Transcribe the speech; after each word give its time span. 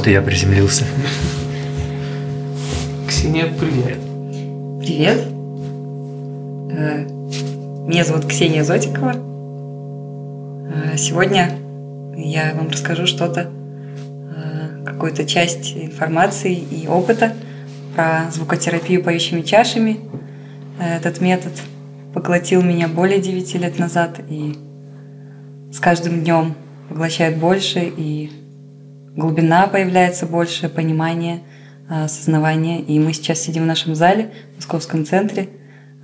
Вот 0.00 0.06
и 0.06 0.12
я 0.12 0.22
приземлился. 0.22 0.86
Ксения, 3.06 3.52
привет. 3.52 3.98
Привет. 4.80 5.26
Э, 6.70 7.04
меня 7.86 8.04
зовут 8.04 8.24
Ксения 8.24 8.64
Зотикова. 8.64 9.12
Э, 10.72 10.96
сегодня 10.96 11.50
я 12.16 12.54
вам 12.54 12.70
расскажу 12.70 13.06
что-то, 13.06 13.50
э, 13.50 14.84
какую-то 14.86 15.26
часть 15.26 15.76
информации 15.76 16.54
и 16.54 16.88
опыта 16.88 17.34
про 17.94 18.30
звукотерапию 18.30 19.04
поющими 19.04 19.42
чашами. 19.42 20.00
Этот 20.80 21.20
метод 21.20 21.52
поглотил 22.14 22.62
меня 22.62 22.88
более 22.88 23.20
9 23.20 23.54
лет 23.56 23.78
назад 23.78 24.18
и 24.30 24.56
с 25.70 25.78
каждым 25.78 26.22
днем 26.22 26.54
поглощает 26.88 27.36
больше, 27.36 27.92
и 27.94 28.39
глубина 29.16 29.66
появляется 29.66 30.26
больше, 30.26 30.68
понимание, 30.68 31.42
а, 31.88 32.04
осознавание. 32.04 32.80
И 32.80 32.98
мы 32.98 33.12
сейчас 33.12 33.40
сидим 33.40 33.64
в 33.64 33.66
нашем 33.66 33.94
зале, 33.94 34.32
в 34.52 34.56
Московском 34.56 35.04
центре, 35.04 35.48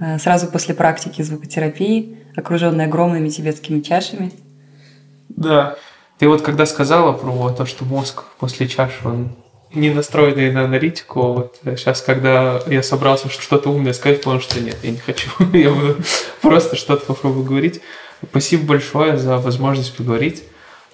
а, 0.01 0.19
сразу 0.19 0.49
после 0.49 0.75
практики 0.75 1.23
звукотерапии, 1.23 2.19
окруженной 2.35 2.87
огромными 2.87 3.29
тибетскими 3.29 3.81
чашами. 3.81 4.33
Да. 5.29 5.77
Ты 6.19 6.29
вот 6.29 6.43
когда 6.43 6.67
сказала 6.67 7.13
про 7.13 7.51
то, 7.51 7.67
что 7.67 7.85
мозг 7.85 8.25
после 8.39 8.67
чаши, 8.67 9.07
он 9.07 9.37
не 9.73 9.91
настроенный 9.91 10.51
на 10.51 10.65
аналитику, 10.65 11.33
вот 11.33 11.61
сейчас, 11.77 12.01
когда 12.01 12.61
я 12.67 12.83
собрался 12.83 13.29
что-то 13.29 13.71
умное 13.71 13.93
сказать, 13.93 14.23
понял, 14.23 14.41
что 14.41 14.61
нет, 14.61 14.77
я 14.83 14.91
не 14.91 14.99
хочу. 14.99 15.31
я 15.53 15.71
буду 15.71 15.97
просто 16.41 16.77
что-то 16.77 17.05
попробую 17.07 17.45
говорить. 17.45 17.81
Спасибо 18.29 18.67
большое 18.67 19.19
за 19.19 19.37
возможность 19.39 19.95
поговорить. 19.95 20.43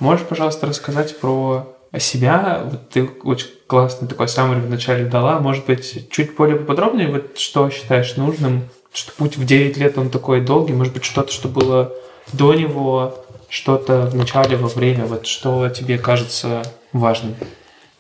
Можешь, 0.01 0.27
пожалуйста, 0.27 0.67
рассказать 0.67 1.19
про 1.21 1.72
себя? 1.99 2.63
Вот 2.65 2.91
ты 2.91 3.05
очень 3.05 3.49
классный 3.67 4.09
такой 4.09 4.29
самый 4.29 4.59
в 4.61 4.69
начале 4.69 5.05
дала. 5.05 5.39
Может 5.39 5.67
быть, 5.67 6.11
чуть 6.11 6.35
более 6.35 6.57
подробнее, 6.57 7.09
вот 7.09 7.39
что 7.39 7.71
считаешь 7.71 8.17
нужным? 8.17 8.69
Что 8.93 9.13
путь 9.13 9.37
в 9.37 9.45
9 9.47 9.77
лет, 9.79 9.97
он 9.97 10.11
такой 10.11 10.41
долгий. 10.41 10.75
Может 10.75 10.93
быть, 10.93 11.05
что-то, 11.05 11.33
что 11.33 11.49
было 11.49 11.93
до 12.33 12.55
него, 12.55 13.25
что-то 13.49 14.07
в 14.07 14.15
начале, 14.15 14.57
во 14.57 14.69
время. 14.69 15.07
Вот 15.07 15.27
что 15.27 15.69
тебе 15.69 15.99
кажется 15.99 16.63
важным? 16.93 17.35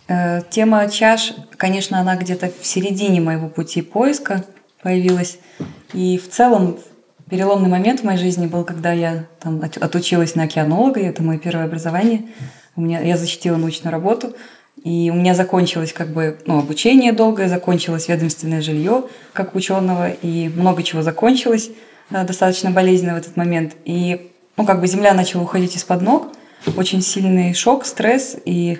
Э, 0.08 0.42
тема 0.50 0.88
чаш, 0.90 1.32
конечно, 1.56 1.98
она 1.98 2.16
где-то 2.16 2.50
в 2.60 2.66
середине 2.66 3.20
моего 3.20 3.48
пути 3.48 3.82
поиска 3.82 4.44
появилась. 4.82 5.38
И 5.92 6.18
в 6.18 6.28
целом 6.28 6.78
переломный 7.30 7.68
момент 7.68 8.00
в 8.00 8.04
моей 8.04 8.18
жизни 8.18 8.46
был, 8.46 8.64
когда 8.64 8.92
я 8.92 9.24
там 9.40 9.62
отучилась 9.62 10.34
на 10.34 10.44
океанолога, 10.44 11.00
это 11.00 11.22
мое 11.22 11.38
первое 11.38 11.64
образование. 11.64 12.22
У 12.74 12.80
меня, 12.80 13.00
я 13.00 13.16
защитила 13.16 13.56
научную 13.56 13.92
работу, 13.92 14.34
и 14.82 15.10
у 15.12 15.16
меня 15.16 15.34
закончилось 15.34 15.92
как 15.92 16.08
бы 16.08 16.38
ну, 16.46 16.58
обучение 16.58 17.12
долгое, 17.12 17.48
закончилось 17.48 18.08
ведомственное 18.08 18.62
жилье 18.62 19.04
как 19.32 19.54
ученого, 19.54 20.10
и 20.10 20.48
много 20.48 20.82
чего 20.82 21.02
закончилось 21.02 21.70
э, 22.10 22.24
достаточно 22.24 22.70
болезненно 22.70 23.14
в 23.14 23.18
этот 23.18 23.36
момент. 23.36 23.74
И 23.84 24.32
ну, 24.56 24.64
как 24.64 24.80
бы 24.80 24.86
земля 24.86 25.14
начала 25.14 25.42
уходить 25.42 25.76
из-под 25.76 26.02
ног, 26.02 26.28
очень 26.76 27.02
сильный 27.02 27.54
шок, 27.54 27.84
стресс, 27.84 28.36
и 28.44 28.78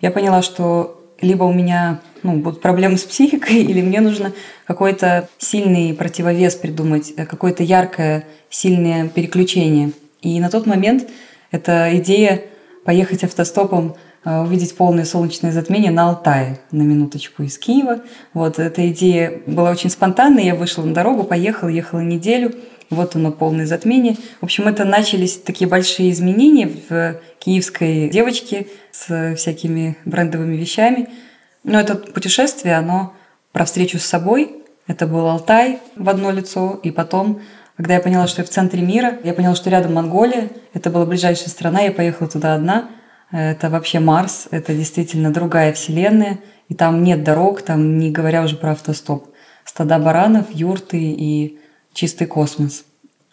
я 0.00 0.10
поняла, 0.10 0.42
что 0.42 1.00
либо 1.20 1.44
у 1.44 1.52
меня 1.52 2.00
ну, 2.22 2.34
будут 2.34 2.60
проблемы 2.60 2.98
с 2.98 3.04
психикой, 3.04 3.56
или 3.62 3.82
мне 3.82 4.00
нужно 4.00 4.32
какой-то 4.66 5.28
сильный 5.38 5.94
противовес 5.94 6.54
придумать, 6.54 7.12
э, 7.16 7.26
какое-то 7.26 7.62
яркое, 7.62 8.24
сильное 8.50 9.08
переключение. 9.08 9.92
И 10.22 10.38
на 10.40 10.50
тот 10.50 10.66
момент 10.66 11.08
эта 11.50 11.96
идея 11.96 12.42
поехать 12.84 13.24
автостопом 13.24 13.96
э, 14.24 14.40
увидеть 14.40 14.76
полное 14.76 15.04
солнечное 15.04 15.52
затмение 15.52 15.90
на 15.90 16.08
Алтае, 16.08 16.60
на 16.70 16.82
минуточку 16.82 17.42
из 17.42 17.58
Киева. 17.58 18.00
Вот 18.34 18.58
эта 18.58 18.88
идея 18.90 19.40
была 19.46 19.70
очень 19.70 19.90
спонтанной, 19.90 20.44
я 20.44 20.54
вышла 20.54 20.82
на 20.82 20.94
дорогу, 20.94 21.24
поехала, 21.24 21.68
ехала 21.68 22.00
неделю, 22.00 22.54
вот 22.90 23.16
оно 23.16 23.32
полное 23.32 23.66
затмение. 23.66 24.16
В 24.40 24.44
общем, 24.44 24.66
это 24.68 24.84
начались 24.84 25.36
такие 25.36 25.68
большие 25.68 26.10
изменения 26.10 26.70
в 26.88 27.20
киевской 27.38 28.08
девочке 28.08 28.66
с 28.90 29.34
всякими 29.36 29.96
брендовыми 30.04 30.56
вещами– 30.56 31.08
но 31.62 31.80
это 31.80 31.94
путешествие, 31.94 32.76
оно 32.76 33.14
про 33.52 33.64
встречу 33.64 33.98
с 33.98 34.04
собой. 34.04 34.56
Это 34.86 35.06
был 35.06 35.26
Алтай 35.26 35.78
в 35.96 36.08
одно 36.08 36.30
лицо. 36.30 36.80
И 36.82 36.90
потом, 36.90 37.40
когда 37.80 37.94
я 37.94 38.00
поняла, 38.00 38.26
что 38.26 38.42
я 38.42 38.46
в 38.46 38.50
центре 38.50 38.82
мира, 38.82 39.14
я 39.24 39.32
поняла, 39.32 39.54
что 39.54 39.70
рядом 39.70 39.94
Монголия. 39.94 40.50
Это 40.74 40.90
была 40.90 41.06
ближайшая 41.06 41.48
страна, 41.48 41.80
я 41.80 41.92
поехала 41.92 42.28
туда 42.28 42.54
одна. 42.54 42.90
Это 43.30 43.70
вообще 43.70 44.00
Марс, 44.00 44.48
это 44.50 44.74
действительно 44.74 45.32
другая 45.32 45.72
вселенная. 45.72 46.40
И 46.68 46.74
там 46.74 47.02
нет 47.02 47.24
дорог, 47.24 47.62
там 47.62 47.96
не 47.96 48.10
говоря 48.10 48.42
уже 48.42 48.56
про 48.56 48.72
автостоп. 48.72 49.28
Стада 49.64 49.98
баранов, 49.98 50.50
юрты 50.50 50.98
и 51.00 51.58
чистый 51.94 52.26
космос. 52.26 52.84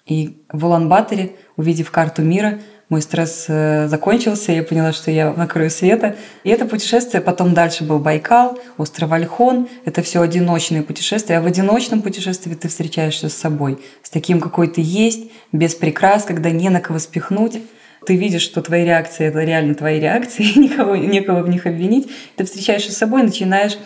И 0.06 0.42
в 0.50 0.64
Улан-Баторе, 0.64 1.36
увидев 1.58 1.92
карту 1.92 2.22
мира, 2.22 2.60
мой 2.90 3.02
стресс 3.02 3.46
э, 3.50 3.90
закончился, 3.90 4.54
я 4.54 4.64
поняла, 4.64 4.94
что 4.94 5.12
я 5.12 5.34
на 5.34 5.46
краю 5.46 5.70
света. 5.70 6.16
И 6.46 6.50
это 6.50 6.66
путешествие, 6.66 7.22
потом 7.22 7.54
дальше 7.54 7.84
был 7.84 8.00
Байкал, 8.00 8.58
остров 8.78 9.12
Альхон. 9.12 9.68
Это 9.84 10.02
все 10.02 10.22
одиночные 10.22 10.84
путешествия. 10.84 11.40
А 11.40 11.42
в 11.42 11.46
одиночном 11.46 12.02
путешествии 12.02 12.54
ты 12.54 12.70
встречаешься 12.70 13.28
с 13.28 13.34
собой, 13.34 13.80
с 14.04 14.10
таким, 14.10 14.40
какой 14.40 14.70
ты 14.70 14.82
есть, 14.82 15.30
без 15.52 15.76
прикрас, 15.76 16.24
когда 16.24 16.50
не 16.50 16.70
на 16.70 16.80
кого 16.80 17.00
спихнуть. 17.00 17.62
Ты 18.06 18.16
видишь, 18.16 18.44
что 18.44 18.62
твои 18.62 18.86
реакции– 18.86 19.26
это 19.28 19.44
реально 19.44 19.76
твои 19.76 20.00
реакции, 20.00 20.44
никого, 20.58 20.96
некого 20.96 21.44
в 21.44 21.50
них 21.50 21.66
обвинить. 21.66 22.10
Ты 22.38 22.46
встречаешься 22.46 22.94
с 22.94 22.98
собой, 22.98 23.24
начинаешь… 23.24 23.78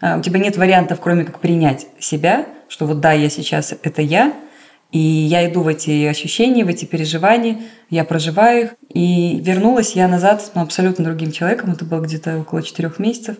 А, 0.00 0.18
у 0.18 0.22
тебя 0.22 0.40
нет 0.40 0.56
вариантов, 0.56 0.98
кроме 1.00 1.24
как 1.24 1.38
принять 1.38 1.86
себя, 2.00 2.46
что 2.68 2.86
вот 2.86 2.98
да, 2.98 3.12
я 3.12 3.30
сейчас– 3.30 3.72
это 3.82 4.02
я– 4.02 4.32
и 4.90 4.98
я 4.98 5.48
иду 5.50 5.62
в 5.62 5.68
эти 5.68 6.06
ощущения, 6.06 6.64
в 6.64 6.68
эти 6.68 6.86
переживания, 6.86 7.60
я 7.90 8.04
проживаю 8.04 8.64
их. 8.64 8.70
И 8.88 9.38
вернулась 9.40 9.92
я 9.92 10.08
назад 10.08 10.50
ну, 10.54 10.62
абсолютно 10.62 11.04
другим 11.04 11.30
человеком. 11.30 11.72
Это 11.72 11.84
было 11.84 12.00
где-то 12.00 12.38
около 12.38 12.62
четырех 12.62 12.98
месяцев. 12.98 13.36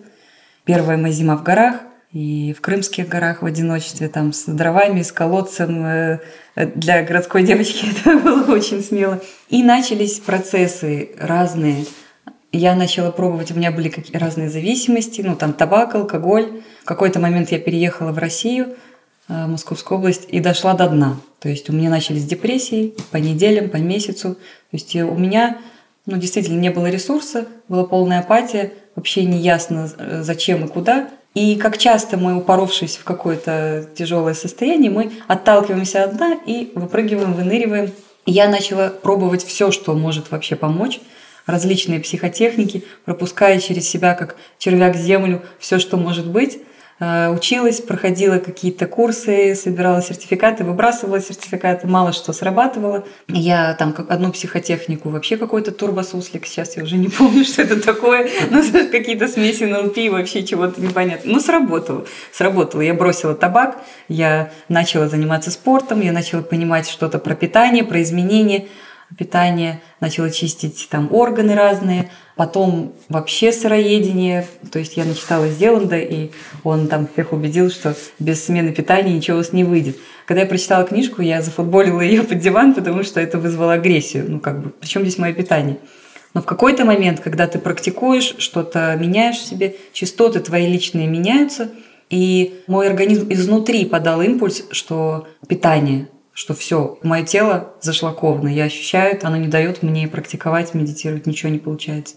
Первая 0.65 0.97
моя 0.97 1.13
зима 1.13 1.35
в 1.35 1.43
горах, 1.43 1.77
и 2.11 2.53
в 2.57 2.61
Крымских 2.61 3.07
горах 3.07 3.41
в 3.41 3.45
одиночестве, 3.45 4.09
там 4.09 4.31
с 4.33 4.45
дровами, 4.45 5.01
с 5.01 5.11
колодцем. 5.11 5.85
Э, 5.85 6.19
для 6.55 7.01
городской 7.01 7.43
девочки 7.43 7.85
это 8.05 8.19
было 8.19 8.53
очень 8.53 8.83
смело. 8.83 9.19
И 9.49 9.63
начались 9.63 10.19
процессы 10.19 11.11
разные. 11.19 11.85
Я 12.51 12.75
начала 12.75 13.11
пробовать, 13.11 13.51
у 13.51 13.55
меня 13.55 13.71
были 13.71 13.89
какие 13.89 14.17
разные 14.17 14.49
зависимости, 14.49 15.21
ну 15.21 15.35
там 15.35 15.53
табак, 15.53 15.95
алкоголь. 15.95 16.61
В 16.83 16.85
какой-то 16.85 17.19
момент 17.19 17.51
я 17.51 17.57
переехала 17.57 18.11
в 18.11 18.19
Россию– 18.19 18.75
Э, 18.88 18.88
Московскую 19.29 19.99
область 19.99 20.25
и 20.27 20.39
дошла 20.39 20.73
до 20.73 20.89
дна. 20.89 21.17
То 21.39 21.49
есть 21.49 21.69
у 21.69 21.73
меня 21.73 21.89
начались 21.89 22.25
депрессии 22.25 22.95
по 23.11 23.17
неделям, 23.17 23.69
по 23.69 23.77
месяцу. 23.77 24.33
То 24.33 24.39
есть 24.73 24.95
у 24.95 25.15
меня 25.15 25.59
ну, 26.05 26.17
действительно 26.17 26.59
не 26.59 26.69
было 26.69 26.87
ресурса, 26.87 27.47
была 27.67 27.85
полная 27.85 28.19
апатия, 28.19 28.73
вообще 28.95 29.23
не 29.23 29.37
ясно, 29.37 29.89
э, 29.97 30.21
зачем 30.23 30.65
и 30.65 30.67
куда. 30.67 31.09
И 31.35 31.55
как 31.55 31.77
часто 31.77 32.17
мы, 32.17 32.35
упоровшись 32.35 32.97
в 32.97 33.03
какое-то 33.03 33.87
тяжелое 33.95 34.33
состояние, 34.33 34.89
мы 34.89 35.11
отталкиваемся 35.27 36.03
от 36.03 36.17
дна 36.17 36.37
и 36.45 36.71
выпрыгиваем, 36.73 37.33
выныриваем. 37.33 37.91
И 38.25 38.31
я 38.31 38.49
начала 38.49 38.89
пробовать 38.89 39.43
все, 39.43 39.71
что 39.71 39.93
может 39.93 40.31
вообще 40.31 40.55
помочь 40.55 40.99
различные 41.45 41.99
психотехники, 41.99 42.83
пропуская 43.05 43.59
через 43.59 43.87
себя 43.87 44.13
как 44.15 44.35
червяк 44.57 44.95
землю 44.95 45.43
все, 45.59 45.79
что 45.79 45.97
может 45.97 46.27
быть. 46.27 46.59
Э, 46.99 47.29
училась, 47.29 47.79
проходила 47.79 48.39
какие-то 48.39 48.85
курсы, 48.85 49.55
собирала 49.55 50.01
сертификаты, 50.01 50.65
выбрасывала 50.65 51.21
сертификаты, 51.21 51.87
мало 51.87 52.11
что 52.11 52.33
срабатывало. 52.33 53.05
Я 53.29 53.73
там 53.75 53.95
одну 54.09 54.31
психотехнику, 54.31 55.09
вообще 55.09 55.37
какой-то 55.37 55.71
турбосуслик, 55.71 56.45
сейчас 56.45 56.75
я 56.75 56.83
уже 56.83 56.97
не 56.97 57.07
помню, 57.17 57.45
что 57.45 57.61
это 57.61 57.81
такое, 57.81 58.29
ну, 58.49 58.61
какие-то 58.91 59.29
смеси 59.29 59.63
НЛП, 59.63 60.11
вообще 60.11 60.43
чего-то 60.43 60.81
непонятно. 60.81 61.31
Ну, 61.31 61.39
сработало, 61.39 62.05
сработало. 62.33 62.81
Я 62.81 62.93
бросила 62.93 63.33
табак, 63.33 63.77
я 64.09 64.51
начала 64.67 65.07
заниматься 65.07 65.51
спортом, 65.51 66.01
я 66.01 66.11
начала 66.11 66.41
понимать 66.41 66.89
что-то 66.89 67.17
про 67.19 67.33
питание, 67.33 67.85
про 67.85 68.01
изменения 68.01 68.67
питания, 69.17 69.81
начала 69.99 70.29
чистить 70.29 70.87
там 70.89 71.13
органы 71.13 71.55
разные, 71.55 72.09
потом 72.35 72.93
вообще 73.09 73.51
сыроедение, 73.51 74.47
то 74.71 74.79
есть 74.79 74.97
я 74.97 75.05
начитала 75.05 75.49
Зеланда, 75.49 75.97
и 75.97 76.31
он 76.63 76.87
там 76.87 77.07
всех 77.07 77.33
убедил, 77.33 77.69
что 77.69 77.95
без 78.19 78.43
смены 78.43 78.71
питания 78.71 79.13
ничего 79.13 79.37
у 79.37 79.39
вас 79.39 79.51
не 79.51 79.63
выйдет. 79.63 79.97
Когда 80.25 80.41
я 80.41 80.47
прочитала 80.47 80.85
книжку, 80.85 81.21
я 81.21 81.41
зафутболила 81.41 82.01
ее 82.01 82.23
под 82.23 82.39
диван, 82.39 82.73
потому 82.73 83.03
что 83.03 83.19
это 83.19 83.39
вызвало 83.39 83.73
агрессию. 83.73 84.25
Ну, 84.27 84.39
как 84.39 84.61
бы, 84.61 84.69
причем 84.69 85.01
здесь 85.01 85.17
мое 85.17 85.33
питание? 85.33 85.77
Но 86.33 86.41
в 86.41 86.45
какой-то 86.45 86.85
момент, 86.85 87.19
когда 87.19 87.47
ты 87.47 87.57
практикуешь, 87.57 88.35
что-то 88.37 88.95
меняешь 88.95 89.37
в 89.37 89.47
себе, 89.47 89.75
частоты 89.91 90.39
твои 90.39 90.67
личные 90.67 91.07
меняются, 91.07 91.71
и 92.11 92.61
мой 92.67 92.87
организм 92.87 93.27
изнутри 93.31 93.85
подал 93.85 94.21
импульс, 94.21 94.65
что 94.71 95.27
питание– 95.47 96.07
что 96.39 96.53
все, 96.53 96.97
мое 97.03 97.25
тело 97.25 97.73
зашлаковано, 97.81 98.47
я 98.47 98.63
ощущаю 98.63 99.11
это, 99.11 99.27
оно 99.27 99.35
не 99.35 99.49
дает 99.49 99.83
мне 99.83 100.07
практиковать, 100.07 100.73
медитировать, 100.73 101.25
ничего 101.25 101.51
не 101.51 101.59
получается. 101.59 102.15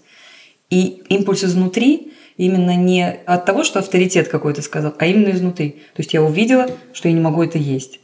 И 0.71 1.03
импульс 1.09 1.43
изнутри 1.43 2.13
именно 2.37 2.77
не 2.77 3.05
от 3.05 3.45
того, 3.47 3.65
что 3.65 3.81
авторитет 3.81 4.29
какой-то 4.29 4.63
сказал, 4.63 4.95
а 4.97 5.07
именно 5.07 5.31
изнутри. 5.31 5.71
То 5.71 6.03
есть 6.03 6.15
я 6.15 6.23
увидела, 6.23 6.69
что 6.93 7.09
я 7.09 7.15
не 7.15 7.21
могу 7.21 7.43
это 7.43 7.59
есть. 7.59 7.99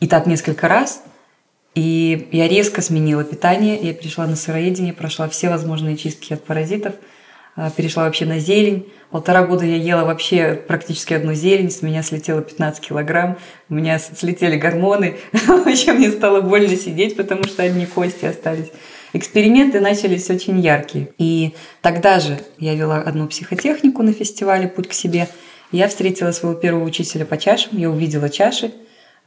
И 0.00 0.08
так 0.08 0.24
несколько 0.24 0.68
раз. 0.68 1.02
И 1.74 2.30
я 2.32 2.48
резко 2.48 2.80
сменила 2.80 3.22
питание. 3.22 3.78
Я 3.78 3.92
перешла 3.92 4.26
на 4.26 4.36
сыроедение, 4.36 4.94
прошла 4.94 5.28
все 5.28 5.50
возможные 5.50 5.98
чистки 5.98 6.32
от 6.32 6.44
паразитов, 6.44 6.94
перешла 7.76 8.04
вообще 8.04 8.24
на 8.24 8.38
зелень. 8.38 8.88
Полтора 9.10 9.44
года 9.44 9.64
я 9.64 9.76
ела 9.76 10.04
вообще 10.04 10.54
практически 10.54 11.14
одну 11.14 11.32
зелень, 11.32 11.70
с 11.70 11.82
меня 11.82 12.02
слетело 12.02 12.42
15 12.42 12.80
килограмм, 12.80 13.38
у 13.68 13.74
меня 13.74 13.98
слетели 13.98 14.56
гормоны, 14.56 15.16
вообще 15.46 15.92
мне 15.92 16.10
стало 16.10 16.40
больно 16.42 16.76
сидеть, 16.76 17.16
потому 17.16 17.44
что 17.44 17.62
одни 17.62 17.86
кости 17.86 18.26
остались. 18.26 18.70
Эксперименты 19.14 19.80
начались 19.80 20.28
очень 20.28 20.60
яркие. 20.60 21.08
И 21.18 21.54
тогда 21.80 22.20
же 22.20 22.38
я 22.58 22.74
вела 22.74 22.98
одну 22.98 23.26
психотехнику 23.26 24.02
на 24.02 24.12
фестивале 24.12 24.68
«Путь 24.68 24.88
к 24.88 24.92
себе». 24.92 25.28
Я 25.72 25.88
встретила 25.88 26.32
своего 26.32 26.58
первого 26.58 26.84
учителя 26.84 27.24
по 27.24 27.36
чашам, 27.36 27.78
я 27.78 27.90
увидела 27.90 28.28
чаши, 28.28 28.72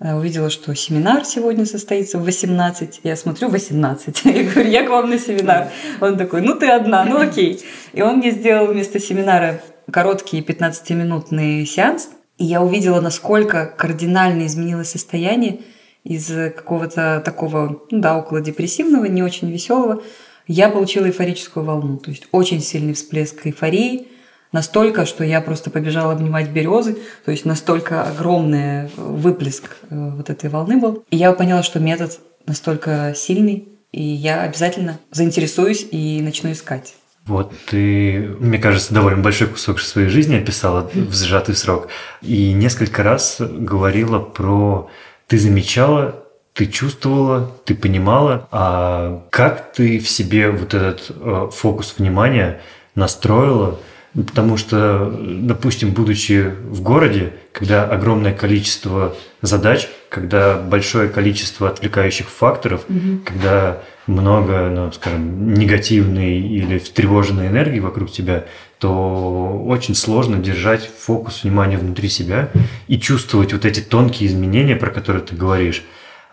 увидела, 0.02 0.50
что 0.50 0.74
семинар 0.74 1.26
сегодня 1.26 1.66
состоится 1.68 2.18
в 2.18 2.24
18. 2.24 3.02
Я 3.04 3.16
смотрю, 3.16 3.50
18. 3.50 4.22
Я 4.26 4.44
говорю, 4.44 4.70
я 4.70 4.84
к 4.84 4.90
вам 4.90 5.12
на 5.12 5.20
семинар. 5.20 5.68
Он 6.00 6.18
такой, 6.18 6.42
ну 6.42 6.56
ты 6.56 6.68
одна, 6.70 7.06
ну 7.06 7.20
окей. 7.20 7.62
И 7.94 8.02
он 8.02 8.18
мне 8.18 8.32
сделал 8.32 8.66
вместо 8.66 9.00
семинара 9.00 9.62
короткий 9.92 10.42
15-минутный 10.42 11.68
сеанс. 11.68 12.10
И 12.40 12.46
я 12.46 12.64
увидела, 12.64 13.00
насколько 13.00 13.68
кардинально 13.68 14.48
изменилось 14.48 14.90
состояние 14.90 15.60
из 16.04 16.28
какого-то 16.28 17.22
такого, 17.24 17.84
ну 17.92 18.00
да, 18.00 18.18
около 18.18 18.42
депрессивного, 18.42 19.06
не 19.06 19.22
очень 19.22 19.52
веселого, 19.52 20.02
я 20.48 20.70
получила 20.70 21.06
эйфорическую 21.06 21.64
волну. 21.64 21.98
То 21.98 22.10
есть 22.10 22.28
очень 22.32 22.62
сильный 22.62 22.94
всплеск 22.94 23.46
эйфории, 23.46 24.08
настолько, 24.52 25.06
что 25.06 25.24
я 25.24 25.42
просто 25.42 25.70
побежала 25.70 26.14
обнимать 26.14 26.50
березы, 26.50 26.98
то 27.26 27.32
есть 27.32 27.46
настолько 27.46 28.04
огромный 28.04 28.90
выплеск 28.96 29.78
э, 29.90 30.12
вот 30.16 30.30
этой 30.30 30.50
волны 30.50 30.78
был. 30.78 31.04
И 31.10 31.18
я 31.18 31.32
поняла, 31.34 31.64
что 31.64 31.80
метод 31.80 32.20
настолько 32.46 33.14
сильный, 33.16 33.68
и 33.92 34.02
я 34.02 34.44
обязательно 34.44 35.00
заинтересуюсь 35.12 35.86
и 35.92 36.22
начну 36.22 36.52
искать. 36.52 36.96
Вот 37.26 37.54
ты, 37.70 38.36
мне 38.40 38.58
кажется, 38.58 38.94
довольно 38.94 39.22
большой 39.22 39.48
кусок 39.48 39.80
своей 39.80 40.10
жизни 40.10 40.38
описала 40.38 40.90
в 40.94 41.14
сжатый 41.14 41.56
срок. 41.56 41.88
И 42.22 42.52
несколько 42.52 43.04
раз 43.04 43.38
говорила 43.40 44.20
про 44.20 44.90
ты 45.28 45.38
замечала, 45.38 46.26
ты 46.54 46.66
чувствовала, 46.66 47.52
ты 47.64 47.76
понимала, 47.76 48.48
а 48.52 49.24
как 49.30 49.72
ты 49.72 50.00
в 50.00 50.10
себе 50.10 50.50
вот 50.50 50.74
этот 50.74 51.10
э, 51.10 51.50
фокус 51.54 51.96
внимания 51.98 52.60
настроила, 52.96 53.80
потому 54.14 54.58
что, 54.58 55.14
допустим, 55.22 55.92
будучи 55.92 56.54
в 56.64 56.82
городе, 56.82 57.34
когда 57.52 57.86
огромное 57.86 58.34
количество 58.34 59.16
задач, 59.42 59.88
когда 60.10 60.58
большое 60.58 61.10
количество 61.10 61.70
отвлекающих 61.70 62.28
факторов, 62.30 62.84
угу. 62.90 63.20
когда 63.26 63.82
много, 64.08 64.70
ну, 64.70 64.92
скажем, 64.92 65.54
негативной 65.54 66.40
или 66.40 66.78
встревоженной 66.80 67.48
энергии 67.48 67.80
вокруг 67.80 68.12
тебя, 68.12 68.46
то 68.80 69.64
очень 69.66 69.96
сложно 69.96 70.38
держать 70.38 70.90
фокус 71.00 71.44
внимания 71.44 71.78
внутри 71.78 72.10
себя 72.10 72.50
и 72.88 73.00
чувствовать 73.00 73.54
вот 73.54 73.64
эти 73.64 73.80
тонкие 73.80 74.28
изменения, 74.28 74.76
про 74.76 74.90
которые 74.90 75.24
ты 75.24 75.36
говоришь. 75.36 75.84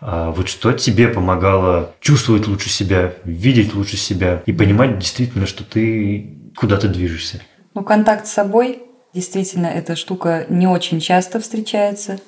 А 0.01 0.31
вот 0.31 0.49
что 0.49 0.73
тебе 0.73 1.09
помогало 1.09 1.93
чувствовать 1.99 2.47
лучше 2.47 2.69
себя, 2.69 3.13
видеть 3.23 3.73
лучше 3.73 3.97
себя 3.97 4.41
и 4.45 4.51
понимать 4.51 4.97
действительно, 4.97 5.45
что 5.45 5.63
ты 5.63 6.37
куда-то 6.55 6.87
движешься? 6.87 7.41
Ну, 7.79 7.85
контакт 7.85 8.27
с 8.27 8.33
собой, 8.33 8.83
действительно, 9.13 9.67
эта 9.67 9.95
штука 9.95 10.45
не 10.49 10.67
очень 10.67 10.99
часто 10.99 11.39
встречается. 11.39 12.19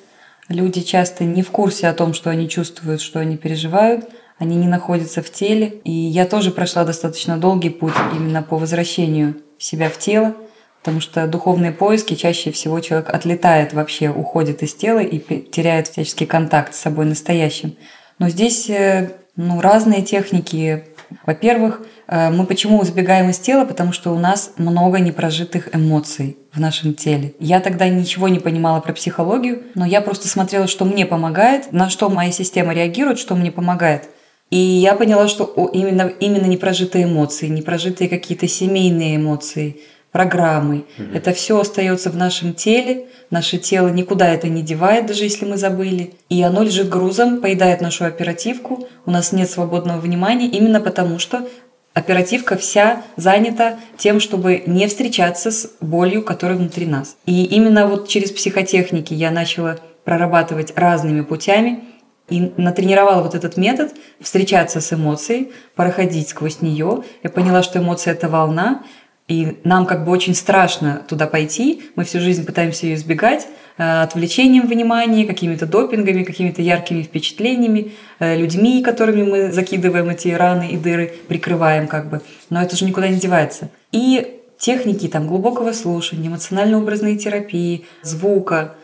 Люди 0.48 0.80
часто 0.80 1.26
не 1.26 1.44
в 1.44 1.52
курсе 1.52 1.90
о 1.90 1.94
том, 1.94 2.14
что 2.14 2.30
они 2.30 2.48
чувствуют, 2.48 3.02
что 3.02 3.20
они 3.20 3.36
переживают– 3.36 4.06
они 4.42 4.56
не 4.56 4.68
находятся 4.68 5.22
в 5.22 5.30
теле. 5.30 5.68
И 5.84 5.92
я 5.92 6.26
тоже 6.26 6.50
прошла 6.50 6.84
достаточно 6.84 7.38
долгий 7.38 7.70
путь 7.70 7.94
именно 8.16 8.42
по 8.42 8.58
возвращению 8.58 9.36
себя 9.60 9.88
в 9.88 10.00
тело, 10.00 10.34
потому 10.80 11.00
что 11.00 11.28
духовные 11.28 11.72
поиски 11.72 12.16
чаще 12.16 12.52
всего 12.52 12.80
человек 12.80 13.10
отлетает 13.10 13.74
вообще, 13.74 14.10
уходит 14.10 14.64
из 14.64 14.74
тела 14.74 14.98
и 14.98 15.20
теряет 15.20 15.90
всяческий 15.90 16.26
контакт 16.26 16.74
с 16.74 16.80
собой 16.80 17.06
настоящим. 17.06 17.76
Но 18.18 18.30
здесь 18.30 18.68
э, 18.68 19.12
ну, 19.36 19.62
разные 19.62 20.02
техники. 20.02 20.86
Во-первых, 21.26 21.86
э, 22.08 22.30
мы 22.30 22.46
почему 22.46 22.84
избегаем 22.84 23.30
из 23.30 23.40
тела? 23.40 23.66
Потому 23.66 23.92
что 23.92 24.14
у 24.14 24.20
нас 24.20 24.54
много 24.58 25.00
непрожитых 25.00 25.76
эмоций 25.76 26.38
в 26.54 26.60
нашем 26.60 26.94
теле. 26.94 27.34
Я 27.40 27.60
тогда 27.60 27.88
ничего 27.90 28.28
не 28.28 28.40
понимала 28.40 28.80
про 28.82 28.94
психологию, 28.94 29.64
но 29.76 29.86
я 29.86 30.02
просто 30.02 30.28
смотрела, 30.28 30.68
что 30.68 30.86
мне 30.86 31.06
помогает, 31.06 31.72
на 31.72 31.90
что 31.90 32.10
моя 32.10 32.32
система 32.32 32.74
реагирует, 32.74 33.20
что 33.20 33.36
мне 33.36 33.52
помогает– 33.52 34.10
и 34.52 34.58
я 34.58 34.96
поняла, 34.96 35.30
что 35.30 35.46
именно, 35.74 36.12
именно 36.20 36.46
непрожитые 36.46 37.06
эмоции, 37.06 37.48
непрожитые 37.48 38.10
какие-то 38.10 38.50
семейные 38.50 39.16
эмоции, 39.16 39.80
программы, 40.12 40.86
mm 40.98 41.16
это 41.16 41.34
все 41.34 41.60
остается 41.60 42.10
в 42.10 42.16
нашем 42.16 42.54
теле, 42.54 43.08
наше 43.30 43.58
тело 43.58 43.90
никуда 43.90 44.30
это 44.34 44.48
не 44.50 44.62
девает, 44.62 45.06
даже 45.06 45.24
если 45.24 45.46
мы 45.46 45.58
забыли. 45.58 46.14
И 46.30 46.42
оно 46.42 46.64
лежит 46.64 46.90
грузом, 46.90 47.42
поедает 47.42 47.82
нашу 47.82 48.06
оперативку, 48.06 48.88
у 49.06 49.12
нас 49.12 49.32
нет 49.32 49.50
свободного 49.50 50.00
внимания, 50.00 50.48
именно 50.48 50.80
потому 50.80 51.20
что 51.20 51.48
оперативка 51.94 52.58
вся 52.58 53.04
занята 53.18 53.78
тем, 53.98 54.20
чтобы 54.20 54.64
не 54.66 54.88
встречаться 54.88 55.52
с 55.52 55.72
болью, 55.82 56.24
которая 56.24 56.58
внутри 56.58 56.86
нас. 56.86 57.18
И 57.26 57.44
именно 57.44 57.88
вот 57.88 58.08
через 58.08 58.32
психотехники 58.32 59.14
я 59.14 59.32
начала 59.32 59.80
прорабатывать 60.04 60.74
разными 60.76 61.22
путями– 61.22 61.84
и 62.32 62.54
натренировала 62.56 63.22
вот 63.22 63.36
этот 63.36 63.58
метод 63.58 63.92
встречаться 64.22 64.80
с 64.80 64.94
эмоцией, 64.94 65.52
проходить 65.76 66.30
сквозь 66.30 66.62
нее. 66.62 67.04
Я 67.24 67.30
поняла, 67.30 67.62
что 67.62 67.80
эмоция– 67.80 68.14
это 68.16 68.30
волна, 68.30 68.84
и 69.28 69.60
нам 69.64 69.86
как 69.86 70.04
бы 70.06 70.12
очень 70.12 70.36
страшно 70.36 71.04
туда 71.08 71.28
пойти. 71.28 71.84
Мы 71.96 72.04
всю 72.04 72.20
жизнь 72.20 72.46
пытаемся 72.46 72.88
ее 72.88 72.96
избегать 72.96 73.48
э, 73.78 74.02
отвлечением 74.02 74.68
внимания, 74.68 75.26
какими-то 75.26 75.66
допингами, 75.66 76.24
какими-то 76.24 76.62
яркими 76.62 77.02
впечатлениями, 77.04 77.94
э, 78.20 78.36
людьми, 78.38 78.84
которыми 78.84 79.24
мы 79.24 79.52
закидываем 79.52 80.10
эти 80.10 80.30
раны 80.30 80.72
и 80.72 80.78
дыры, 80.78 81.14
прикрываем 81.28 81.88
как 81.88 82.10
бы. 82.10 82.22
Но 82.50 82.62
это 82.62 82.76
же 82.76 82.86
никуда 82.86 83.08
не 83.08 83.18
девается. 83.18 83.70
И 83.92 84.42
техники 84.58 85.08
там 85.08 85.28
глубокого 85.28 85.72
слушания, 85.72 86.28
эмоционально-образной 86.28 87.18
терапии, 87.18 87.86
звука, 88.02 88.76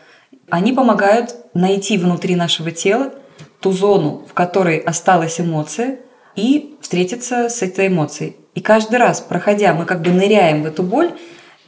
они 0.50 0.72
помогают 0.72 1.36
найти 1.54 1.98
внутри 1.98 2.36
нашего 2.36 2.70
тела 2.70 3.12
ту 3.60 3.72
зону, 3.72 4.24
в 4.28 4.34
которой 4.34 4.78
осталась 4.78 5.40
эмоция, 5.40 5.98
и 6.36 6.76
встретиться 6.80 7.48
с 7.48 7.62
этой 7.62 7.88
эмоцией. 7.88 8.36
И 8.58 8.60
каждый 8.60 8.96
раз, 8.96 9.20
проходя, 9.20 9.72
мы 9.72 9.84
как 9.84 10.02
бы 10.02 10.10
ныряем 10.10 10.64
в 10.64 10.66
эту 10.66 10.82
боль, 10.82 11.12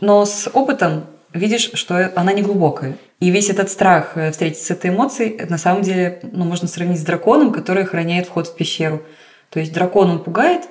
но 0.00 0.25
с 0.25 0.50
опытом 0.52 1.06
видишь, 1.32 1.70
что 1.75 2.11
она 2.16 2.32
не 2.32 2.42
глубокая. 2.42 2.97
И 3.20 3.30
весь 3.30 3.49
этот 3.49 3.70
страх 3.70 4.16
э, 4.16 4.32
встретиться 4.32 4.66
с 4.66 4.70
этой 4.73 4.90
эмоцией, 4.90 5.40
на 5.49 5.56
самом 5.56 5.82
деле, 5.82 6.18
ну, 6.32 6.44
можно 6.44 6.66
сравнить 6.66 6.99
с 6.99 7.04
драконом, 7.04 7.52
который 7.52 7.85
охраняет 7.85 8.26
вход 8.26 8.49
в 8.49 8.56
пещеру. 8.56 9.04
То 9.50 9.61
есть 9.61 9.73
дракон 9.73 10.11
он 10.11 10.25
пугает, 10.25 10.62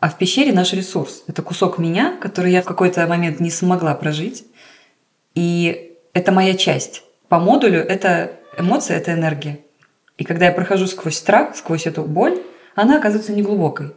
а 0.00 0.08
в 0.08 0.16
пещере 0.16 0.50
наш 0.54 0.72
ресурс. 0.72 1.24
Это 1.26 1.42
кусок 1.42 1.76
меня, 1.76 2.16
который 2.22 2.52
я 2.52 2.62
в 2.62 2.64
какой-то 2.64 3.06
момент 3.06 3.38
не 3.40 3.50
смогла 3.50 3.94
прожить. 3.94 4.46
И 5.34 5.92
это 6.14 6.32
моя 6.32 6.54
часть. 6.54 7.02
По 7.28 7.38
модулю 7.38 7.80
это 7.80 8.32
эмоция, 8.58 8.96
это 8.96 9.12
энергия. 9.12 9.58
И 10.16 10.24
когда 10.24 10.46
я 10.46 10.52
прохожу 10.52 10.86
сквозь 10.86 11.18
страх, 11.18 11.54
сквозь 11.54 11.86
эту 11.86 12.00
боль, 12.04 12.40
она 12.74 12.96
оказывается 12.96 13.34
неглубокой. 13.34 13.90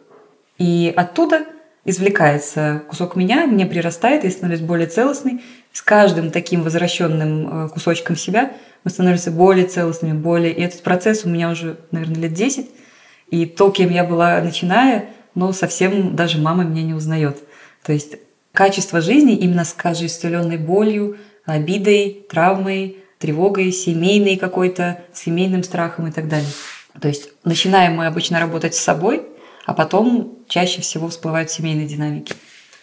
И 0.58 0.94
оттуда 0.94 1.46
извлекается 1.90 2.84
кусок 2.88 3.16
меня, 3.16 3.46
мне 3.48 3.66
прирастает, 3.66 4.24
я 4.24 4.32
становлюсь 4.32 4.62
более 4.62 4.88
целостной. 4.88 5.42
С 5.72 5.82
каждым 5.82 6.32
таким 6.32 6.64
возвращенным 6.64 7.66
э, 7.66 7.70
кусочком 7.70 8.16
себя 8.16 8.52
мы 8.84 8.92
становимся 8.92 9.32
более 9.32 9.68
целостными, 9.68 10.14
более... 10.14 10.54
И 10.54 10.62
этот 10.62 10.82
процесс 10.84 11.26
у 11.26 11.30
меня 11.30 11.50
уже, 11.50 11.78
наверное, 11.92 12.24
лет 12.24 12.34
10. 12.34 12.70
И 13.30 13.46
то, 13.46 13.70
кем 13.70 13.92
я 13.92 14.04
была 14.04 14.42
начиная, 14.42 15.10
ну, 15.36 15.54
совсем 15.54 16.16
даже 16.16 16.40
мама 16.40 16.64
меня 16.64 16.84
не 16.84 16.94
узнает. 16.94 17.38
То 17.84 17.94
есть 17.94 18.18
качество 18.52 19.02
жизни 19.02 19.36
именно 19.36 19.64
с 19.64 19.76
оживленной 19.78 20.58
болью, 20.58 21.18
обидой, 21.46 22.26
травмой, 22.30 22.98
тревогой, 23.20 23.72
семейной 23.72 24.38
какой-то, 24.38 25.02
семейным 25.14 25.64
страхом 25.64 26.08
и 26.08 26.12
так 26.12 26.28
далее. 26.28 26.50
То 27.00 27.08
есть 27.08 27.30
начинаем 27.44 27.96
мы 27.96 28.08
обычно 28.08 28.40
работать 28.40 28.76
с 28.76 28.80
собой, 28.80 29.24
а 29.70 29.74
потом 29.74 30.40
чаще 30.48 30.82
всего 30.82 31.10
всплывают 31.10 31.52
семейные 31.52 31.88
динамики. 31.88 32.34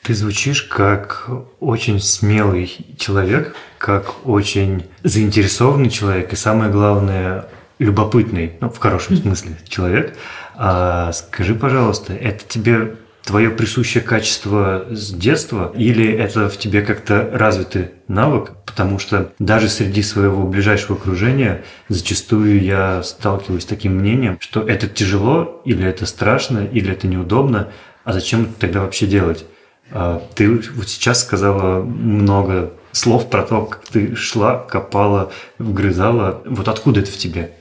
Ты 0.02 0.14
звучишь 0.14 0.62
как 0.62 1.28
очень 1.58 1.98
смелый 1.98 2.70
человек, 2.96 3.56
как 3.76 4.24
очень 4.24 4.84
заинтересованный 5.02 5.90
человек 5.90 6.32
и 6.32 6.36
самое 6.36 6.70
главное 6.70 7.48
любопытный, 7.80 8.52
ну 8.60 8.70
в 8.70 8.78
хорошем 8.78 9.16
смысле 9.16 9.56
человек. 9.68 10.16
А 10.54 11.10
скажи, 11.12 11.56
пожалуйста, 11.56 12.14
это 12.14 12.44
тебе 12.46 12.94
твое 13.26 13.50
присущее 13.50 14.02
качество 14.02 14.86
с 14.88 15.10
детства 15.12 15.72
или 15.76 16.06
это 16.06 16.48
в 16.48 16.56
тебе 16.56 16.82
как-то 16.82 17.28
развитый 17.32 17.90
навык? 18.06 18.52
Потому 18.64 18.98
что 18.98 19.32
даже 19.40 19.68
среди 19.68 20.02
своего 20.02 20.46
ближайшего 20.46 20.96
окружения 20.96 21.64
зачастую 21.88 22.62
я 22.62 23.02
сталкиваюсь 23.02 23.64
с 23.64 23.66
таким 23.66 23.96
мнением, 23.96 24.38
что 24.38 24.62
это 24.62 24.86
тяжело, 24.86 25.60
или 25.64 25.84
это 25.84 26.06
страшно, 26.06 26.60
или 26.60 26.92
это 26.92 27.08
неудобно, 27.08 27.68
а 28.04 28.12
зачем 28.12 28.42
это 28.42 28.52
тогда 28.60 28.80
вообще 28.82 29.06
делать? 29.06 29.44
А, 29.90 30.22
ты 30.36 30.48
вот 30.74 30.88
сейчас 30.88 31.24
сказала 31.24 31.82
много 31.82 32.72
слов 32.92 33.28
про 33.28 33.42
то, 33.42 33.66
как 33.66 33.84
ты 33.86 34.14
шла, 34.14 34.56
копала, 34.58 35.32
вгрызала. 35.58 36.42
Вот 36.46 36.68
откуда 36.68 37.00
это 37.00 37.10
в 37.10 37.16
тебе? 37.16 37.52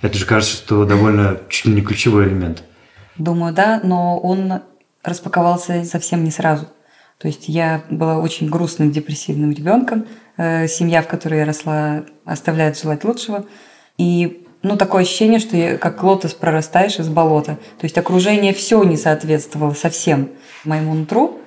Это 0.00 0.18
же 0.18 0.26
кажется, 0.26 0.56
что 0.56 0.84
довольно 0.84 1.38
чуть 1.48 1.66
ли 1.66 1.74
не 1.74 1.82
ключевой 1.82 2.26
элемент. 2.26 2.64
Думаю, 3.16 3.52
да, 3.54 3.80
но 3.84 4.18
он 4.18 4.62
распаковался 5.02 5.84
совсем 5.84 6.24
не 6.24 6.30
сразу. 6.30 6.66
То 7.18 7.28
есть 7.28 7.48
я 7.48 7.84
была 7.88 8.18
очень 8.18 8.48
грустным, 8.48 8.90
депрессивным 8.90 9.52
ребенком. 9.52 10.06
Э, 10.36 10.66
семья, 10.66 11.02
в 11.02 11.08
которой 11.08 11.40
я 11.40 11.44
росла, 11.44 12.04
оставляет 12.24 12.78
желать 12.78 13.04
лучшего. 13.04 13.44
И 13.96 14.44
ну, 14.62 14.76
такое 14.76 15.02
ощущение, 15.02 15.38
что 15.38 15.56
я, 15.56 15.76
как 15.76 16.02
лотос 16.02 16.34
прорастаешь 16.34 16.98
из 16.98 17.08
болота. 17.08 17.58
То 17.78 17.84
есть 17.84 17.98
окружение 17.98 18.52
все 18.52 18.82
не 18.82 18.96
соответствовало 18.96 19.74
совсем 19.74 20.30
моему 20.64 20.94
нутру. 20.94 21.38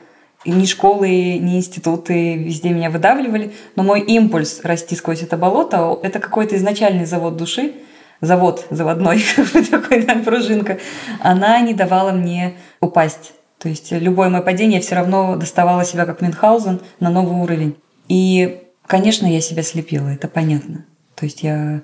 И 0.44 0.52
ни 0.52 0.66
школы, 0.66 1.08
ни 1.10 1.58
институты 1.58 2.36
везде 2.36 2.70
меня 2.70 2.90
выдавливали. 2.90 3.54
Но 3.76 3.84
мой 3.84 4.02
импульс 4.02 4.62
расти 4.64 4.96
сквозь 4.96 5.24
это 5.24 5.38
болото– 5.38 6.00
это 6.04 6.20
какой-то 6.20 6.56
изначальный 6.56 7.06
завод 7.06 7.36
души, 7.36 7.74
завод 8.22 8.66
заводной, 8.70 9.24
такой 9.72 10.04
пружинка, 10.04 10.78
она 11.20 11.60
не 11.62 11.74
давала 11.74 12.12
мне 12.12 12.56
упасть. 12.80 13.34
То 13.60 13.70
есть 13.70 13.92
любое 13.92 14.30
мое 14.30 14.42
падение 14.42 14.82
все 14.82 14.96
равно 14.96 15.36
доставало 15.36 15.86
себя 15.86 16.06
как 16.06 16.22
Мюнхгаузен 16.22 16.82
на 17.00 17.10
новый 17.10 17.42
уровень. 17.42 17.78
И, 18.08 18.64
конечно, 18.86 19.26
я 19.26 19.42
себя 19.42 19.64
слепила, 19.64 20.10
это 20.10 20.28
понятно. 20.28 20.86
То 21.16 21.26
есть 21.26 21.44
я 21.44 21.82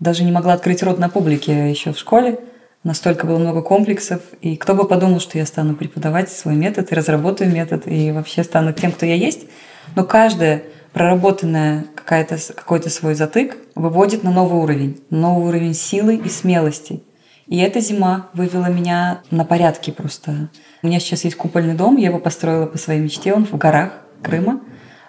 даже 0.00 0.24
не 0.24 0.32
могла 0.32 0.54
открыть 0.54 0.82
рот 0.82 0.98
на 0.98 1.08
публике 1.08 1.70
еще 1.70 1.92
в 1.92 1.98
школе. 1.98 2.40
Настолько 2.84 3.26
было 3.26 3.38
много 3.38 3.62
комплексов. 3.62 4.20
И 4.40 4.56
кто 4.56 4.74
бы 4.74 4.86
подумал, 4.86 5.20
что 5.20 5.38
я 5.38 5.46
стану 5.46 5.76
преподавать 5.76 6.30
свой 6.30 6.56
метод 6.56 6.90
и 6.90 6.94
разработаю 6.94 7.52
метод, 7.52 7.86
и 7.86 8.10
вообще 8.10 8.42
стану 8.42 8.72
тем, 8.72 8.90
кто 8.90 9.06
я 9.06 9.14
есть. 9.14 9.46
Но 9.94 10.04
каждая 10.04 10.64
проработанная 10.92 11.86
какая-то, 11.94 12.36
какой-то 12.54 12.90
свой 12.90 13.14
затык 13.14 13.56
выводит 13.76 14.24
на 14.24 14.32
новый 14.32 14.60
уровень. 14.60 15.00
Новый 15.10 15.46
уровень 15.46 15.74
силы 15.74 16.16
и 16.16 16.28
смелости. 16.28 17.02
И 17.46 17.58
эта 17.58 17.80
зима 17.80 18.28
вывела 18.34 18.66
меня 18.66 19.22
на 19.30 19.44
порядке 19.44 19.92
просто. 19.92 20.48
У 20.82 20.86
меня 20.86 21.00
сейчас 21.00 21.24
есть 21.24 21.36
купольный 21.36 21.74
дом, 21.74 21.96
я 21.96 22.08
его 22.08 22.18
построила 22.18 22.66
по 22.66 22.78
своей 22.78 23.00
мечте, 23.00 23.34
он 23.34 23.46
в 23.46 23.56
горах 23.56 23.92
Крыма. 24.22 24.60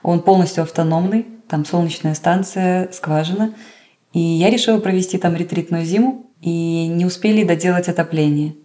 Он 0.02 0.22
полностью 0.22 0.64
автономный, 0.64 1.28
там 1.48 1.66
солнечная 1.66 2.16
станция, 2.16 2.92
скважина. 2.92 3.54
И 4.12 4.20
я 4.20 4.50
решила 4.50 4.80
провести 4.80 5.18
там 5.18 5.36
ретритную 5.36 5.86
зиму, 5.86 6.30
и 6.42 6.88
не 6.88 7.06
успели 7.06 7.46
доделать 7.46 7.88
отопление. 7.88 8.56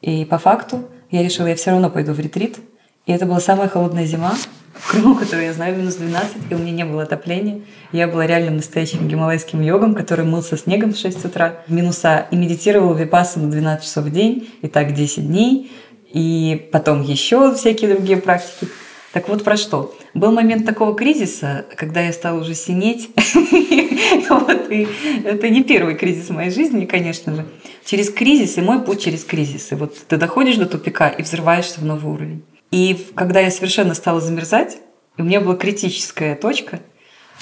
И 0.00 0.24
по 0.24 0.38
факту 0.38 0.88
я 1.10 1.22
решила, 1.22 1.46
я 1.46 1.54
все 1.54 1.70
равно 1.70 1.88
пойду 1.88 2.12
в 2.12 2.18
ретрит. 2.18 2.58
И 3.06 3.12
это 3.12 3.24
была 3.24 3.40
самая 3.40 3.68
холодная 3.68 4.04
зима 4.04 4.34
в 4.80 4.90
Крыму, 4.90 5.14
которую 5.14 5.44
я 5.44 5.52
знаю, 5.52 5.76
минус 5.76 5.96
12, 5.96 6.36
и 6.50 6.54
у 6.54 6.58
меня 6.58 6.72
не 6.72 6.84
было 6.84 7.02
отопления. 7.02 7.60
Я 7.92 8.08
была 8.08 8.26
реально 8.26 8.52
настоящим 8.52 9.06
гималайским 9.08 9.60
йогом, 9.60 9.94
который 9.94 10.24
мылся 10.24 10.56
снегом 10.56 10.94
в 10.94 10.98
6 10.98 11.24
утра, 11.26 11.56
минуса, 11.68 12.26
и 12.30 12.36
медитировал 12.36 12.94
випасу 12.94 13.40
на 13.40 13.50
12 13.50 13.84
часов 13.84 14.04
в 14.04 14.10
день, 14.10 14.48
и 14.62 14.68
так 14.68 14.94
10 14.94 15.26
дней, 15.26 15.70
и 16.12 16.68
потом 16.72 17.02
еще 17.02 17.54
всякие 17.54 17.94
другие 17.94 18.18
практики. 18.18 18.68
Так 19.12 19.28
вот 19.28 19.44
про 19.44 19.56
что? 19.56 19.94
Был 20.14 20.32
момент 20.32 20.64
такого 20.64 20.94
кризиса, 20.94 21.66
когда 21.76 22.00
я 22.00 22.12
стала 22.12 22.40
уже 22.40 22.54
синеть. 22.54 23.10
вот, 24.30 24.70
и 24.70 24.88
это 25.24 25.48
не 25.48 25.62
первый 25.62 25.96
кризис 25.96 26.28
в 26.28 26.32
моей 26.32 26.50
жизни, 26.50 26.84
конечно 26.84 27.34
же. 27.34 27.44
Через 27.84 28.10
кризис 28.10 28.56
и 28.56 28.60
мой 28.60 28.80
путь 28.80 29.02
через 29.02 29.24
кризисы. 29.24 29.76
Вот 29.76 29.96
ты 30.08 30.16
доходишь 30.16 30.56
до 30.56 30.66
тупика 30.66 31.08
и 31.08 31.22
взрываешься 31.22 31.80
в 31.80 31.84
новый 31.84 32.12
уровень. 32.12 32.42
И 32.70 33.08
когда 33.14 33.40
я 33.40 33.50
совершенно 33.50 33.94
стала 33.94 34.20
замерзать, 34.20 34.78
у 35.18 35.22
меня 35.22 35.40
была 35.40 35.56
критическая 35.56 36.34
точка, 36.34 36.80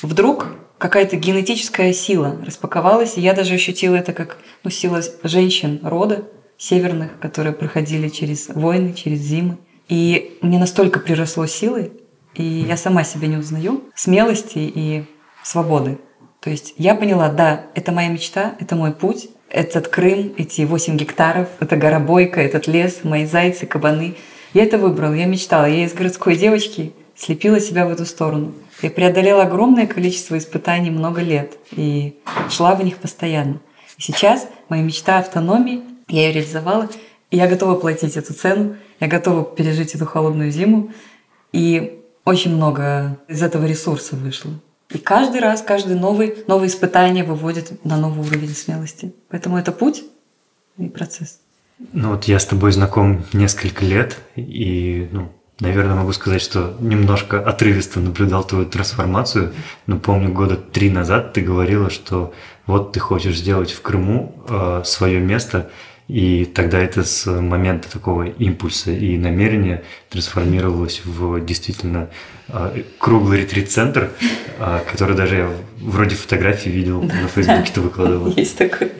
вдруг 0.03 0.47
какая-то 0.79 1.17
генетическая 1.17 1.93
сила 1.93 2.37
распаковалась, 2.45 3.19
и 3.19 3.21
я 3.21 3.35
даже 3.35 3.55
ощутила 3.55 3.97
это 3.97 4.13
как 4.13 4.39
ну, 4.65 4.71
сила 4.71 5.03
женщин 5.23 5.81
рода 5.83 6.25
северных, 6.57 7.19
которые 7.21 7.53
проходили 7.53 8.09
через 8.09 8.49
войны, 8.49 8.95
через 8.95 9.21
зимы. 9.21 9.59
И 9.89 10.39
мне 10.43 10.59
настолько 10.59 11.01
приросло 11.01 11.47
силы, 11.47 11.93
и 12.35 12.43
я 12.43 12.77
сама 12.77 13.05
себя 13.05 13.29
не 13.29 13.37
узнаю, 13.37 13.85
смелости 13.95 14.59
и 14.59 15.05
свободы. 15.43 15.99
То 16.41 16.51
есть 16.51 16.75
я 16.77 16.95
поняла, 16.95 17.31
да, 17.31 17.67
это 17.75 17.93
моя 17.93 18.09
мечта, 18.09 18.55
это 18.61 18.77
мой 18.77 18.93
путь, 18.93 19.29
этот 19.51 19.89
Крым, 19.89 20.35
эти 20.37 20.63
8 20.63 20.97
гектаров, 20.97 21.49
это 21.61 21.77
гора 21.77 22.01
Бойко, 22.01 22.41
этот 22.41 22.67
лес, 22.67 23.01
мои 23.03 23.27
зайцы, 23.27 23.67
кабаны. 23.67 24.15
Я 24.55 24.65
это 24.65 24.79
выбрала, 24.79 25.13
я 25.13 25.27
мечтала. 25.27 25.67
Я 25.67 25.85
из 25.85 25.93
городской 25.93 26.37
девочки 26.37 26.93
слепила 27.17 27.61
себя 27.61 27.87
в 27.87 27.91
эту 27.91 28.07
сторону. 28.07 28.55
Я 28.81 28.91
преодолела 28.91 29.43
огромное 29.43 29.87
количество 29.87 30.39
испытаний 30.39 30.91
много 30.91 31.21
лет 31.21 31.59
и 31.73 32.19
шла 32.49 32.75
в 32.75 32.85
них 32.85 32.99
постоянно. 32.99 33.61
И 33.99 34.03
сейчас 34.03 34.47
моя 34.69 34.83
мечта 34.83 35.19
автономии, 35.19 35.83
я 36.09 36.29
ее 36.29 36.33
реализовала, 36.33 36.89
и 37.31 37.37
я 37.37 37.49
готова 37.49 37.75
платить 37.75 38.17
эту 38.17 38.33
цену, 38.33 38.77
я 39.01 39.09
готова 39.09 39.45
пережить 39.45 39.95
эту 39.95 40.07
холодную 40.07 40.51
зиму. 40.51 40.93
И 41.53 42.01
очень 42.25 42.55
много 42.55 43.19
из 43.29 43.43
этого 43.43 43.67
ресурса 43.67 44.17
вышло. 44.17 44.53
И 44.91 44.99
каждый 44.99 45.41
раз, 45.41 45.61
каждый 45.61 45.97
новый, 45.97 46.45
новое 46.47 46.69
испытание 46.69 47.25
выводит 47.25 47.85
на 47.85 47.99
новый 47.99 48.27
уровень 48.27 48.55
смелости. 48.55 49.13
Поэтому 49.29 49.59
это 49.59 49.73
путь 49.73 50.05
и 50.79 50.89
процесс. 50.89 51.41
Ну 51.93 52.11
вот 52.11 52.25
я 52.25 52.39
с 52.39 52.47
тобой 52.47 52.73
знаком 52.73 53.25
несколько 53.33 53.85
лет, 53.85 54.19
и, 54.35 55.09
ну, 55.13 55.33
наверное, 55.61 55.95
могу 55.95 56.13
сказать, 56.13 56.43
что 56.43 56.77
немножко 56.81 57.41
отрывисто 57.41 58.01
наблюдал 58.01 58.45
твою 58.45 58.67
трансформацию. 58.67 59.53
Но 59.87 59.99
помню, 59.99 60.33
года 60.33 60.57
три 60.57 60.91
назад 60.91 61.33
ты 61.33 61.41
говорила, 61.41 61.89
что 61.91 62.33
вот 62.67 62.93
ты 62.93 63.01
хочешь 63.01 63.39
сделать 63.39 63.71
в 63.71 63.81
Крыму 63.81 64.45
э, 64.49 64.83
свое 64.85 65.21
место, 65.21 65.71
и 66.09 66.47
тогда 66.47 66.79
это 66.79 67.05
с 67.05 67.27
момента 67.31 67.91
такого 67.91 68.25
импульса 68.25 68.91
и 68.91 69.19
намерения 69.19 69.85
трансформировалось 70.09 71.03
в 71.05 71.45
действительно 71.45 72.09
э, 72.49 72.83
круглый 72.99 73.43
ретрит-центр, 73.43 74.11
э, 74.59 74.81
который 74.91 75.17
даже 75.17 75.37
я 75.37 75.51
вроде 75.81 76.17
фотографии 76.17 76.71
видел 76.71 77.03
на 77.03 77.29
Фейсбуке 77.29 77.73
ты 77.73 77.81
выкладывал. 77.83 78.33
Есть 78.37 78.57
такой. 78.57 78.91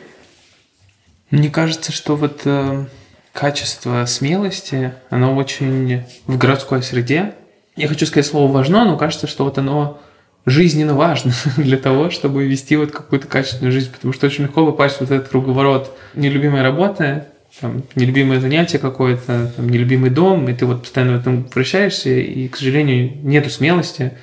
Мне 1.31 1.49
кажется, 1.49 1.91
что 1.91 2.15
вот 2.15 2.41
э, 2.45 2.85
качество 3.33 4.05
смелости, 4.05 4.93
оно 5.09 5.35
очень 5.35 6.03
в 6.25 6.37
городской 6.37 6.81
среде. 6.81 7.33
Я 7.75 7.87
хочу 7.87 8.05
сказать 8.05 8.25
слово 8.25 8.51
важно, 8.51 8.83
но 8.83 8.97
кажется, 8.97 9.27
что 9.27 9.43
вот 9.45 9.57
оно 9.57 10.01
жизненно 10.45 10.95
важно 10.95 11.33
для 11.57 11.77
того, 11.77 12.09
чтобы 12.09 12.45
вести 12.45 12.75
вот 12.75 12.91
какую-то 12.91 13.27
качественную 13.27 13.71
жизнь, 13.71 13.91
потому 13.91 14.13
что 14.13 14.25
очень 14.25 14.45
легко 14.45 14.65
попасть 14.65 14.99
вот 14.99 15.11
этот 15.11 15.29
круговорот 15.29 15.95
нелюбимой 16.15 16.63
работы, 16.63 17.25
там, 17.61 17.83
нелюбимое 17.95 18.39
занятие 18.39 18.79
какое-то, 18.79 19.51
там, 19.55 19.69
нелюбимый 19.69 20.09
дом, 20.09 20.49
и 20.49 20.53
ты 20.53 20.65
вот 20.65 20.81
постоянно 20.81 21.17
в 21.17 21.21
этом 21.21 21.47
вращаешься, 21.53 22.09
и, 22.09 22.47
к 22.47 22.57
сожалению, 22.57 23.17
нету 23.23 23.49
смелости, 23.49 24.13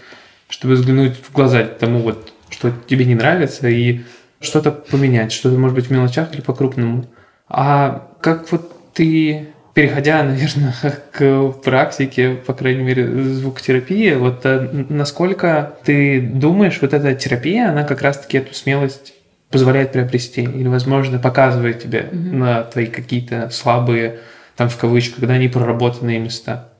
чтобы 0.48 0.74
взглянуть 0.74 1.14
в 1.22 1.32
глаза 1.32 1.64
тому, 1.64 2.00
вот, 2.00 2.32
что 2.50 2.72
тебе 2.88 3.04
не 3.04 3.14
нравится, 3.14 3.68
и 3.68 4.00
что-то 4.40 4.70
поменять, 4.72 5.32
что-то, 5.32 5.56
может 5.58 5.74
быть, 5.74 5.86
в 5.86 5.90
мелочах 5.90 6.32
или 6.34 6.40
по-крупному. 6.40 7.06
А 7.48 8.08
как 8.20 8.50
вот 8.52 8.92
ты, 8.92 9.48
переходя, 9.74 10.22
наверное, 10.22 10.74
к 11.12 11.52
практике, 11.64 12.34
по 12.34 12.54
крайней 12.54 12.82
мере, 12.82 13.06
звукотерапии, 13.06 14.14
вот 14.14 14.44
э, 14.44 14.84
насколько 14.88 15.76
ты 15.84 16.20
думаешь, 16.20 16.78
вот 16.80 16.92
эта 16.92 17.14
терапия, 17.14 17.70
она 17.70 17.84
как 17.84 18.02
раз-таки 18.02 18.38
эту 18.38 18.54
смелость 18.54 19.14
позволяет 19.50 19.92
приобрести 19.92 20.42
или, 20.42 20.68
возможно, 20.68 21.18
показывает 21.18 21.82
тебе 21.82 22.08
mm-hmm. 22.10 22.32
на 22.32 22.62
твои 22.64 22.86
какие-то 22.86 23.50
слабые, 23.50 24.18
там 24.56 24.68
в 24.68 24.76
кавычках, 24.76 25.20
когда 25.20 25.34
они 25.34 25.48
проработанные 25.48 26.18
места? 26.18 26.72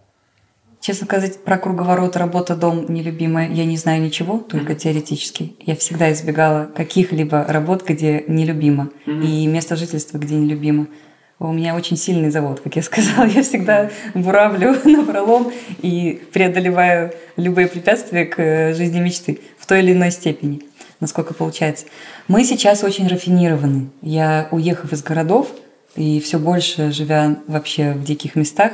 Честно 0.87 1.07
сказать, 1.07 1.43
про 1.43 1.59
круговорот 1.59 2.17
работа-дом 2.17 2.87
нелюбимая 2.89 3.51
я 3.51 3.65
не 3.65 3.77
знаю 3.77 4.01
ничего, 4.01 4.39
только 4.39 4.73
mm-hmm. 4.73 4.79
теоретически. 4.79 5.57
Я 5.63 5.75
всегда 5.75 6.13
избегала 6.13 6.71
каких-либо 6.73 7.45
работ, 7.49 7.85
где 7.85 8.23
нелюбимо, 8.29 8.91
mm-hmm. 9.05 9.27
и 9.27 9.47
место 9.49 9.75
жительства, 9.75 10.19
где 10.19 10.37
нелюбимо. 10.37 10.87
У 11.41 11.53
меня 11.53 11.75
очень 11.75 11.97
сильный 11.97 12.31
завод, 12.31 12.61
как 12.61 12.77
я 12.77 12.83
сказала. 12.85 13.27
Я 13.27 13.43
всегда 13.43 13.91
буравлю 14.15 14.77
на 14.85 15.03
пролом 15.03 15.53
и 15.83 16.23
преодолеваю 16.33 17.13
любые 17.37 17.67
препятствия 17.67 18.25
к 18.25 18.73
жизни 18.73 19.01
мечты 19.01 19.41
в 19.59 19.67
той 19.67 19.81
или 19.81 19.93
иной 19.93 20.13
степени, 20.13 20.63
насколько 21.01 21.35
получается. 21.35 21.87
Мы 22.29 22.45
сейчас 22.45 22.85
очень 22.85 23.09
рафинированы. 23.09 23.89
Я, 24.03 24.47
уехав 24.53 24.93
из 24.93 25.03
городов 25.03 25.51
и 25.97 26.21
все 26.21 26.39
больше 26.39 26.93
живя 26.93 27.39
вообще 27.49 27.91
в 27.91 28.05
диких 28.05 28.37
местах, 28.37 28.71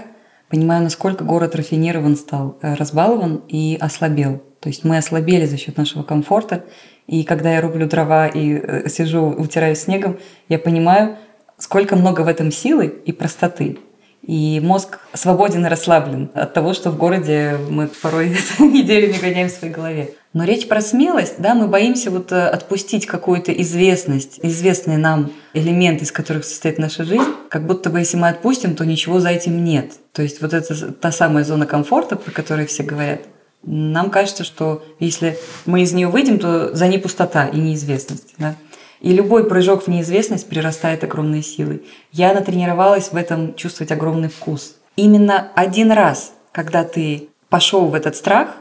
понимаю, 0.52 0.82
насколько 0.82 1.24
город 1.24 1.56
рафинирован 1.56 2.14
стал, 2.14 2.58
э, 2.60 2.74
разбалован 2.74 3.40
и 3.48 3.78
ослабел. 3.80 4.42
То 4.60 4.68
есть 4.68 4.84
мы 4.84 4.98
ослабели 4.98 5.46
за 5.46 5.56
счет 5.56 5.78
нашего 5.78 6.02
комфорта. 6.02 6.64
И 7.06 7.24
когда 7.24 7.54
я 7.54 7.62
рублю 7.62 7.88
дрова 7.88 8.28
и 8.28 8.60
э, 8.62 8.88
сижу, 8.90 9.30
утираю 9.30 9.74
снегом, 9.74 10.18
я 10.50 10.58
понимаю, 10.58 11.16
сколько 11.56 11.96
много 11.96 12.20
в 12.20 12.28
этом 12.28 12.52
силы 12.52 12.86
и 12.86 13.12
простоты. 13.12 13.78
И 14.22 14.60
мозг 14.60 15.00
свободен 15.14 15.66
и 15.66 15.68
расслаблен 15.68 16.30
от 16.34 16.54
того, 16.54 16.74
что 16.74 16.90
в 16.90 16.96
городе 16.96 17.58
мы 17.68 17.88
порой 17.88 18.36
неделю 18.60 19.12
не 19.12 19.18
гоняем 19.18 19.48
в 19.48 19.52
своей 19.52 19.74
голове. 19.74 20.14
Но 20.32 20.44
речь 20.44 20.66
про 20.66 20.80
смелость, 20.80 21.34
да, 21.38 21.54
мы 21.54 21.66
боимся 21.66 22.10
вот 22.10 22.32
э, 22.32 22.46
отпустить 22.46 23.04
какую-то 23.04 23.52
известность, 23.52 24.38
известный 24.42 24.96
нам 24.96 25.30
элемент, 25.52 26.00
из 26.00 26.10
которых 26.10 26.44
состоит 26.44 26.78
наша 26.78 27.04
жизнь, 27.04 27.26
как 27.50 27.66
будто 27.66 27.90
бы 27.90 27.98
если 27.98 28.16
мы 28.16 28.28
отпустим, 28.28 28.74
то 28.74 28.86
ничего 28.86 29.20
за 29.20 29.28
этим 29.28 29.62
нет. 29.62 29.92
То 30.12 30.22
есть 30.22 30.40
вот 30.40 30.54
это 30.54 30.92
та 30.92 31.12
самая 31.12 31.44
зона 31.44 31.66
комфорта, 31.66 32.16
про 32.16 32.30
которую 32.30 32.66
все 32.66 32.82
говорят. 32.82 33.22
Нам 33.64 34.10
кажется, 34.10 34.42
что 34.42 34.84
если 35.00 35.38
мы 35.66 35.82
из 35.82 35.92
нее 35.92 36.08
выйдем, 36.08 36.38
то 36.38 36.74
за 36.74 36.88
ней 36.88 36.98
пустота 36.98 37.46
и 37.46 37.58
неизвестность. 37.58 38.34
Да? 38.38 38.56
И 39.02 39.12
любой 39.12 39.48
прыжок 39.48 39.82
в 39.82 39.88
неизвестность 39.88 40.48
прирастает 40.48 41.02
огромной 41.02 41.42
силой. 41.42 41.82
Я 42.12 42.32
натренировалась 42.32 43.10
в 43.10 43.16
этом 43.16 43.56
чувствовать 43.56 43.90
огромный 43.90 44.28
вкус. 44.28 44.76
Именно 44.94 45.50
один 45.56 45.90
раз, 45.90 46.32
когда 46.52 46.84
ты 46.84 47.28
пошел 47.48 47.86
в 47.86 47.94
этот 47.94 48.14
страх, 48.14 48.54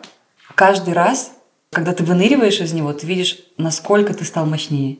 каждый 0.56 0.96
раз, 0.96 1.34
когда 1.72 1.94
ты 1.94 2.04
выныриваешь 2.04 2.60
из 2.60 2.74
него, 2.74 2.92
ты 2.92 3.06
видишь, 3.06 3.38
насколько 3.58 4.16
ты 4.16 4.26
стал 4.26 4.48
мощнее. 4.48 4.98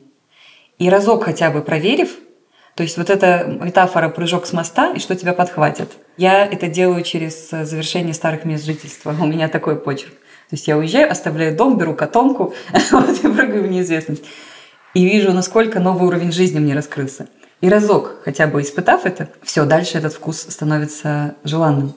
И 0.78 0.88
разок 0.88 1.24
хотя 1.24 1.50
бы 1.50 1.60
проверив, 1.60 2.10
то 2.76 2.84
есть 2.84 2.96
вот 2.96 3.10
эта 3.10 3.44
метафора 3.44 4.10
прыжок 4.10 4.46
с 4.46 4.52
моста 4.52 4.92
и 4.92 5.00
что 5.00 5.16
тебя 5.16 5.32
подхватит. 5.32 5.90
Я 6.16 6.46
это 6.46 6.68
делаю 6.68 7.02
через 7.02 7.50
завершение 7.50 8.14
старых 8.14 8.44
мест 8.44 8.64
жительства. 8.64 9.12
У 9.20 9.26
меня 9.26 9.48
такой 9.48 9.74
почерк. 9.74 10.12
То 10.12 10.56
есть 10.56 10.68
я 10.68 10.78
уезжаю, 10.78 11.10
оставляю 11.10 11.56
дом, 11.56 11.78
беру 11.78 11.94
котомку 11.94 12.54
вот, 12.92 13.24
и 13.24 13.28
прыгаю 13.28 13.64
в 13.64 13.66
неизвестность 13.66 14.22
и 14.94 15.04
вижу, 15.04 15.32
насколько 15.32 15.80
новый 15.80 16.06
уровень 16.06 16.32
жизни 16.32 16.58
мне 16.58 16.74
раскрылся. 16.74 17.28
И 17.60 17.68
разок, 17.68 18.16
хотя 18.24 18.46
бы 18.46 18.60
испытав 18.60 19.06
это, 19.06 19.28
все, 19.42 19.64
дальше 19.64 19.98
этот 19.98 20.14
вкус 20.14 20.40
становится 20.40 21.36
желанным. 21.44 21.94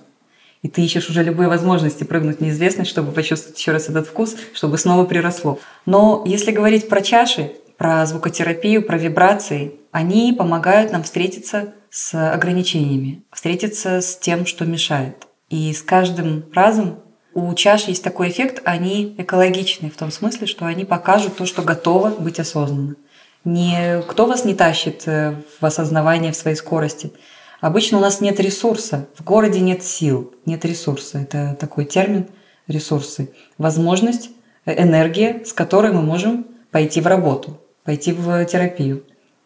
И 0.61 0.67
ты 0.67 0.81
ищешь 0.83 1.09
уже 1.09 1.23
любые 1.23 1.47
возможности 1.47 2.03
прыгнуть 2.03 2.37
в 2.37 2.41
неизвестность, 2.41 2.89
чтобы 2.89 3.11
почувствовать 3.11 3.57
еще 3.59 3.71
раз 3.71 3.89
этот 3.89 4.07
вкус, 4.07 4.35
чтобы 4.53 4.77
снова 4.77 5.05
приросло. 5.05 5.59
Но 5.85 6.23
если 6.25 6.51
говорить 6.51 6.89
про 6.89 7.01
чаши, 7.01 7.51
про 7.77 8.05
звукотерапию, 8.05 8.81
про 8.83 8.97
вибрации, 8.97 9.75
они 9.91 10.33
помогают 10.33 10.91
нам 10.91 11.03
встретиться 11.03 11.73
с 11.89 12.13
ограничениями, 12.33 13.23
встретиться 13.31 14.01
с 14.01 14.17
тем, 14.17 14.45
что 14.45 14.65
мешает. 14.65 15.27
И 15.49 15.71
с 15.73 15.81
каждым 15.81 16.45
разом 16.53 16.99
у 17.36 17.54
чаш 17.54 17.89
есть 17.89 18.01
такой 18.01 18.30
эффект, 18.30 18.62
они 18.63 19.13
экологичны 19.18 19.91
в 19.91 19.98
том 19.98 20.10
смысле, 20.10 20.48
что 20.48 20.65
они 20.65 20.86
покажут 20.86 21.36
то, 21.36 21.45
что 21.45 21.62
готово 21.62 22.10
быть 22.10 22.39
осознанно. 22.39 22.95
Не 23.43 24.02
кто 24.08 24.26
вас 24.26 24.45
не 24.45 24.56
тащит 24.56 25.04
э, 25.06 25.36
в 25.60 25.65
осознавание 25.65 26.32
в 26.32 26.36
своей 26.38 26.56
скорости. 26.56 27.12
Обычно 27.60 27.98
у 27.98 28.02
нас 28.02 28.21
нет 28.21 28.39
ресурса, 28.39 29.08
в 29.15 29.24
городе 29.24 29.60
нет 29.60 29.84
сил, 29.84 30.34
нет 30.45 30.63
ресурса. 30.63 31.19
Это 31.19 31.58
такой 31.60 31.84
термин 31.84 32.28
ресурсы. 32.67 33.32
Возможность, 33.58 34.30
э, 34.65 34.82
энергия, 34.82 35.43
с 35.45 35.52
которой 35.52 35.91
мы 35.91 36.02
можем 36.02 36.48
пойти 36.71 37.02
в 37.02 37.08
работу, 37.08 37.60
пойти 37.84 38.13
в 38.13 38.45
терапию. 38.45 39.04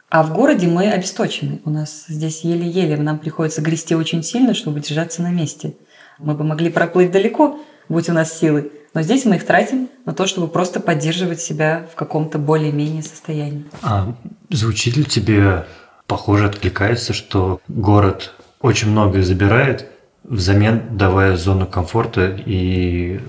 А 0.10 0.22
в 0.22 0.34
городе 0.34 0.68
мы 0.68 0.92
обесточены. 0.92 1.60
У 1.66 1.72
нас 1.72 2.06
здесь 2.08 2.42
еле-еле, 2.42 2.98
нам 2.98 3.18
приходится 3.18 3.62
грести 3.62 3.96
очень 3.96 4.22
сильно, 4.22 4.54
чтобы 4.54 4.80
держаться 4.80 5.24
на 5.24 5.32
месте. 5.32 5.74
Мы 6.20 6.36
бы 6.36 6.44
могли 6.44 6.70
проплыть 6.70 7.12
далеко, 7.12 7.60
будь 7.90 8.10
у 8.10 8.14
нас 8.14 8.40
силы. 8.40 8.72
Но 8.94 9.02
здесь 9.02 9.26
мы 9.26 9.36
их 9.36 9.46
тратим 9.46 9.90
на 10.06 10.14
то, 10.14 10.26
чтобы 10.26 10.48
просто 10.48 10.80
поддерживать 10.80 11.42
себя 11.42 11.88
в 11.92 11.96
каком-то 11.96 12.40
более-менее 12.40 13.04
состоянии. 13.04 13.66
А 13.82 14.16
звучит 14.50 14.96
ли 14.98 15.04
тебе, 15.04 15.66
похоже, 16.08 16.46
откликается, 16.48 17.14
что 17.14 17.62
город 17.68 18.34
очень 18.62 18.90
многое 18.90 19.24
забирает, 19.24 19.88
взамен 20.24 20.98
давая 20.98 21.38
зону 21.38 21.68
комфорта 21.68 22.28
и 22.28 23.20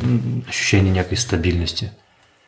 ощущение 0.49 0.92
некой 0.92 1.18
стабильности? 1.18 1.92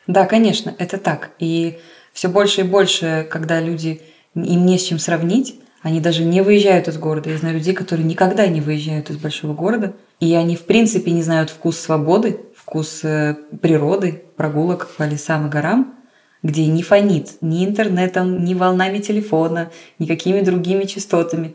Да, 0.07 0.25
конечно, 0.25 0.73
это 0.77 0.97
так. 0.97 1.31
И 1.39 1.79
все 2.13 2.27
больше 2.29 2.61
и 2.61 2.63
больше, 2.63 3.27
когда 3.29 3.61
люди 3.61 4.01
им 4.35 4.65
не 4.65 4.77
с 4.77 4.83
чем 4.83 4.99
сравнить, 4.99 5.59
они 5.83 5.99
даже 5.99 6.23
не 6.23 6.41
выезжают 6.41 6.87
из 6.87 6.97
города. 6.97 7.29
Я 7.29 7.37
знаю 7.37 7.55
людей, 7.55 7.73
которые 7.73 8.07
никогда 8.07 8.47
не 8.47 8.61
выезжают 8.61 9.09
из 9.09 9.17
большого 9.17 9.53
города, 9.53 9.93
и 10.21 10.33
они 10.33 10.55
в 10.55 10.63
принципе 10.63 11.11
не 11.11 11.21
знают 11.21 11.49
вкус 11.49 11.77
свободы, 11.77 12.39
вкус 12.55 13.01
э, 13.03 13.35
природы, 13.61 14.23
прогулок 14.37 14.89
по 14.97 15.03
лесам 15.03 15.47
и 15.47 15.49
горам, 15.49 15.93
где 16.41 16.65
не 16.67 16.83
фонит 16.83 17.33
ни 17.41 17.65
интернетом, 17.65 18.45
ни 18.45 18.53
волнами 18.53 18.99
телефона, 18.99 19.71
ни 19.99 20.05
какими 20.05 20.39
другими 20.39 20.85
частотами. 20.85 21.53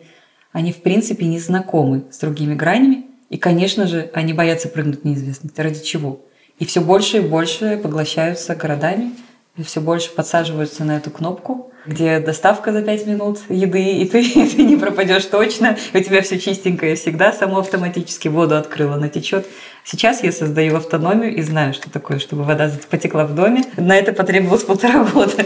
Они 0.52 0.72
в 0.72 0.82
принципе 0.82 1.24
не 1.24 1.38
знакомы 1.38 2.04
с 2.10 2.18
другими 2.18 2.54
гранями, 2.54 3.06
и, 3.30 3.38
конечно 3.38 3.86
же, 3.86 4.10
они 4.12 4.34
боятся 4.34 4.68
прыгнуть 4.68 5.02
в 5.02 5.04
неизвестность. 5.04 5.58
Ради 5.58 5.82
чего? 5.82 6.20
И 6.58 6.66
все 6.66 6.82
больше 6.82 7.18
и 7.18 7.20
больше 7.20 7.78
поглощаются 7.82 8.54
городами, 8.54 9.12
и 9.58 9.64
все 9.64 9.80
больше 9.80 10.10
подсаживаются 10.10 10.84
на 10.84 10.96
эту 10.96 11.10
кнопку, 11.10 11.72
где 11.84 12.20
доставка 12.20 12.72
за 12.72 12.80
5 12.80 13.06
минут 13.06 13.40
еды, 13.48 13.98
и 13.98 14.08
ты, 14.08 14.22
и 14.22 14.48
ты 14.48 14.62
не 14.62 14.76
пропадешь 14.76 15.24
точно, 15.24 15.76
у 15.92 15.98
тебя 15.98 16.22
все 16.22 16.38
чистенькое 16.38 16.94
всегда, 16.94 17.32
само 17.32 17.58
автоматически 17.58 18.28
воду 18.28 18.56
открыла, 18.56 18.94
она 18.94 19.08
течет. 19.08 19.46
Сейчас 19.84 20.22
я 20.22 20.32
создаю 20.32 20.76
автономию 20.76 21.34
и 21.34 21.42
знаю, 21.42 21.74
что 21.74 21.90
такое, 21.90 22.18
чтобы 22.18 22.44
вода 22.44 22.70
потекла 22.88 23.24
в 23.24 23.34
доме. 23.34 23.64
На 23.76 23.96
это 23.96 24.12
потребовалось 24.12 24.62
полтора 24.62 25.04
года. 25.04 25.44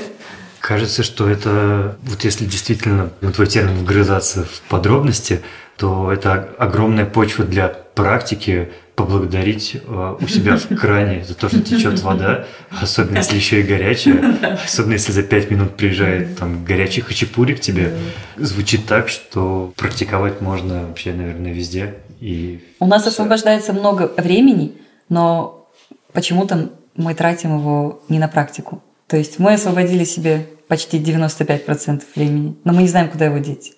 Кажется, 0.61 1.03
что 1.03 1.29
это, 1.29 1.97
вот 2.03 2.23
если 2.25 2.45
действительно 2.45 3.11
на 3.21 3.33
твой 3.33 3.47
термин 3.47 3.77
вгрызаться 3.79 4.45
в 4.45 4.61
подробности, 4.69 5.43
то 5.77 6.13
это 6.13 6.51
огромная 6.59 7.07
почва 7.07 7.45
для 7.45 7.69
практики, 7.69 8.71
поблагодарить 8.95 9.77
э, 9.83 10.17
у 10.21 10.29
себя 10.29 10.57
в 10.57 10.67
кране 10.77 11.25
за 11.25 11.35
то, 11.35 11.49
что 11.49 11.61
течет 11.63 12.01
вода, 12.01 12.47
особенно 12.71 13.19
если 13.19 13.37
еще 13.37 13.61
и 13.61 13.63
горячая, 13.63 14.37
особенно 14.65 14.93
если 14.93 15.13
за 15.13 15.23
пять 15.23 15.51
минут 15.51 15.77
приезжает 15.77 16.37
там 16.39 16.65
горячий 16.65 17.01
хачапури 17.01 17.55
к 17.55 17.61
тебе, 17.61 17.95
звучит 18.37 18.87
так, 18.87 19.09
что 19.09 19.73
практиковать 19.77 20.41
можно 20.41 20.87
вообще, 20.87 21.13
наверное, 21.13 21.53
везде. 21.53 21.95
И 22.21 22.61
у 22.81 22.87
нас 22.87 23.07
освобождается 23.07 23.73
много 23.73 24.13
времени, 24.17 24.73
но 25.09 25.69
почему-то 26.13 26.71
мы 26.95 27.15
тратим 27.15 27.59
его 27.59 28.03
не 28.09 28.19
на 28.19 28.29
практику. 28.29 28.83
То 29.07 29.17
есть 29.17 29.39
мы 29.39 29.55
освободили 29.55 30.05
себе 30.05 30.47
почти 30.69 30.99
95% 30.99 32.03
времени, 32.15 32.57
но 32.65 32.73
мы 32.73 32.83
не 32.83 32.89
знаем, 32.89 33.09
куда 33.09 33.27
его 33.27 33.39
деть. 33.39 33.75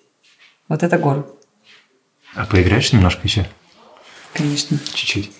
Вот 0.67 0.83
это 0.83 0.97
город. 0.97 1.27
А 2.35 2.45
поиграешь 2.45 2.91
немножко 2.91 3.21
еще? 3.23 3.45
Конечно. 4.35 4.77
Чуть-чуть. 4.93 5.31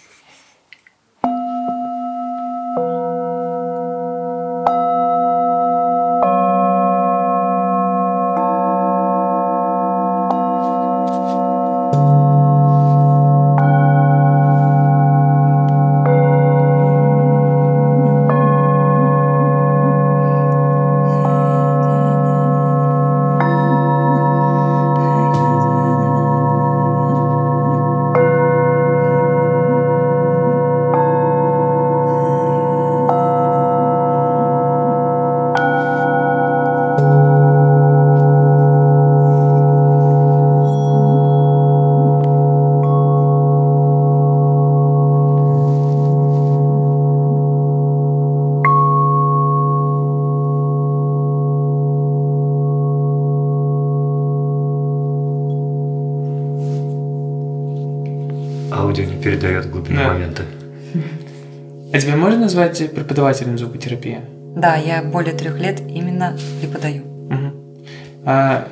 Назвать 62.45 62.77
преподавателем 62.91 63.57
звукотерапии? 63.57 64.21
Да, 64.55 64.75
я 64.75 65.03
более 65.03 65.33
трех 65.33 65.59
лет 65.59 65.81
именно 65.81 66.37
преподаю. 66.61 67.03
Угу. 67.03 67.83
А, 68.25 68.67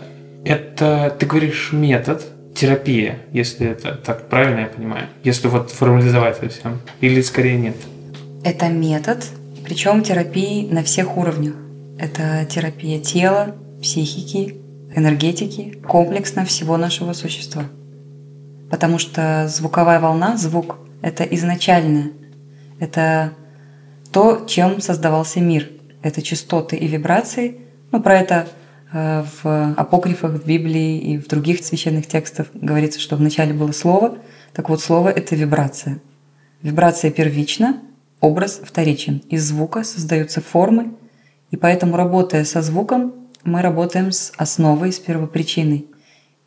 это, 0.46 1.16
ты 1.20 1.26
говоришь, 1.26 1.72
метод, 1.74 2.24
терапия, 2.56 3.20
если 3.32 3.68
это 3.68 3.96
так 3.96 4.30
правильно 4.30 4.62
я 4.62 4.68
понимаю? 4.68 5.08
Если 5.24 5.48
вот 5.48 5.72
формализовать 5.72 6.38
совсем? 6.38 6.82
Или 7.02 7.22
скорее 7.22 7.58
нет? 7.58 7.76
Это 8.44 8.70
метод, 8.70 9.26
причем 9.64 10.04
терапии 10.04 10.68
на 10.72 10.84
всех 10.84 11.18
уровнях. 11.18 11.56
Это 12.00 12.46
терапия 12.50 13.00
тела, 13.00 13.56
психики, 13.82 14.58
энергетики, 14.96 15.78
комплексно 15.88 16.46
всего 16.46 16.78
нашего 16.78 17.14
существа. 17.14 17.64
Потому 18.70 19.00
что 19.00 19.48
звуковая 19.48 20.00
волна, 20.00 20.38
звук, 20.38 20.78
это 21.02 21.24
изначальное. 21.24 22.12
Это 22.80 23.34
то, 24.14 24.46
чем 24.48 24.80
создавался 24.80 25.42
мир. 25.42 25.70
Это 26.04 26.22
частоты 26.22 26.76
и 26.76 26.88
вибрации. 26.88 27.60
Ну, 27.92 28.02
про 28.02 28.20
это 28.20 28.48
э, 28.94 29.26
в 29.44 29.74
апокрифах, 29.76 30.34
в 30.34 30.46
Библии 30.46 31.00
и 31.00 31.18
в 31.18 31.28
других 31.28 31.66
священных 31.66 32.08
текстах 32.08 32.48
говорится, 32.54 33.00
что 33.00 33.16
вначале 33.16 33.54
было 33.54 33.72
слово. 33.72 34.18
Так 34.54 34.70
вот, 34.70 34.82
слово— 34.82 35.10
это 35.16 35.36
вибрация. 35.36 36.00
Вибрация 36.62 37.12
первична, 37.12 37.82
образ 38.22 38.62
вторичен. 38.64 39.24
Из 39.30 39.44
звука 39.44 39.84
создаются 39.84 40.42
формы, 40.42 40.94
и 41.52 41.58
поэтому, 41.58 41.98
работая 41.98 42.46
со 42.46 42.62
звуком, 42.62 43.14
мы 43.44 43.62
работаем 43.62 44.12
с 44.12 44.32
основой, 44.38 44.94
с 44.94 45.00
первопричиной. 45.00 45.88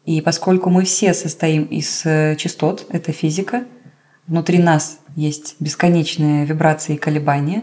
И 0.05 0.20
поскольку 0.20 0.70
мы 0.70 0.85
все 0.85 1.12
состоим 1.14 1.64
из 1.64 2.02
э, 2.07 2.37
частот, 2.37 2.87
это 2.90 3.12
физика, 3.12 3.64
внутри 4.27 4.59
нас 4.59 4.99
есть 5.15 5.57
бесконечные 5.61 6.45
вибрации 6.45 6.95
и 6.95 6.99
колебания, 6.99 7.62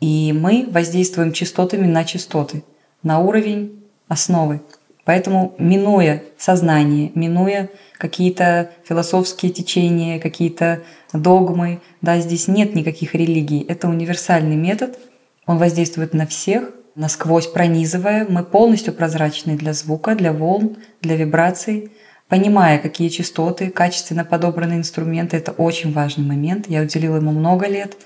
и 0.00 0.32
мы 0.32 0.66
воздействуем 0.70 1.32
частотами 1.32 1.86
на 1.86 2.04
частоты, 2.04 2.64
на 3.02 3.20
уровень 3.20 3.84
основы. 4.08 4.60
Поэтому, 5.04 5.54
минуя 5.58 6.22
сознание, 6.36 7.12
минуя 7.14 7.70
какие-то 7.96 8.70
философские 8.84 9.52
течения, 9.52 10.18
какие-то 10.18 10.82
догмы, 11.12 11.80
да, 12.02 12.18
здесь 12.18 12.48
нет 12.48 12.74
никаких 12.74 13.14
религий, 13.14 13.64
это 13.68 13.88
универсальный 13.88 14.56
метод, 14.56 14.98
он 15.46 15.58
воздействует 15.58 16.12
на 16.12 16.26
всех, 16.26 16.72
насквозь 16.96 17.46
пронизывая. 17.46 18.26
Мы 18.28 18.42
полностью 18.42 18.92
прозрачны 18.92 19.56
для 19.56 19.72
звука, 19.72 20.14
для 20.16 20.32
волн, 20.32 20.76
для 21.00 21.14
вибраций. 21.16 21.92
Понимая, 22.28 22.78
какие 22.78 23.08
частоты, 23.08 23.70
качественно 23.70 24.24
подобранные 24.24 24.78
инструменты, 24.78 25.36
это 25.36 25.52
очень 25.52 25.92
важный 25.92 26.24
момент. 26.24 26.66
Я 26.68 26.82
уделила 26.82 27.16
ему 27.16 27.30
много 27.30 27.66
лет. 27.66 27.96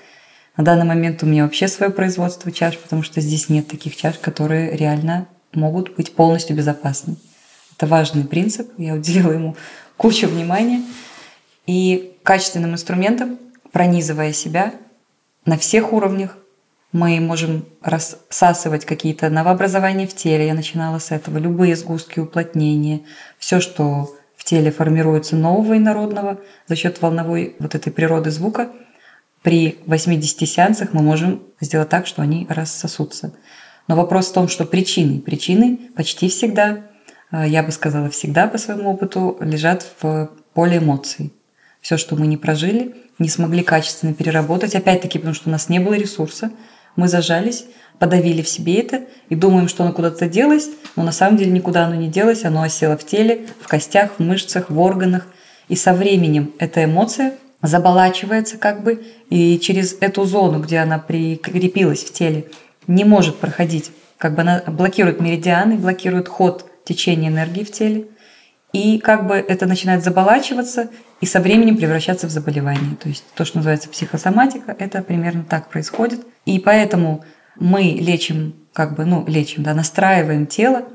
На 0.57 0.63
данный 0.63 0.85
момент 0.85 1.23
у 1.23 1.25
меня 1.25 1.43
вообще 1.43 1.67
свое 1.67 1.91
производство 1.91 2.51
чаш, 2.51 2.77
потому 2.77 3.01
что 3.01 3.19
здесь 3.19 3.49
нет 3.49 3.67
таких 3.67 3.95
чаш, 3.95 4.19
которые 4.19 4.77
реально 4.77 5.27
могут 5.53 5.95
быть 5.95 6.13
полностью 6.13 6.55
безопасны. 6.55 7.15
Это 7.75 7.87
важный 7.87 8.23
принцип. 8.23 8.69
Я 8.77 8.93
уделила 8.93 9.31
ему 9.31 9.55
кучу 9.97 10.27
внимания. 10.27 10.83
И 11.65 12.15
качественным 12.23 12.73
инструментом, 12.73 13.39
пронизывая 13.71 14.33
себя 14.33 14.73
на 15.45 15.57
всех 15.57 15.93
уровнях, 15.93 16.37
мы 16.91 17.19
можем 17.19 17.65
рассасывать 17.81 18.85
какие-то 18.85 19.29
новообразования 19.29 20.07
в 20.07 20.15
теле. 20.15 20.47
Я 20.47 20.53
начинала 20.53 20.99
с 20.99 21.11
этого. 21.11 21.37
Любые 21.37 21.75
сгустки, 21.75 22.19
уплотнения, 22.19 23.01
все, 23.39 23.61
что 23.61 24.13
в 24.35 24.43
теле 24.43 24.71
формируется 24.71 25.35
нового 25.35 25.77
инородного 25.77 26.41
за 26.67 26.75
счет 26.75 27.01
волновой 27.01 27.55
вот 27.59 27.75
этой 27.75 27.93
природы 27.93 28.31
звука, 28.31 28.71
при 29.43 29.79
80 29.85 30.47
сеансах 30.47 30.93
мы 30.93 31.01
можем 31.01 31.43
сделать 31.59 31.89
так, 31.89 32.05
что 32.05 32.21
они 32.21 32.45
рассосутся. 32.49 33.33
Но 33.87 33.95
вопрос 33.95 34.29
в 34.29 34.33
том, 34.33 34.47
что 34.47 34.65
причины, 34.65 35.19
причины 35.19 35.79
почти 35.95 36.29
всегда, 36.29 36.83
э, 37.31 37.47
я 37.47 37.63
бы 37.63 37.71
сказала 37.71 38.09
всегда 38.09 38.47
по 38.47 38.57
своему 38.57 38.91
опыту, 38.91 39.37
лежат 39.41 39.85
в 40.01 40.29
поле 40.53 40.77
эмоций. 40.77 41.33
Все, 41.81 41.97
что 41.97 42.15
мы 42.15 42.27
не 42.27 42.37
прожили, 42.37 42.95
не 43.17 43.29
смогли 43.29 43.63
качественно 43.63 44.13
переработать, 44.13 44.75
опять-таки, 44.75 45.17
потому 45.17 45.33
что 45.33 45.49
у 45.49 45.51
нас 45.51 45.69
не 45.69 45.79
было 45.79 45.95
ресурса, 45.95 46.51
мы 46.95 47.07
зажались, 47.07 47.65
подавили 47.99 48.41
в 48.41 48.49
себе 48.49 48.79
это 48.79 49.01
и 49.29 49.35
думаем, 49.35 49.67
что 49.67 49.83
оно 49.83 49.93
куда-то 49.93 50.27
делось, 50.27 50.69
но 50.95 51.03
на 51.03 51.11
самом 51.11 51.37
деле 51.37 51.51
никуда 51.51 51.85
оно 51.85 51.95
не 51.95 52.07
делось, 52.07 52.45
оно 52.45 52.63
осело 52.63 52.97
в 52.97 53.05
теле, 53.05 53.47
в 53.59 53.67
костях, 53.67 54.11
в 54.17 54.23
мышцах, 54.23 54.69
в 54.69 54.79
органах. 54.79 55.27
И 55.67 55.75
со 55.75 55.93
временем 55.93 56.51
эта 56.57 56.83
эмоция 56.83 57.35
заболачивается 57.61 58.57
как 58.57 58.83
бы, 58.83 59.03
и 59.29 59.59
через 59.59 59.95
эту 59.99 60.25
зону, 60.25 60.59
где 60.59 60.79
она 60.79 60.97
прикрепилась 60.97 62.03
в 62.03 62.11
теле, 62.11 62.47
не 62.87 63.05
может 63.05 63.37
проходить. 63.37 63.91
Как 64.17 64.35
бы 64.35 64.41
она 64.41 64.63
блокирует 64.67 65.21
меридианы, 65.21 65.77
блокирует 65.77 66.27
ход 66.27 66.65
течения 66.83 67.29
энергии 67.29 67.63
в 67.63 67.71
теле. 67.71 68.07
И 68.73 68.99
как 68.99 69.27
бы 69.27 69.35
это 69.35 69.65
начинает 69.65 70.03
заболачиваться 70.03 70.89
и 71.19 71.25
со 71.25 71.39
временем 71.39 71.77
превращаться 71.77 72.27
в 72.27 72.31
заболевание. 72.31 72.95
То 72.95 73.09
есть 73.09 73.23
то, 73.35 73.45
что 73.45 73.57
называется 73.57 73.89
психосоматика, 73.89 74.75
это 74.77 75.03
примерно 75.03 75.43
так 75.43 75.69
происходит. 75.69 76.25
И 76.45 76.59
поэтому 76.59 77.23
мы 77.55 77.81
лечим, 77.99 78.55
как 78.73 78.95
бы, 78.95 79.05
ну, 79.05 79.23
лечим, 79.27 79.63
да, 79.63 79.73
настраиваем 79.73 80.47
тело 80.47 80.85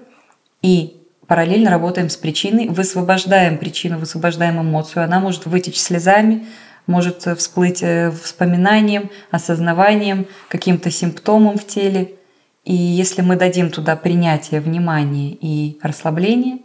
и 0.63 0.97
параллельно 1.27 1.71
работаем 1.71 2.09
с 2.09 2.17
причиной, 2.17 2.69
высвобождаем 2.69 3.59
причину, 3.59 3.99
высвобождаем 3.99 4.61
эмоцию. 4.61 5.05
Она 5.05 5.21
может 5.21 5.47
вытечь 5.47 5.79
слезами, 5.79 6.47
может 6.87 7.27
всплыть 7.39 7.83
э, 7.83 8.11
вспоминанием, 8.11 9.11
осознаванием, 9.31 10.27
каким-то 10.49 10.91
симптомом 10.91 11.59
в 11.59 11.67
теле. 11.67 12.13
И 12.65 12.75
если 12.75 13.23
мы 13.23 13.37
дадим 13.37 13.71
туда 13.71 13.97
принятие, 13.97 14.61
внимание 14.61 15.37
и 15.41 15.79
расслабление, 15.83 16.59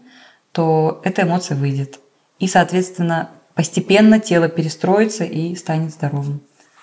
то 0.52 1.02
эта 1.04 1.24
эмоция 1.24 1.58
выйдет. 1.58 2.00
И, 2.40 2.48
соответственно, 2.48 3.30
постепенно 3.54 4.20
тело 4.20 4.50
перестроится 4.50 5.24
и 5.24 5.56
станет 5.56 5.92
здоровым. 5.92 6.42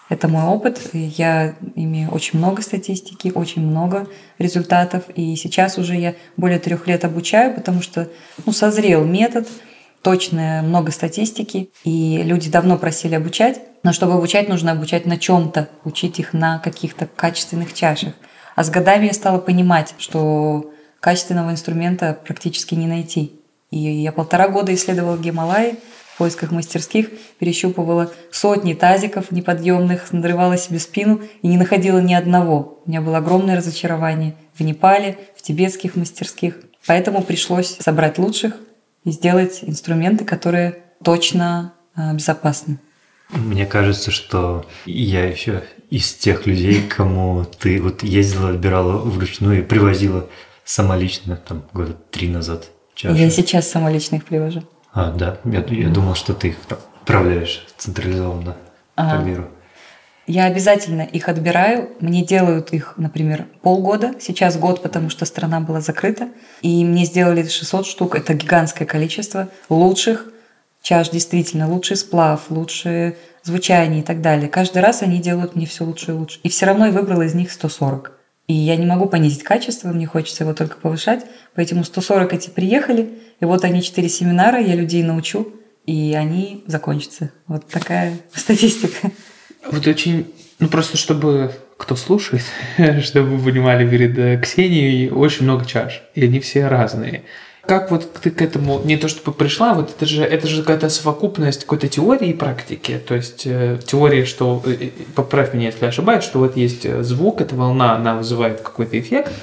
Это 0.09 0.27
мой 0.27 0.45
опыт. 0.45 0.81
Я 0.93 1.55
имею 1.75 2.11
очень 2.11 2.39
много 2.39 2.63
статистики, 2.63 3.31
очень 3.35 3.63
много 3.63 4.09
результатов. 4.39 5.05
И 5.15 5.37
сейчас 5.37 5.79
уже 5.79 5.97
я 5.97 6.15
более 6.37 6.59
трех 6.59 6.87
лет 6.87 7.05
обучаю, 7.05 7.55
потому 7.55 7.83
что 7.83 8.09
ну, 8.47 8.53
созрел 8.53 9.05
метод, 9.05 9.47
точно 10.03 10.63
много 10.65 10.93
статистики, 10.93 11.71
и 11.85 12.23
люди 12.25 12.51
давно 12.51 12.79
просили 12.79 13.15
обучать. 13.15 13.61
Но 13.83 13.93
чтобы 13.93 14.15
обучать, 14.15 14.49
нужно 14.49 14.73
обучать 14.73 15.07
на 15.07 15.19
чем-то, 15.19 15.69
учить 15.85 16.19
их 16.19 16.33
на 16.33 16.59
каких-то 16.59 17.07
качественных 17.07 17.75
чашах. 17.75 18.15
А 18.57 18.65
с 18.65 18.71
годами 18.71 19.07
я 19.07 19.13
стала 19.13 19.39
понимать, 19.39 19.95
что 19.99 20.73
качественного 21.01 21.51
инструмента 21.51 22.19
практически 22.25 22.75
не 22.75 22.87
найти. 22.87 23.41
И 23.71 23.79
я 23.79 24.11
полтора 24.13 24.49
года 24.49 24.75
исследовала 24.75 25.19
Гималаи, 25.19 25.77
в 26.19 26.21
поисках 26.21 26.51
мастерских, 26.51 27.11
перещупывала 27.39 28.13
сотни 28.33 28.75
тазиков 28.75 29.31
неподъемных, 29.31 30.13
надрывала 30.13 30.59
себе 30.59 30.81
спину 30.81 31.21
и 31.43 31.47
не 31.47 31.57
находила 31.57 32.01
ни 32.01 32.13
одного. 32.13 32.83
У 32.85 32.91
меня 32.91 33.01
было 33.01 33.19
огромное 33.19 33.57
разочарование 33.57 34.35
в 34.59 34.63
Непале, 34.65 35.17
в 35.37 35.43
тибетских 35.43 35.95
мастерских. 35.95 36.57
Поэтому 36.89 37.23
пришлось 37.23 37.77
собрать 37.79 38.19
лучших 38.19 38.57
и 39.05 39.13
сделать 39.13 39.61
инструменты, 39.63 40.25
которые 40.25 40.83
точно 41.05 41.75
а, 41.95 42.13
безопасны. 42.15 42.81
Мне 43.31 43.65
кажется, 43.65 44.11
что 44.11 44.67
я 44.87 45.25
еще 45.25 45.63
из 45.89 46.13
тех 46.15 46.49
людей, 46.49 46.83
кому 46.83 47.45
ты 47.61 47.81
вот 47.81 48.03
ездила, 48.03 48.51
отбирала 48.51 48.97
вручную 48.97 49.61
и 49.61 49.63
привозила 49.63 50.29
сама 50.65 50.97
лично, 50.97 51.37
там, 51.37 51.63
года 51.73 51.93
три 52.11 52.27
назад. 52.29 52.71
Чашу. 52.97 53.15
Я 53.15 53.31
сейчас 53.31 53.71
сама 53.71 53.89
лично 53.89 54.17
их 54.17 54.25
привожу. 54.25 54.65
А, 54.93 55.11
да. 55.13 55.39
Я, 55.45 55.65
я 55.65 55.89
думал, 55.89 56.15
что 56.15 56.35
ты 56.35 56.49
их 56.49 56.57
отправляешь 56.69 57.67
централизованно 57.77 58.57
ага. 58.97 59.19
по 59.19 59.25
миру. 59.25 59.49
Я 60.27 60.45
обязательно 60.45 61.03
их 61.03 61.29
отбираю. 61.31 61.91
Мне 62.01 62.23
делают 62.23 62.75
их, 62.75 62.95
например, 62.99 63.47
полгода. 63.63 64.13
Сейчас 64.21 64.59
год, 64.59 64.83
потому 64.83 65.09
что 65.09 65.25
страна 65.25 65.61
была 65.61 65.81
закрыта. 65.81 66.29
И 66.61 66.85
мне 66.85 67.07
сделали 67.07 67.43
600 67.47 67.87
штук. 67.87 68.15
Это 68.15 68.35
гигантское 68.35 68.87
количество 68.87 69.49
лучших 69.71 70.27
чаш, 70.83 71.09
действительно. 71.09 71.67
Лучший 71.67 71.97
сплав, 71.97 72.51
лучшее 72.51 73.17
звучание 73.43 74.01
и 74.01 74.05
так 74.05 74.21
далее. 74.21 74.51
Каждый 74.51 74.83
раз 74.83 75.03
они 75.03 75.19
делают 75.19 75.57
мне 75.57 75.65
все 75.65 75.85
лучше 75.85 76.11
и 76.11 76.15
лучше. 76.15 76.41
И 76.43 76.51
все 76.51 76.67
равно 76.67 76.87
я 76.87 76.93
выбрала 76.93 77.23
из 77.23 77.35
них 77.35 77.51
140. 77.51 78.18
И 78.49 78.55
я 78.55 78.77
не 78.77 78.87
могу 78.87 79.07
понизить 79.07 79.45
качество, 79.45 79.89
мне 79.89 80.07
хочется 80.07 80.43
его 80.43 80.55
только 80.55 80.79
повышать. 80.79 81.25
Поэтому 81.55 81.85
140 81.85 82.33
эти 82.33 82.51
приехали, 82.51 83.11
и 83.41 83.45
вот 83.45 83.63
они 83.63 83.83
четыре 83.83 84.09
семинара, 84.09 84.59
я 84.59 84.75
людей 84.75 85.03
научу, 85.03 85.53
и 85.87 86.15
они 86.15 86.65
закончатся. 86.67 87.31
Вот 87.47 87.67
такая 87.69 88.19
статистика. 88.35 89.11
Вот 89.71 89.87
очень, 89.87 90.33
ну 90.59 90.69
просто 90.69 90.97
чтобы 90.97 91.53
кто 91.77 91.95
слушает, 91.95 92.43
чтобы 93.03 93.37
вы 93.37 93.53
понимали, 93.53 93.89
перед 93.89 94.19
э, 94.19 94.41
Ксенией 94.41 95.11
очень 95.11 95.45
много 95.45 95.67
чаш, 95.67 96.03
и 96.15 96.25
они 96.25 96.41
все 96.41 96.67
разные. 96.69 97.25
Как 97.69 97.91
вот 97.91 98.11
ты 98.15 98.31
к 98.31 98.41
этому, 98.41 98.81
не 98.83 98.97
то 98.97 99.09
чтобы 99.09 99.33
пришла, 99.33 99.75
вот 99.75 99.91
это 99.91 100.07
же, 100.07 100.25
это 100.25 100.49
же 100.49 100.63
какая-то 100.63 100.89
совокупность 100.89 101.65
какой-то 101.65 101.87
теории 101.87 102.31
и 102.31 102.33
практики, 102.33 102.99
то 103.07 103.15
есть 103.15 103.43
э, 103.45 103.79
теория, 103.87 104.25
что, 104.25 104.63
э, 104.65 104.73
э 104.81 104.91
поправь 105.15 105.53
меня, 105.53 105.67
если 105.67 105.85
ошибаюсь, 105.85 106.25
что 106.25 106.39
вот 106.39 106.57
есть 106.57 106.87
э, 106.87 107.03
звук, 107.03 107.43
эта 107.43 107.55
волна, 107.55 107.95
она 107.95 108.17
вызывает 108.17 108.63
какой-то 108.63 108.99
эффект, 108.99 109.35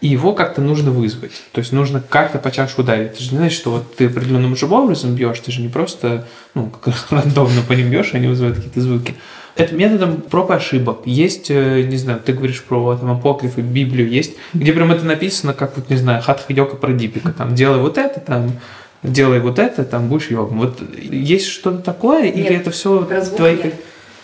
и 0.00 0.06
его 0.06 0.32
как-то 0.32 0.60
нужно 0.60 0.92
вызвать. 0.92 1.32
То 1.50 1.58
есть 1.58 1.72
нужно 1.72 2.00
как-то 2.00 2.38
по 2.38 2.52
чашу 2.52 2.82
ударить. 2.82 3.14
Ты 3.14 3.24
же 3.24 3.30
не 3.32 3.36
знаешь, 3.38 3.52
что 3.52 3.72
вот 3.72 3.96
ты 3.96 4.06
определенным 4.06 4.54
же 4.54 4.66
образом 4.66 5.16
бьешь, 5.16 5.40
ты 5.40 5.50
же 5.50 5.60
не 5.60 5.68
просто 5.68 6.28
ну, 6.54 6.72
рандомно 7.10 7.62
по 7.66 7.72
ним 7.72 7.90
бьешь, 7.90 8.14
они 8.14 8.28
вызывают 8.28 8.58
какие-то 8.58 8.80
звуки. 8.80 9.16
Это 9.54 9.74
методом 9.74 10.22
проб 10.22 10.50
и 10.50 10.54
ошибок. 10.54 11.00
Есть, 11.04 11.50
э, 11.50 11.82
не 11.82 11.96
знаю, 11.96 12.20
ты 12.24 12.32
говоришь 12.32 12.62
про 12.62 12.96
там, 12.96 13.10
апокрифы, 13.10 13.60
Библию, 13.60 14.08
есть, 14.08 14.34
где 14.54 14.72
прям 14.72 14.92
это 14.92 15.04
написано, 15.04 15.52
как, 15.52 15.76
вот, 15.76 15.90
не 15.90 15.96
знаю, 15.96 16.22
хатха 16.22 16.52
йога 16.52 16.76
про 16.76 16.92
дипика, 16.92 17.32
там, 17.32 17.54
делай 17.54 17.78
вот 17.78 17.98
это, 17.98 18.20
там, 18.20 18.52
делай 19.02 19.40
вот 19.40 19.58
это, 19.58 19.84
там, 19.84 20.08
будешь 20.08 20.30
йогом. 20.30 20.58
Вот 20.58 20.80
есть 20.98 21.48
что-то 21.48 21.78
такое, 21.78 22.24
Нет, 22.24 22.36
или 22.36 22.56
это 22.56 22.70
все 22.70 23.06
твои... 23.36 23.58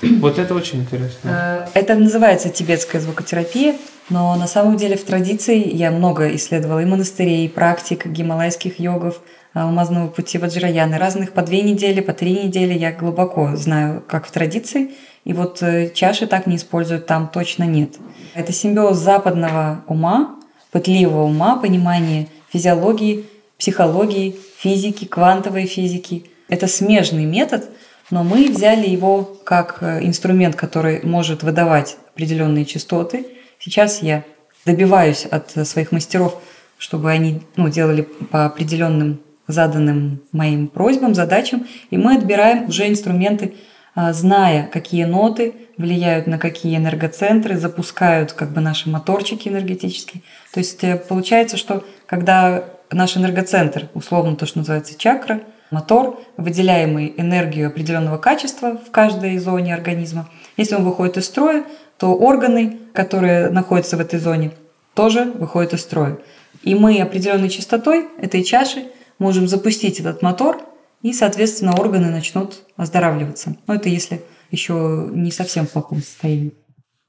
Вот 0.00 0.38
это 0.38 0.54
очень 0.54 0.82
интересно. 0.82 1.66
Э, 1.74 1.78
это 1.78 1.94
называется 1.96 2.50
тибетская 2.50 3.00
звукотерапия. 3.00 3.74
Но 4.10 4.34
на 4.36 4.46
самом 4.46 4.76
деле 4.76 4.96
в 4.96 5.04
традиции 5.04 5.68
я 5.74 5.90
много 5.90 6.34
исследовала 6.34 6.80
и 6.80 6.86
монастырей, 6.86 7.44
и 7.44 7.48
практик 7.48 8.06
гималайских 8.06 8.80
йогов, 8.80 9.20
а, 9.52 9.64
алмазного 9.64 10.08
пути 10.08 10.38
Ваджраяны, 10.38 10.98
разных 10.98 11.32
по 11.32 11.42
две 11.42 11.60
недели, 11.60 12.00
по 12.00 12.14
три 12.14 12.44
недели. 12.44 12.72
Я 12.72 12.92
глубоко 12.92 13.54
знаю, 13.56 14.02
как 14.06 14.26
в 14.26 14.30
традиции. 14.30 14.92
И 15.24 15.32
вот 15.32 15.62
э, 15.62 15.90
чаши 15.94 16.26
так 16.26 16.46
не 16.46 16.56
используют, 16.56 17.06
там 17.06 17.28
точно 17.32 17.64
нет. 17.64 17.96
Это 18.34 18.52
симбиоз 18.52 18.98
западного 18.98 19.84
ума, 19.86 20.36
пытливого 20.70 21.24
ума, 21.24 21.56
понимания 21.56 22.28
физиологии, 22.52 23.26
психологии, 23.58 24.36
физики, 24.58 25.04
квантовой 25.04 25.66
физики. 25.66 26.24
Это 26.48 26.66
смежный 26.66 27.24
метод, 27.24 27.68
но 28.10 28.24
мы 28.24 28.48
взяли 28.48 28.88
его 28.88 29.36
как 29.44 29.78
э, 29.80 30.04
инструмент, 30.04 30.56
который 30.56 31.02
может 31.02 31.42
выдавать 31.42 31.96
определенные 32.14 32.64
частоты– 32.64 33.26
Сейчас 33.58 34.02
я 34.02 34.24
добиваюсь 34.64 35.26
от 35.26 35.50
своих 35.66 35.90
мастеров, 35.90 36.40
чтобы 36.78 37.10
они 37.10 37.42
ну, 37.56 37.68
делали 37.68 38.02
по 38.02 38.46
определенным 38.46 39.20
заданным 39.48 40.20
моим 40.30 40.68
просьбам, 40.68 41.14
задачам, 41.14 41.66
и 41.90 41.96
мы 41.96 42.16
отбираем 42.16 42.68
уже 42.68 42.88
инструменты, 42.88 43.54
зная, 44.12 44.68
какие 44.72 45.04
ноты 45.04 45.54
влияют 45.76 46.26
на 46.26 46.38
какие 46.38 46.76
энергоцентры, 46.76 47.56
запускают 47.56 48.32
как 48.32 48.50
бы 48.50 48.60
наши 48.60 48.88
моторчики 48.88 49.48
энергетические. 49.48 50.22
То 50.52 50.60
есть 50.60 50.84
э, 50.84 50.96
получается, 50.96 51.56
что 51.56 51.84
когда 52.06 52.64
наш 52.90 53.16
энергоцентр, 53.16 53.88
условно 53.94 54.36
то, 54.36 54.46
что 54.46 54.58
называется 54.58 54.96
чакра, 54.96 55.40
мотор, 55.70 56.20
выделяемый 56.36 57.12
энергию 57.16 57.68
определенного 57.68 58.18
качества 58.18 58.78
в 58.78 58.90
каждой 58.90 59.38
зоне 59.38 59.74
организма, 59.74 60.28
если 60.56 60.74
он 60.74 60.84
выходит 60.84 61.16
из 61.16 61.26
строя, 61.26 61.64
то 61.98 62.14
органы, 62.14 62.78
которые 62.92 63.50
находятся 63.50 63.96
в 63.96 64.00
этой 64.00 64.20
зоне, 64.20 64.52
тоже 64.94 65.24
выходят 65.24 65.74
из 65.74 65.80
строя. 65.80 66.18
И 66.62 66.74
мы 66.74 67.00
определенной 67.00 67.50
частотой 67.50 68.06
этой 68.20 68.42
чаши 68.42 68.86
можем 69.18 69.48
запустить 69.48 70.00
этот 70.00 70.22
мотор, 70.22 70.62
и, 71.02 71.12
соответственно, 71.12 71.74
органы 71.78 72.10
начнут 72.10 72.64
оздоравливаться. 72.76 73.56
Но 73.66 73.74
это 73.74 73.88
если 73.88 74.22
еще 74.50 75.08
не 75.12 75.30
совсем 75.30 75.66
в 75.66 75.70
плохом 75.72 75.98
состоянии. 75.98 76.52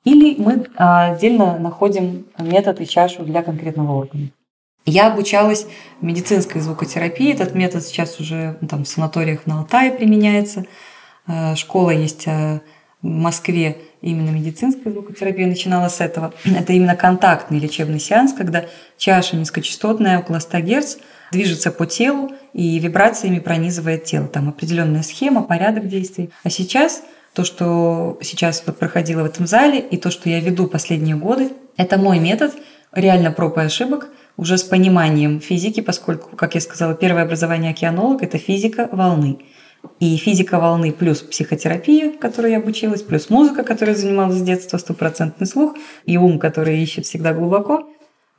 Или 0.03 0.41
мы 0.41 0.65
отдельно 0.75 1.57
находим 1.59 2.25
метод 2.37 2.81
и 2.81 2.87
чашу 2.87 3.23
для 3.23 3.43
конкретного 3.43 3.93
органа. 3.93 4.29
Я 4.85 5.11
обучалась 5.11 5.67
медицинской 6.01 6.61
звукотерапии. 6.61 7.33
Этот 7.33 7.53
метод 7.53 7.83
сейчас 7.83 8.19
уже 8.19 8.57
ну, 8.61 8.67
там, 8.67 8.85
в 8.85 8.87
санаториях 8.87 9.45
на 9.45 9.59
Алтае 9.59 9.91
применяется. 9.91 10.65
Э, 11.27 11.55
школа 11.55 11.91
есть 11.91 12.27
э, 12.27 12.61
в 13.01 13.07
Москве 13.07 13.77
именно 14.01 14.29
медицинская 14.29 14.91
звукотерапия 14.93 15.47
начинала 15.47 15.89
с 15.89 16.01
этого. 16.01 16.33
Это 16.45 16.73
именно 16.73 16.95
контактный 16.95 17.59
лечебный 17.59 17.99
сеанс, 17.99 18.33
когда 18.33 18.65
чаша 18.97 19.35
низкочастотная, 19.35 20.19
около 20.19 20.39
100 20.39 20.59
Гц, 20.59 20.97
движется 21.31 21.71
по 21.71 21.85
телу 21.85 22.31
и 22.53 22.79
вибрациями 22.79 23.39
пронизывает 23.39 24.05
тело. 24.05 24.27
Там 24.27 24.49
определенная 24.49 25.03
схема, 25.03 25.43
порядок 25.43 25.87
действий. 25.87 26.31
А 26.43 26.49
сейчас 26.49 27.03
то, 27.33 27.43
что 27.43 28.17
сейчас 28.21 28.63
вот 28.65 28.77
проходило 28.77 29.21
в 29.21 29.25
этом 29.25 29.45
зале, 29.47 29.79
и 29.79 29.97
то, 29.97 30.11
что 30.11 30.29
я 30.29 30.39
веду 30.39 30.67
последние 30.67 31.15
годы, 31.15 31.51
это 31.77 31.97
мой 31.97 32.19
метод, 32.19 32.53
реально 32.91 33.31
проб 33.31 33.57
и 33.57 33.61
ошибок, 33.61 34.09
уже 34.35 34.57
с 34.57 34.63
пониманием 34.63 35.39
физики, 35.39 35.81
поскольку, 35.81 36.35
как 36.35 36.55
я 36.55 36.61
сказала, 36.61 36.95
первое 36.95 37.23
образование 37.23 37.71
океанолог– 37.71 38.21
это 38.23 38.37
физика 38.37 38.89
волны. 38.91 39.39
И 39.99 40.15
физика 40.17 40.59
волны 40.59 40.91
плюс 40.91 41.19
психотерапия, 41.19 42.11
которой 42.11 42.51
я 42.51 42.57
обучилась, 42.57 43.01
плюс 43.01 43.29
музыка, 43.29 43.63
которой 43.63 43.95
занималась 43.95 44.37
с 44.37 44.41
детства, 44.41 44.77
стопроцентный 44.77 45.47
слух, 45.47 45.75
и 46.05 46.17
ум, 46.17 46.39
который 46.39 46.81
ищет 46.81 47.05
всегда 47.05 47.33
глубоко. 47.33 47.87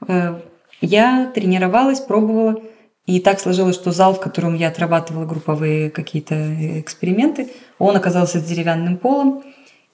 Э, 0.06 0.40
я 0.80 1.30
тренировалась, 1.34 2.00
пробовала, 2.00 2.62
и 3.06 3.20
так 3.20 3.40
сложилось, 3.40 3.74
что 3.74 3.92
зал, 3.92 4.14
в 4.14 4.20
котором 4.20 4.54
я 4.54 4.68
отрабатывала 4.68 5.26
групповые 5.26 5.90
какие-то 5.90 6.80
эксперименты, 6.80 7.48
он 7.78 7.96
оказался 7.96 8.38
с 8.38 8.44
деревянным 8.44 8.96
полом, 8.96 9.42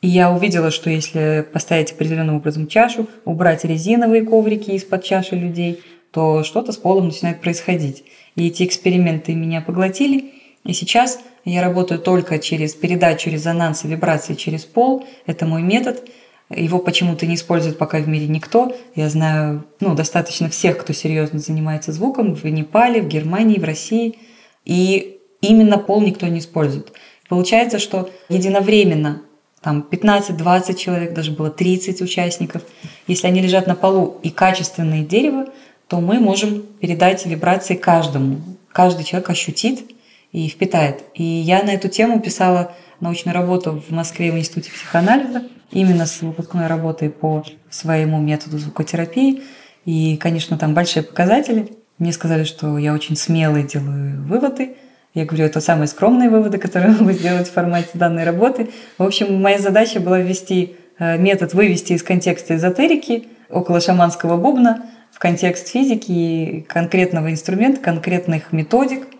и 0.03 0.09
я 0.09 0.31
увидела, 0.31 0.71
что 0.71 0.91
если 0.91 1.47
поставить 1.53 1.93
определенным 1.93 2.37
образом 2.37 2.67
чашу, 2.67 3.09
убрать 3.25 3.65
резиновые 3.65 4.23
коврики 4.23 4.71
из-под 4.73 5.03
чаши 5.03 5.35
людей, 5.35 5.81
то 6.11 6.45
что-то 6.45 6.73
с 6.73 6.77
полом 6.77 7.07
начинает 7.07 7.41
происходить. 7.41 8.05
И 8.37 8.47
эти 8.49 8.65
эксперименты 8.65 9.35
меня 9.35 9.61
поглотили. 9.61 10.33
И 10.67 10.73
сейчас 10.73 11.21
я 11.45 11.63
работаю 11.63 12.01
только 12.01 12.39
через 12.39 12.75
передачу 12.75 13.31
резонанса, 13.31 13.87
вибрации 13.87 14.35
через 14.35 14.65
пол. 14.65 15.07
Это 15.25 15.47
мой 15.47 15.63
метод. 15.63 16.05
Его 16.51 16.79
почему-то 16.79 17.27
не 17.27 17.37
использует 17.37 17.79
пока 17.79 17.99
в 17.99 18.09
мире 18.09 18.27
никто. 18.27 18.77
Я 18.95 19.09
знаю 19.09 19.65
ну, 19.81 19.95
достаточно 19.95 20.49
всех, 20.49 20.79
кто 20.79 20.93
серьезно 20.93 21.39
занимается 21.39 21.93
звуком 21.93 22.35
в 22.35 22.45
Непале, 22.45 23.01
в 23.01 23.09
Германии, 23.09 23.59
в 23.59 23.65
России. 23.65 24.19
И 24.65 25.19
именно 25.41 25.79
пол 25.79 26.01
никто 26.03 26.27
не 26.27 26.41
использует. 26.41 26.93
Получается, 27.29 27.79
что 27.79 28.11
единовременно 28.29 29.23
там 29.63 29.87
15-20 29.89 30.75
человек, 30.75 31.13
даже 31.13 31.33
было 31.33 31.51
30 31.51 32.01
участников. 32.01 32.63
Если 33.07 33.27
они 33.27 33.41
лежат 33.41 33.67
на 33.67 33.75
полу 33.75 34.19
и 34.23 34.31
качественное 34.31 35.03
дерево, 35.03 35.47
то 35.89 36.01
мы 36.01 36.21
можем 36.21 36.63
передать 36.81 37.25
вибрации 37.27 37.75
каждому. 37.75 38.41
Каждый 38.73 39.05
человек 39.05 39.31
ощутит 39.31 39.96
и 40.37 40.49
впитает. 40.49 41.03
И 41.15 41.23
я 41.23 41.63
на 41.63 41.71
эту 41.71 41.89
тему 41.89 42.21
писала 42.21 42.75
научную 43.01 43.35
работу 43.35 43.83
в 43.89 43.91
Москве 43.91 44.31
в 44.31 44.37
Институте 44.37 44.71
психоанализа, 44.71 45.45
именно 45.71 46.05
с 46.05 46.21
выпускной 46.21 46.67
работой 46.67 47.09
по 47.09 47.43
своему 47.71 48.21
методу 48.21 48.59
звукотерапии. 48.59 49.43
И, 49.87 50.19
конечно, 50.19 50.59
там 50.59 50.75
большие 50.75 51.03
показатели. 51.03 51.73
Мне 51.97 52.13
сказали, 52.13 52.45
что 52.45 52.77
я 52.77 52.93
очень 52.93 53.17
смелые 53.17 53.65
делаю 53.65 54.25
выводы. 54.25 54.77
Я 55.15 55.25
говорю, 55.25 55.47
это 55.47 55.63
самые 55.63 55.89
скромные 55.89 56.29
выводы, 56.29 56.59
которые 56.59 56.93
могу 56.99 57.13
сделать 57.13 57.49
в 57.49 57.53
формате 57.55 57.89
данной 57.95 58.25
работы. 58.25 58.69
В 58.99 59.05
общем, 59.05 59.41
моя 59.41 59.59
задача 59.59 60.01
была 60.01 60.21
ввести 60.21 60.77
э, 60.99 61.17
метод, 61.17 61.55
вывести 61.55 61.95
из 61.95 62.03
контекста 62.03 62.57
эзотерики 62.57 63.27
около 63.49 63.81
шаманского 63.81 64.37
бубна 64.37 64.85
в 65.13 65.19
контекст 65.19 65.69
физики, 65.69 66.67
конкретного 66.69 67.31
инструмента, 67.31 67.81
конкретных 67.81 68.53
методик– 68.53 69.07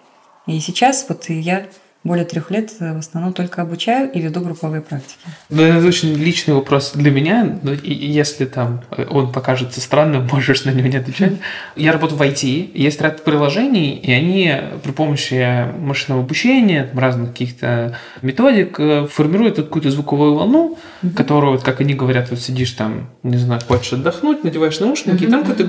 и 0.47 0.61
сейчас 0.61 1.07
вот 1.09 1.29
я 1.29 1.67
более 2.07 2.25
трех 2.25 2.51
лет 2.51 2.73
э, 2.81 2.95
в 2.95 2.99
основном 2.99 3.33
только 3.33 3.63
обучаю 3.63 4.11
и 4.11 4.21
веду 4.21 4.41
групповые 4.41 4.81
практики. 4.81 5.19
Ну, 5.51 5.63
это 5.63 5.87
очень 5.87 6.15
личный 6.15 6.55
вопрос 6.55 6.93
для 6.95 7.11
меня. 7.11 7.59
И 7.83 7.93
если 7.93 8.45
там 8.45 8.83
э, 8.91 9.07
он 9.11 9.33
покажется 9.33 9.81
странным, 9.81 10.29
можешь 10.33 10.65
на 10.65 10.71
него 10.71 10.89
не 10.89 10.97
отвечать. 10.97 11.33
Я 11.75 11.93
работаю 11.93 12.19
в 12.19 12.23
IT, 12.23 12.71
есть 12.75 13.01
ряд 13.01 13.25
приложений, 13.25 13.97
и 13.97 14.13
они 14.13 14.55
при 14.83 14.93
помощи 14.93 15.67
машинного 15.79 16.23
обучения, 16.23 16.89
разных 16.95 17.31
каких-то 17.31 17.99
методик 18.23 18.79
э, 18.79 19.07
формируют 19.11 19.57
какую-то 19.57 19.91
звуковую 19.91 20.35
волну, 20.35 20.79
угу. 21.03 21.13
которую, 21.15 21.53
вот, 21.53 21.63
как 21.63 21.81
они 21.81 21.95
говорят, 21.95 22.31
вот 22.31 22.41
сидишь 22.41 22.73
там, 22.73 23.11
не 23.23 23.37
знаю, 23.37 23.61
хочешь 23.67 23.95
отдохнуть, 23.95 24.45
надеваешь 24.45 24.79
наушники, 24.79 25.17
угу. 25.17 25.25
и 25.25 25.31
там 25.31 25.45
какой-то 25.45 25.69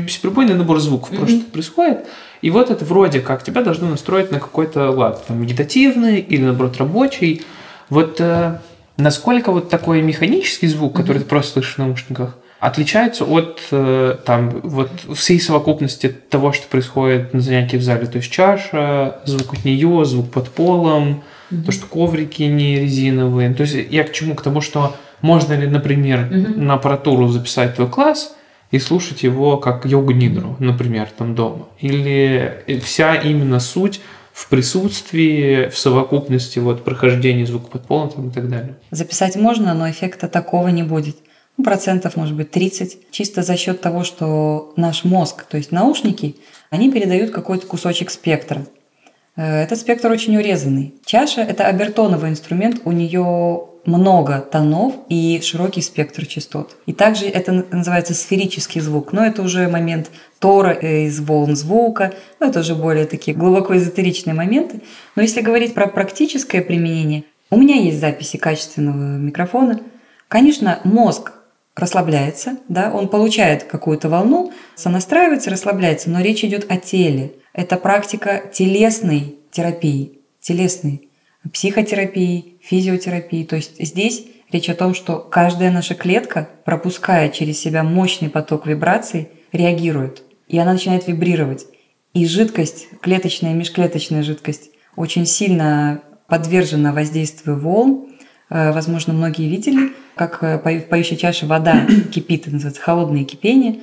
бесперебойный 0.00 0.54
набор 0.54 0.80
звуков 0.80 1.12
mm-hmm. 1.12 1.18
просто 1.18 1.50
происходит. 1.50 2.06
И 2.40 2.50
вот 2.50 2.70
это 2.70 2.84
вроде 2.84 3.20
как 3.20 3.44
тебя 3.44 3.62
должно 3.62 3.88
настроить 3.88 4.30
на 4.30 4.40
какой-то 4.40 4.90
лад, 4.90 5.24
там, 5.26 5.40
медитативный 5.40 6.20
или, 6.20 6.42
наоборот, 6.42 6.76
рабочий. 6.78 7.42
Вот 7.88 8.20
э, 8.20 8.58
насколько 8.96 9.52
вот 9.52 9.68
такой 9.68 10.02
механический 10.02 10.66
звук, 10.66 10.96
который 10.96 11.18
mm-hmm. 11.18 11.20
ты 11.20 11.28
просто 11.28 11.52
слышишь 11.52 11.74
в 11.74 11.78
наушниках, 11.78 12.36
отличается 12.58 13.24
от 13.24 13.60
э, 13.72 14.16
там 14.24 14.50
вот 14.62 14.90
всей 15.16 15.40
совокупности 15.40 16.08
того, 16.08 16.52
что 16.52 16.68
происходит 16.68 17.34
на 17.34 17.40
занятии 17.40 17.76
в 17.76 17.82
зале. 17.82 18.06
То 18.06 18.18
есть 18.18 18.30
чаша, 18.30 19.20
звук 19.24 19.54
от 19.54 19.64
нее, 19.64 20.04
звук 20.04 20.30
под 20.30 20.48
полом, 20.50 21.24
mm-hmm. 21.50 21.64
то, 21.64 21.72
что 21.72 21.86
коврики 21.86 22.42
не 22.42 22.78
резиновые. 22.78 23.52
То 23.54 23.62
есть 23.62 23.76
я 23.90 24.04
к 24.04 24.12
чему? 24.12 24.34
К 24.34 24.42
тому, 24.42 24.60
что 24.60 24.94
можно 25.22 25.54
ли, 25.54 25.66
например, 25.66 26.20
mm-hmm. 26.20 26.56
на 26.56 26.74
аппаратуру 26.74 27.28
записать 27.28 27.74
твой 27.74 27.88
класс, 27.88 28.36
и 28.72 28.78
слушать 28.78 29.22
его 29.22 29.58
как 29.58 29.86
йогу-нидру, 29.86 30.56
например, 30.58 31.08
там 31.16 31.34
дома. 31.36 31.68
Или 31.78 32.64
вся 32.82 33.14
именно 33.14 33.60
суть 33.60 34.00
в 34.32 34.48
присутствии, 34.48 35.68
в 35.68 35.78
совокупности 35.78 36.58
вот 36.58 36.82
прохождения 36.82 37.46
звука 37.46 37.66
под 37.70 37.86
полом 37.86 38.10
там, 38.10 38.28
и 38.30 38.32
так 38.32 38.48
далее. 38.48 38.76
Записать 38.90 39.36
можно, 39.36 39.74
но 39.74 39.88
эффекта 39.90 40.26
такого 40.26 40.68
не 40.68 40.82
будет. 40.82 41.16
ну, 41.58 41.64
процентов, 41.64 42.16
может 42.16 42.34
быть, 42.34 42.50
30, 42.50 43.10
чисто 43.10 43.42
за 43.42 43.58
счет 43.58 43.82
того, 43.82 44.04
что 44.04 44.72
наш 44.76 45.04
мозг, 45.04 45.44
то 45.44 45.58
есть 45.58 45.70
наушники, 45.70 46.36
они 46.70 46.90
передают 46.90 47.30
какой-то 47.30 47.66
кусочек 47.66 48.10
спектра. 48.10 48.64
Э, 49.36 49.64
этот 49.64 49.78
спектр 49.78 50.10
очень 50.10 50.34
урезанный. 50.34 50.94
Чаша– 51.04 51.42
это 51.42 51.66
обертоновый 51.66 52.30
инструмент, 52.30 52.80
у 52.86 52.92
нее 52.92 53.66
много 53.84 54.40
тонов 54.40 54.94
и 55.08 55.40
широкий 55.42 55.82
спектр 55.82 56.26
частот. 56.26 56.76
И 56.86 56.92
также 56.92 57.26
это 57.26 57.64
называется 57.70 58.14
сферический 58.14 58.80
звук, 58.80 59.12
но 59.12 59.24
это 59.24 59.42
уже 59.42 59.68
момент 59.68 60.10
тора 60.38 60.72
из 60.72 61.20
волн 61.20 61.56
звука, 61.56 62.12
но 62.40 62.46
это 62.46 62.60
уже 62.60 62.74
более 62.74 63.06
такие 63.06 63.36
глубоко 63.36 63.76
эзотеричные 63.76 64.34
моменты. 64.34 64.82
Но 65.16 65.22
если 65.22 65.40
говорить 65.40 65.74
про 65.74 65.86
практическое 65.86 66.62
применение, 66.62 67.24
у 67.50 67.56
меня 67.56 67.76
есть 67.76 68.00
записи 68.00 68.36
качественного 68.36 69.18
микрофона. 69.18 69.80
Конечно, 70.28 70.80
мозг 70.84 71.32
расслабляется, 71.74 72.58
да, 72.68 72.90
он 72.92 73.08
получает 73.08 73.64
какую-то 73.64 74.08
волну, 74.08 74.52
сонастраивается, 74.74 75.50
расслабляется, 75.50 76.10
но 76.10 76.20
речь 76.20 76.44
идет 76.44 76.70
о 76.70 76.76
теле. 76.76 77.32
Это 77.52 77.76
практика 77.76 78.42
телесной 78.52 79.36
терапии, 79.50 80.20
телесной 80.40 81.08
психотерапии, 81.50 82.56
физиотерапии. 82.62 83.44
То 83.44 83.56
есть 83.56 83.84
здесь 83.84 84.24
речь 84.50 84.68
о 84.68 84.74
том, 84.74 84.94
что 84.94 85.18
каждая 85.18 85.70
наша 85.70 85.94
клетка, 85.94 86.48
пропуская 86.64 87.28
через 87.30 87.58
себя 87.58 87.82
мощный 87.82 88.30
поток 88.30 88.66
вибраций, 88.66 89.28
реагирует. 89.50 90.22
И 90.48 90.58
она 90.58 90.74
начинает 90.74 91.06
вибрировать. 91.06 91.66
И 92.14 92.26
жидкость, 92.26 92.88
клеточная, 93.00 93.54
межклеточная 93.54 94.22
жидкость, 94.22 94.70
очень 94.96 95.26
сильно 95.26 96.02
подвержена 96.28 96.92
воздействию 96.92 97.58
волн. 97.58 98.08
Э, 98.50 98.72
возможно, 98.72 99.14
многие 99.14 99.48
видели, 99.48 99.92
как 100.14 100.42
э, 100.42 100.58
в 100.58 100.88
поющей 100.88 101.16
чаше 101.16 101.46
вода 101.46 101.86
кипит, 102.12 102.46
называется 102.46 102.82
холодное 102.82 103.24
кипение. 103.24 103.80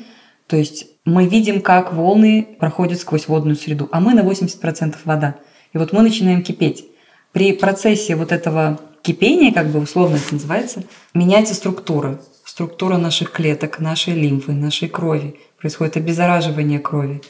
То 0.48 0.56
есть 0.58 0.88
мы 1.06 1.28
видим, 1.28 1.62
как 1.62 1.94
волны 1.94 2.48
проходят 2.60 3.00
сквозь 3.00 3.28
водную 3.28 3.56
среду, 3.56 3.90
а 3.92 4.00
мы 4.00 4.14
на 4.14 4.22
80% 4.22 4.96
вода. 5.06 5.36
И 5.74 5.78
вот 5.78 5.92
мы 5.92 6.02
начинаем 6.02 6.44
кипеть 6.44 6.86
при 7.32 7.54
процессе 7.54 8.16
вот 8.16 8.32
этого 8.32 8.80
кипения, 9.02 9.54
как 9.54 9.68
бы 9.68 9.80
условно 9.80 10.18
это 10.18 10.34
называется, 10.34 10.84
меняется 11.14 11.54
структура. 11.54 12.20
Структура 12.44 12.98
наших 12.98 13.32
клеток, 13.32 13.80
нашей 13.80 14.14
лимфы, 14.14 14.52
нашей 14.52 14.90
крови. 14.90 15.40
Происходит 15.60 15.98
обеззараживание 15.98 16.80
крови. 16.80 17.22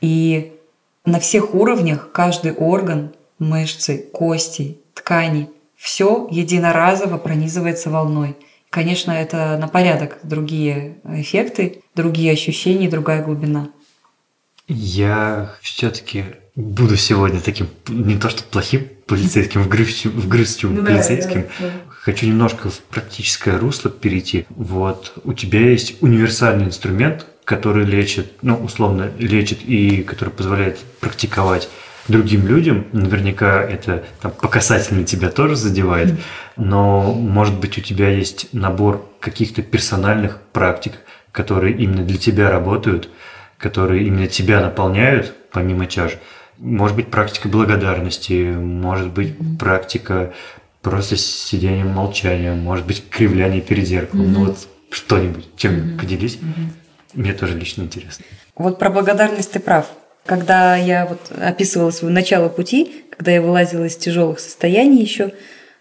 И 0.00 0.52
на 1.04 1.20
всех 1.20 1.54
уровнях 1.54 2.12
каждый 2.12 2.52
орган, 2.52 3.12
мышцы, 3.38 3.98
кости, 4.12 4.78
ткани, 4.94 5.50
все 5.76 6.28
единоразово 6.30 7.18
пронизывается 7.18 7.90
волной. 7.90 8.36
Конечно, 8.70 9.10
это 9.10 9.58
на 9.58 9.68
порядок 9.68 10.18
другие 10.22 10.98
эффекты, 11.04 11.82
другие 11.94 12.32
ощущения, 12.32 12.88
другая 12.88 13.22
глубина. 13.22 13.68
Я 14.68 15.54
все-таки 15.60 16.24
буду 16.54 16.96
сегодня 16.96 17.40
таким, 17.40 17.68
не 17.88 18.18
то 18.18 18.28
что 18.28 18.42
плохим 18.42 18.88
полицейским, 19.06 19.62
вгрызчивым, 19.62 20.20
вгрызчивым 20.20 20.76
ну, 20.76 20.84
полицейским. 20.84 21.42
Да, 21.42 21.66
да, 21.66 21.72
Хочу 21.88 22.26
немножко 22.26 22.70
в 22.70 22.78
практическое 22.80 23.58
русло 23.58 23.90
перейти. 23.90 24.46
Вот 24.50 25.12
у 25.24 25.32
тебя 25.34 25.60
есть 25.60 25.96
универсальный 26.02 26.64
инструмент, 26.64 27.26
который 27.44 27.84
лечит, 27.84 28.32
ну, 28.42 28.56
условно, 28.56 29.10
лечит 29.18 29.62
и 29.62 30.02
который 30.02 30.30
позволяет 30.30 30.78
практиковать 31.00 31.68
другим 32.08 32.46
людям. 32.46 32.86
Наверняка 32.92 33.62
это 33.62 34.04
там, 34.20 34.32
по 34.32 34.48
касательно 34.48 35.04
тебя 35.04 35.30
тоже 35.30 35.56
задевает. 35.56 36.14
Но, 36.56 37.12
может 37.14 37.58
быть, 37.58 37.78
у 37.78 37.80
тебя 37.80 38.08
есть 38.08 38.48
набор 38.52 39.06
каких-то 39.20 39.62
персональных 39.62 40.38
практик, 40.52 40.92
которые 41.30 41.76
именно 41.76 42.04
для 42.04 42.18
тебя 42.18 42.50
работают, 42.50 43.08
которые 43.58 44.06
именно 44.06 44.26
тебя 44.26 44.60
наполняют, 44.60 45.34
помимо 45.50 45.86
чаш. 45.86 46.18
Может 46.58 46.96
быть, 46.96 47.10
практика 47.10 47.48
благодарности, 47.48 48.54
может 48.54 49.12
быть, 49.12 49.34
практика 49.58 50.32
просто 50.80 51.16
сидения 51.16 51.84
молчания, 51.84 52.54
может 52.54 52.86
быть, 52.86 53.08
кривляние 53.08 53.60
перед 53.60 53.86
зеркалом. 53.86 54.26
Mm-hmm. 54.26 54.32
Ну 54.32 54.44
вот 54.46 54.68
что-нибудь, 54.90 55.48
чем 55.56 55.74
mm-hmm. 55.74 55.98
поделись. 55.98 56.36
Mm-hmm. 56.36 56.66
Мне 57.14 57.32
тоже 57.32 57.58
лично 57.58 57.82
интересно. 57.82 58.24
Вот 58.56 58.78
про 58.78 58.90
благодарность 58.90 59.52
ты 59.52 59.60
прав. 59.60 59.86
Когда 60.24 60.76
я 60.76 61.06
вот 61.06 61.32
описывала 61.36 61.90
свое 61.90 62.14
начало 62.14 62.48
пути, 62.48 63.04
когда 63.10 63.32
я 63.32 63.42
вылазила 63.42 63.84
из 63.84 63.96
тяжелых 63.96 64.38
состояний 64.38 65.02
еще 65.02 65.32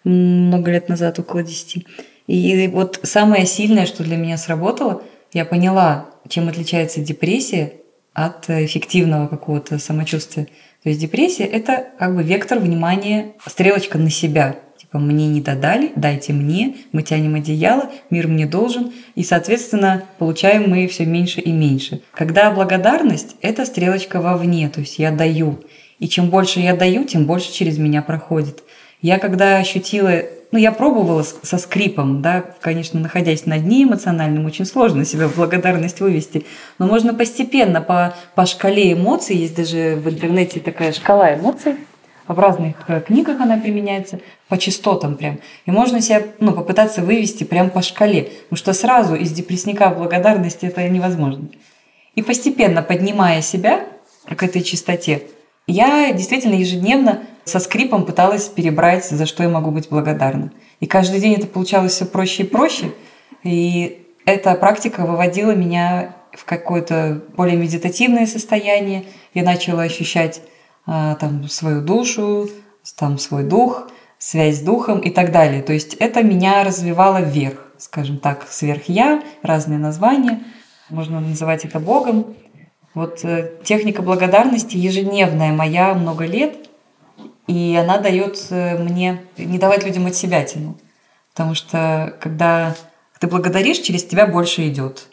много 0.03 0.71
лет 0.71 0.89
назад, 0.89 1.19
около 1.19 1.43
10, 1.43 1.85
и 2.27 2.67
вот 2.69 2.99
самое 3.03 3.45
сильное, 3.45 3.85
что 3.85 4.03
для 4.03 4.17
меня 4.17 4.37
сработало, 4.37 5.03
я 5.33 5.45
поняла, 5.45 6.07
чем 6.27 6.49
отличается 6.49 7.01
депрессия 7.01 7.73
от 8.13 8.49
эффективного 8.49 9.27
какого-то 9.27 9.79
самочувствия. 9.79 10.47
То 10.83 10.89
есть 10.89 10.99
депрессия– 10.99 11.43
это 11.45 11.87
как 11.99 12.15
бы 12.15 12.23
вектор 12.23 12.59
внимания, 12.59 13.33
стрелочка 13.45 13.97
на 13.97 14.09
себя. 14.09 14.55
Типа 14.77 14.97
мне 14.97 15.27
не 15.27 15.39
додали, 15.39 15.91
дайте 15.95 16.33
мне, 16.33 16.75
мы 16.91 17.03
тянем 17.03 17.35
одеяло, 17.35 17.91
мир 18.09 18.27
мне 18.27 18.47
должен. 18.47 18.91
И, 19.15 19.23
соответственно, 19.23 20.03
получаем 20.17 20.69
мы 20.69 20.87
все 20.87 21.05
меньше 21.05 21.39
и 21.39 21.51
меньше. 21.51 22.01
Когда 22.13 22.51
благодарность– 22.51 23.35
это 23.41 23.65
стрелочка 23.65 24.19
вовне, 24.19 24.69
то 24.69 24.79
есть 24.79 24.97
я 24.97 25.11
даю. 25.11 25.59
И 25.99 26.07
чем 26.07 26.31
больше 26.31 26.59
я 26.59 26.75
даю, 26.75 27.05
тем 27.05 27.25
больше 27.25 27.53
через 27.53 27.77
меня 27.77 28.01
проходит. 28.01 28.63
Я 29.01 29.17
когда 29.19 29.57
ощутила 29.57 30.23
ну, 30.51 30.59
я 30.59 30.73
пробовала 30.73 31.23
со 31.23 31.57
скрипом, 31.57 32.21
да, 32.21 32.43
конечно, 32.59 32.99
находясь 32.99 33.45
на 33.45 33.57
дне 33.57 33.83
эмоциональном, 33.83 34.45
очень 34.45 34.65
сложно 34.65 35.05
себя 35.05 35.27
в 35.29 35.35
благодарность 35.37 36.01
вывести, 36.01 36.45
но 36.77 36.87
можно 36.87 37.13
постепенно 37.13 37.81
по, 37.81 38.13
по 38.35 38.45
шкале 38.45 38.91
эмоций, 38.91 39.37
есть 39.37 39.55
даже 39.55 39.95
в 39.95 40.09
интернете 40.09 40.59
такая 40.59 40.91
шкала 40.91 41.35
эмоций, 41.35 41.75
в 42.27 42.37
разных 42.37 42.75
э, 42.87 43.01
книгах 43.01 43.39
она 43.39 43.57
применяется, 43.57 44.19
по 44.49 44.57
частотам 44.57 45.15
прям. 45.15 45.39
И 45.65 45.71
можно 45.71 46.01
себя 46.01 46.23
ну, 46.39 46.51
попытаться 46.51 47.01
вывести 47.01 47.45
прям 47.45 47.69
по 47.69 47.81
шкале, 47.81 48.23
потому 48.23 48.57
что 48.57 48.73
сразу 48.73 49.15
из 49.15 49.31
депрессника 49.31 49.89
в 49.89 49.97
благодарность 49.97 50.63
это 50.63 50.87
невозможно. 50.87 51.47
И 52.15 52.21
постепенно 52.21 52.81
поднимая 52.81 53.41
себя 53.41 53.85
к 54.25 54.43
этой 54.43 54.61
частоте, 54.63 55.23
я 55.65 56.11
действительно 56.11 56.55
ежедневно 56.55 57.21
со 57.51 57.59
скрипом 57.59 58.05
пыталась 58.05 58.47
перебрать, 58.47 59.05
за 59.05 59.25
что 59.25 59.43
я 59.43 59.49
могу 59.49 59.71
быть 59.71 59.89
благодарна. 59.89 60.51
И 60.79 60.87
каждый 60.87 61.19
день 61.19 61.33
это 61.33 61.47
получалось 61.47 61.93
все 61.93 62.05
проще 62.05 62.43
и 62.43 62.47
проще. 62.47 62.91
И 63.43 64.07
эта 64.25 64.55
практика 64.55 65.05
выводила 65.05 65.51
меня 65.51 66.15
в 66.31 66.45
какое-то 66.45 67.21
более 67.35 67.57
медитативное 67.57 68.25
состояние. 68.25 69.03
Я 69.33 69.43
начала 69.43 69.83
ощущать 69.83 70.41
а, 70.85 71.15
там 71.15 71.47
свою 71.49 71.81
душу, 71.81 72.49
там 72.97 73.17
свой 73.17 73.43
дух, 73.43 73.89
связь 74.17 74.59
с 74.59 74.61
духом 74.61 74.99
и 74.99 75.09
так 75.09 75.31
далее. 75.31 75.61
То 75.61 75.73
есть 75.73 75.95
это 75.95 76.23
меня 76.23 76.63
развивало 76.63 77.21
вверх, 77.21 77.59
скажем 77.77 78.17
так, 78.17 78.47
сверх 78.49 78.83
я, 78.87 79.21
разные 79.43 79.77
названия. 79.79 80.41
Можно 80.89 81.19
называть 81.19 81.65
это 81.65 81.79
Богом. 81.79 82.33
Вот 82.93 83.23
э, 83.23 83.51
техника 83.63 84.01
благодарности 84.01 84.77
ежедневная 84.77 85.51
моя 85.51 85.93
много 85.93 86.25
лет– 86.25 86.55
и 87.51 87.75
она 87.75 87.97
дает 87.97 88.47
э, 88.49 88.77
мне 88.77 89.23
не 89.37 89.59
давать 89.59 89.85
людям 89.85 90.05
от 90.05 90.15
себя 90.15 90.41
тяну. 90.45 90.77
Потому 91.33 91.53
что 91.53 92.15
когда 92.21 92.75
ты 93.19 93.27
благодаришь, 93.27 93.79
через 93.79 94.05
тебя 94.05 94.25
больше 94.25 94.69
идет. 94.69 95.09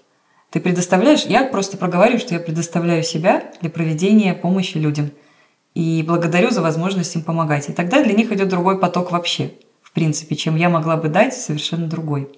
Ты 0.50 0.60
предоставляешь, 0.60 1.24
я 1.24 1.44
просто 1.44 1.76
проговариваю, 1.76 2.20
что 2.20 2.34
я 2.34 2.40
предоставляю 2.40 3.02
себя 3.02 3.50
для 3.60 3.70
проведения 3.70 4.34
помощи 4.34 4.76
людям. 4.76 5.10
И 5.74 6.04
благодарю 6.06 6.50
за 6.50 6.62
возможность 6.62 7.14
им 7.16 7.22
помогать. 7.22 7.68
И 7.70 7.72
тогда 7.72 8.04
для 8.04 8.14
них 8.14 8.30
идет 8.30 8.48
другой 8.48 8.78
поток 8.78 9.10
вообще, 9.10 9.50
в 9.82 9.90
принципе, 9.90 10.36
чем 10.36 10.54
я 10.54 10.68
могла 10.68 10.96
бы 10.96 11.08
дать, 11.08 11.34
совершенно 11.34 11.88
другой. 11.88 12.30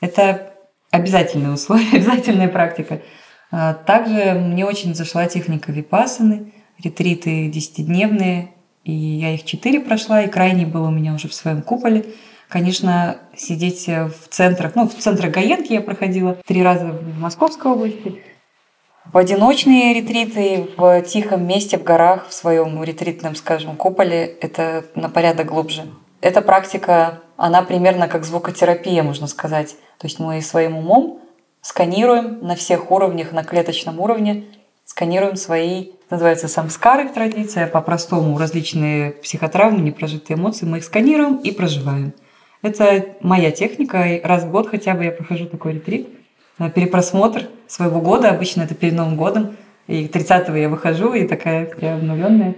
Это 0.00 0.54
обязательное 0.90 1.52
условие, 1.52 1.90
обязательная 1.92 2.48
практика. 2.48 3.02
А 3.50 3.74
также 3.74 4.32
мне 4.32 4.64
очень 4.64 4.94
зашла 4.94 5.26
техника 5.26 5.70
випасаны, 5.70 6.54
ретриты 6.82 7.48
десятидневные, 7.48 8.54
и 8.84 8.92
я 8.92 9.34
их 9.34 9.44
четыре 9.44 9.80
прошла, 9.80 10.22
и 10.22 10.28
крайний 10.28 10.66
был 10.66 10.84
у 10.84 10.90
меня 10.90 11.14
уже 11.14 11.28
в 11.28 11.34
своем 11.34 11.62
куполе. 11.62 12.04
Конечно, 12.48 13.18
сидеть 13.34 13.88
в 13.88 14.28
центрах, 14.28 14.76
ну, 14.76 14.86
в 14.86 14.94
центрах 14.94 15.32
Гаенки 15.32 15.72
я 15.72 15.80
проходила 15.80 16.36
три 16.46 16.62
раза 16.62 16.86
в 16.86 17.18
Московской 17.18 17.72
области, 17.72 18.22
в 19.12 19.18
одиночные 19.18 19.94
ретриты, 19.94 20.68
в 20.76 21.02
тихом 21.02 21.46
месте, 21.46 21.78
в 21.78 21.82
горах, 21.82 22.28
в 22.28 22.34
своем 22.34 22.82
ретритном, 22.82 23.34
скажем, 23.34 23.76
куполе, 23.76 24.24
это 24.40 24.84
на 24.94 25.08
порядок 25.08 25.48
глубже. 25.48 25.82
Эта 26.20 26.40
практика, 26.40 27.20
она 27.36 27.62
примерно 27.62 28.08
как 28.08 28.24
звукотерапия, 28.24 29.02
можно 29.02 29.26
сказать. 29.26 29.76
То 29.98 30.06
есть 30.06 30.18
мы 30.18 30.40
своим 30.40 30.76
умом 30.76 31.20
сканируем 31.60 32.38
на 32.40 32.56
всех 32.56 32.90
уровнях, 32.90 33.32
на 33.32 33.44
клеточном 33.44 34.00
уровне, 34.00 34.44
сканируем 34.84 35.36
свои 35.36 35.90
называется 36.10 36.48
самскары 36.48 37.08
в 37.08 37.12
традиции, 37.12 37.66
по-простому 37.66 38.38
различные 38.38 39.12
психотравмы, 39.12 39.80
непрожитые 39.80 40.36
эмоции, 40.36 40.66
мы 40.66 40.78
их 40.78 40.84
сканируем 40.84 41.36
и 41.36 41.50
проживаем. 41.50 42.12
Это 42.64 43.16
моя 43.20 43.50
техника. 43.50 44.20
Раз 44.24 44.44
в 44.44 44.50
год 44.50 44.68
хотя 44.68 44.94
бы 44.94 45.04
я 45.04 45.12
прохожу 45.12 45.46
такой 45.46 45.74
ретрит. 45.74 46.08
Э, 46.58 46.70
перепросмотр 46.70 47.48
своего 47.66 48.00
года. 48.00 48.30
Обычно 48.30 48.62
это 48.62 48.74
перед 48.74 48.94
Новым 48.94 49.16
годом. 49.16 49.56
И 49.86 50.06
30-го 50.06 50.56
я 50.56 50.70
выхожу 50.70 51.12
и 51.12 51.26
такая 51.26 51.70
вся 51.76 51.96
обновленная. 51.96 52.54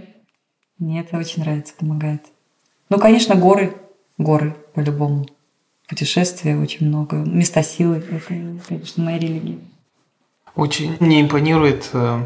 Мне 0.79 1.01
это 1.01 1.17
очень 1.19 1.43
нравится, 1.43 1.75
помогает. 1.77 2.23
Ну, 2.89 2.99
конечно, 2.99 3.35
горы. 3.35 3.75
Горы, 4.17 4.55
по-любому. 4.75 5.27
Путешествия 5.89 6.57
очень 6.57 6.87
много. 6.87 7.17
Места 7.17 7.65
силы. 7.65 7.97
Это, 7.97 8.21
конечно, 8.69 9.03
моя 9.03 9.19
религия. 9.19 9.59
Очень 10.57 10.97
мне 11.01 11.21
импонирует 11.21 11.91
э, 11.93 12.23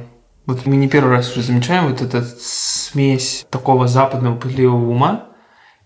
вот 0.47 0.65
мы 0.65 0.77
не 0.77 0.89
первый 0.89 1.11
раз 1.11 1.31
уже 1.33 1.43
замечаем 1.43 1.89
вот 1.89 2.01
эта 2.01 2.25
смесь 2.25 3.45
такого 3.51 3.89
западного 3.89 4.37
пытливого 4.37 4.89
ума 4.89 5.27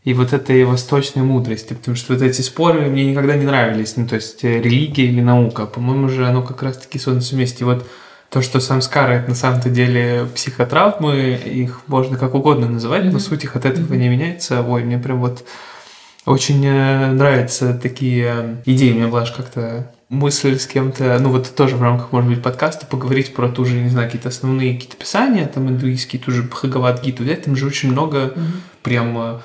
и 0.05 0.13
вот 0.15 0.33
этой 0.33 0.65
восточной 0.65 1.23
мудрости, 1.23 1.73
потому 1.73 1.97
что 1.97 2.13
вот 2.13 2.23
эти 2.23 2.43
споры 2.43 2.83
мне 2.89 3.07
никогда 3.07 3.37
не 3.37 3.45
нравились, 3.45 3.97
ну 3.97 4.07
то 4.07 4.17
есть 4.17 4.45
э, 4.45 4.61
религия 4.61 5.07
или 5.07 5.21
наука, 5.21 5.67
по-моему 5.67 6.09
же 6.09 6.27
оно 6.27 6.43
как 6.43 6.63
раз-таки 6.63 6.99
создано 6.99 7.27
вместе. 7.31 7.65
И 7.65 7.65
вот 7.65 7.87
то, 8.29 8.43
что 8.43 8.61
самскара 8.61 9.13
это 9.13 9.31
на 9.31 9.35
самом-то 9.35 9.71
деле 9.71 10.27
психотравмы, 10.35 11.41
их 11.45 11.83
можно 11.87 12.19
как 12.19 12.35
угодно 12.35 12.69
называть, 12.69 13.05
но 13.05 13.19
суть 13.19 13.45
их 13.45 13.57
от 13.57 13.65
этого 13.65 13.95
не 13.95 14.09
меняется. 14.09 14.63
Ой, 14.63 14.85
мне 14.85 14.99
прям 14.99 15.21
вот 15.21 15.45
очень 16.27 16.65
э, 16.65 17.13
нравятся 17.13 17.75
такие 17.75 18.63
идеи. 18.67 18.93
У 18.93 18.97
меня 18.97 19.09
была 19.09 19.25
как-то 19.25 19.95
мысль 20.15 20.59
с 20.59 20.67
кем-то, 20.67 21.19
ну 21.21 21.31
вот 21.31 21.55
тоже 21.55 21.77
в 21.77 21.83
рамках, 21.83 22.13
может 22.13 22.31
быть, 22.31 22.43
подкаста 22.43 22.87
поговорить 22.87 23.35
про 23.35 23.49
ту 23.49 23.65
же, 23.65 23.81
не 23.81 23.89
знаю, 23.89 24.09
какие-то 24.09 24.29
основные 24.29 24.75
какие-то 24.75 24.97
писания, 24.97 25.47
там 25.47 25.69
индуистские, 25.69 26.23
ту 26.23 26.31
же 26.31 26.43
Бхагавад-гиту 26.43 27.25
взять, 27.25 27.43
там 27.43 27.57
же 27.57 27.67
очень 27.67 27.91
много 27.91 28.19
mm-hmm. 28.19 28.41
прям 28.83 29.19
э, 29.19 29.39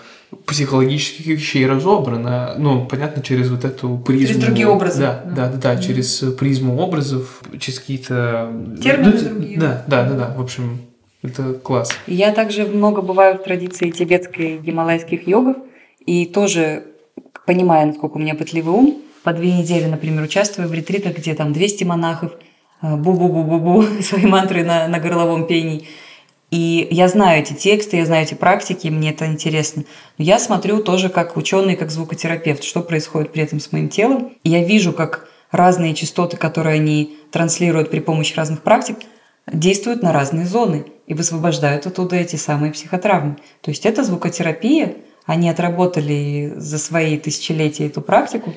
психологических 0.45 1.25
вещей 1.25 1.65
разобрано, 1.65 2.55
ну, 2.57 2.85
понятно, 2.85 3.21
через 3.23 3.49
вот 3.49 3.65
эту 3.65 3.97
призму. 3.97 4.27
Через 4.27 4.41
другие 4.41 4.67
образы. 4.67 5.01
Да, 5.01 5.23
да, 5.25 5.49
да, 5.49 5.57
да, 5.57 5.73
mm-hmm. 5.73 5.83
через 5.83 6.17
призму 6.37 6.77
образов, 6.77 7.41
через 7.59 7.79
какие-то... 7.79 8.51
Термины 8.81 9.11
ну, 9.13 9.29
другие. 9.29 9.59
Да, 9.59 9.83
да, 9.87 10.03
да, 10.03 10.15
да, 10.15 10.33
в 10.37 10.41
общем, 10.41 10.79
это 11.23 11.53
класс. 11.53 11.91
Я 12.07 12.31
также 12.31 12.65
много 12.65 13.01
бываю 13.01 13.37
в 13.37 13.43
традиции 13.43 13.89
тибетской 13.89 14.59
гималайских 14.59 15.27
йогов, 15.27 15.57
и 16.05 16.25
тоже 16.25 16.83
понимая, 17.45 17.85
насколько 17.85 18.17
у 18.17 18.19
меня 18.19 18.35
пытливый 18.35 18.73
ум, 18.73 19.01
по 19.23 19.33
две 19.33 19.51
недели, 19.53 19.85
например, 19.85 20.23
участвую 20.23 20.67
в 20.67 20.73
ретритах, 20.73 21.17
где 21.17 21.33
там 21.33 21.53
200 21.53 21.83
монахов, 21.83 22.31
э, 22.81 22.95
бу-бу-бу-бу-бу, 22.95 24.01
свои 24.01 24.25
мантры 24.25 24.63
на, 24.63 24.87
на 24.87 24.99
горловом 24.99 25.47
пении. 25.47 25.87
И 26.51 26.87
я 26.89 27.07
знаю 27.07 27.41
эти 27.41 27.53
тексты, 27.53 27.97
я 27.97 28.05
знаю 28.05 28.23
эти 28.23 28.33
практики, 28.33 28.87
мне 28.87 29.11
это 29.11 29.27
интересно. 29.27 29.83
Но 30.17 30.25
я 30.25 30.39
смотрю 30.39 30.81
тоже 30.81 31.09
как 31.09 31.37
ученый, 31.37 31.75
как 31.75 31.91
звукотерапевт, 31.91 32.63
что 32.63 32.81
происходит 32.81 33.31
при 33.31 33.43
этом 33.43 33.59
с 33.59 33.71
моим 33.71 33.89
телом. 33.89 34.33
И 34.43 34.49
я 34.49 34.63
вижу, 34.63 34.91
как 34.91 35.29
разные 35.51 35.93
частоты, 35.93 36.37
которые 36.37 36.75
они 36.75 37.17
транслируют 37.31 37.91
при 37.91 37.99
помощи 37.99 38.35
разных 38.35 38.63
практик, 38.63 38.97
действуют 39.51 40.01
на 40.01 40.11
разные 40.11 40.45
зоны 40.45 40.85
и 41.07 41.13
высвобождают 41.13 41.85
оттуда 41.85 42.15
эти 42.15 42.35
самые 42.35 42.71
психотравмы. 42.71 43.37
То 43.61 43.69
есть 43.71 43.85
это 43.85 44.03
звукотерапия, 44.03 44.95
они 45.25 45.49
отработали 45.49 46.53
за 46.55 46.79
свои 46.79 47.17
тысячелетия 47.17 47.87
эту 47.87 48.01
практику, 48.01 48.53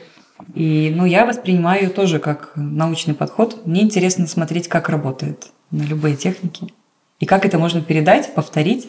и 0.55 0.93
ну, 0.95 1.05
я 1.05 1.27
воспринимаю 1.27 1.85
ее 1.85 1.89
тоже 1.89 2.19
как 2.19 2.53
научный 2.57 3.15
подход. 3.15 3.67
Мне 3.67 3.83
интересно 3.83 4.27
смотреть, 4.27 4.69
как 4.69 4.89
работает 4.89 5.49
на 5.71 5.83
любые 5.83 6.17
техники. 6.17 6.73
И 7.21 7.27
как 7.27 7.45
это 7.45 7.59
можно 7.59 7.81
передать, 7.81 8.35
повторить 8.35 8.89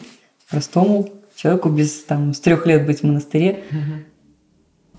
простому 0.50 1.08
человеку 1.36 1.68
без 1.68 2.04
там, 2.04 2.34
с 2.34 2.40
трех 2.40 2.66
лет 2.66 2.86
быть 2.86 3.00
в 3.00 3.04
монастыре. 3.04 3.64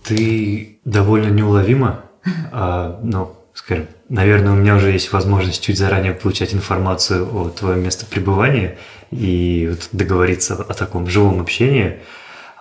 Ты 0.03 0.79
довольно 0.85 1.29
неуловима, 1.29 2.05
а, 2.51 2.99
ну, 3.03 3.35
скажем, 3.53 3.87
наверное, 4.09 4.53
у 4.53 4.55
меня 4.55 4.75
уже 4.75 4.91
есть 4.91 5.11
возможность 5.11 5.63
чуть 5.63 5.77
заранее 5.77 6.13
получать 6.13 6.53
информацию 6.53 7.27
о 7.35 7.49
твоем 7.49 7.83
месте 7.83 8.05
пребывания 8.05 8.77
и 9.11 9.67
вот 9.71 9.89
договориться 9.91 10.55
о 10.55 10.73
таком 10.73 11.07
живом 11.07 11.41
общении. 11.41 11.99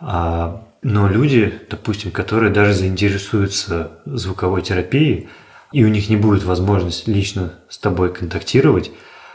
А, 0.00 0.63
но 0.84 1.08
люди, 1.08 1.60
допустим, 1.70 2.12
которые 2.12 2.52
даже 2.52 2.74
заинтересуются 2.74 3.92
звуковой 4.04 4.60
терапией, 4.62 5.28
и 5.72 5.82
у 5.82 5.88
них 5.88 6.08
не 6.10 6.16
будет 6.16 6.44
возможности 6.44 7.10
лично 7.10 7.54
с 7.68 7.78
тобой 7.78 8.12
контактировать, 8.12 8.92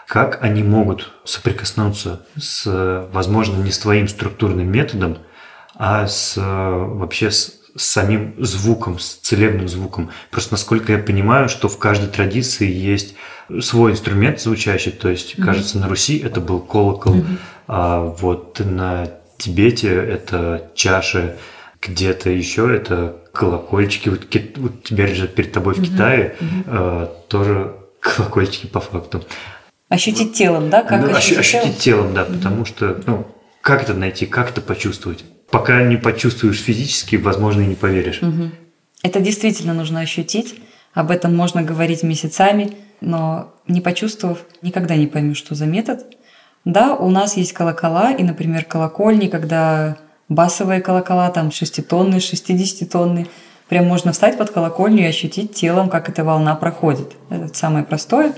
как 0.07 0.41
они 0.43 0.63
могут 0.63 1.11
соприкоснуться 1.25 2.21
с, 2.39 3.09
возможно, 3.11 3.61
не 3.61 3.71
с 3.71 3.79
твоим 3.79 4.07
структурным 4.07 4.71
методом, 4.71 5.17
а 5.75 6.07
с 6.07 6.35
вообще 6.37 7.31
с, 7.31 7.59
с 7.75 7.83
самим 7.83 8.35
звуком, 8.37 8.99
с 8.99 9.15
целебным 9.15 9.67
звуком. 9.67 10.11
Просто 10.29 10.53
насколько 10.53 10.93
я 10.93 10.99
понимаю, 10.99 11.49
что 11.49 11.67
в 11.67 11.79
каждой 11.79 12.09
традиции 12.09 12.71
есть 12.71 13.15
свой 13.59 13.93
инструмент 13.93 14.39
звучащий, 14.39 14.91
то 14.91 15.09
есть, 15.09 15.33
mm-hmm. 15.33 15.43
кажется, 15.43 15.79
на 15.79 15.89
Руси 15.89 16.19
это 16.19 16.41
был 16.41 16.59
колокол, 16.59 17.15
mm-hmm. 17.15 17.37
а 17.67 18.01
вот 18.01 18.61
на 18.63 19.18
Тибете 19.39 19.89
это 19.89 20.69
чаши, 20.75 21.37
где-то 21.81 22.29
еще 22.29 22.75
это 22.75 23.15
колокольчики. 23.33 24.09
Вот, 24.09 24.27
вот 24.57 24.83
теперь 24.83 25.15
же 25.15 25.27
перед 25.27 25.51
тобой 25.51 25.73
в 25.73 25.83
Китае 25.83 26.35
Э, 26.67 27.07
тоже 27.29 27.75
колокольчики 27.99 28.67
по 28.67 28.79
факту. 28.79 29.23
Ощутить 29.87 30.33
телом, 30.33 30.69
да? 30.69 30.83
Как 30.83 31.01
ну, 31.01 31.15
ощутить, 31.15 31.39
ощутить 31.39 31.77
телом, 31.79 32.13
да, 32.13 32.25
потому 32.25 32.65
что, 32.65 33.01
ну, 33.07 33.25
как 33.61 33.81
это 33.83 33.93
найти, 33.93 34.25
как 34.25 34.51
это 34.51 34.61
почувствовать? 34.61 35.25
Пока 35.49 35.81
не 35.81 35.97
почувствуешь 35.97 36.61
физически, 36.61 37.15
возможно, 37.15 37.61
и 37.61 37.65
не 37.65 37.75
поверишь. 37.75 38.21
Это 39.01 39.19
действительно 39.19 39.73
нужно 39.73 40.01
ощутить. 40.01 40.55
Об 40.93 41.11
этом 41.11 41.35
можно 41.35 41.63
говорить 41.63 42.03
месяцами, 42.03 42.75
но 43.01 43.55
не 43.67 43.79
почувствовав, 43.81 44.39
никогда 44.61 44.95
не 44.95 45.07
поймешь, 45.07 45.37
что 45.37 45.55
за 45.55 45.65
метод. 45.65 46.05
Да, 46.65 46.95
у 46.95 47.09
нас 47.09 47.37
есть 47.37 47.53
колокола, 47.53 48.11
и, 48.11 48.23
например, 48.23 48.65
колокольни, 48.65 49.27
когда 49.27 49.97
басовые 50.27 50.81
колокола, 50.81 51.29
там 51.31 51.51
шеститонные, 51.51 52.19
шестидесятитонные, 52.19 53.27
прям 53.67 53.87
можно 53.87 54.11
встать 54.11 54.37
под 54.37 54.51
колокольню 54.51 55.03
и 55.03 55.07
ощутить 55.07 55.53
телом, 55.53 55.89
как 55.89 56.09
эта 56.09 56.23
волна 56.23 56.55
проходит. 56.55 57.13
Это 57.29 57.53
самое 57.53 57.85
простое. 57.85 58.33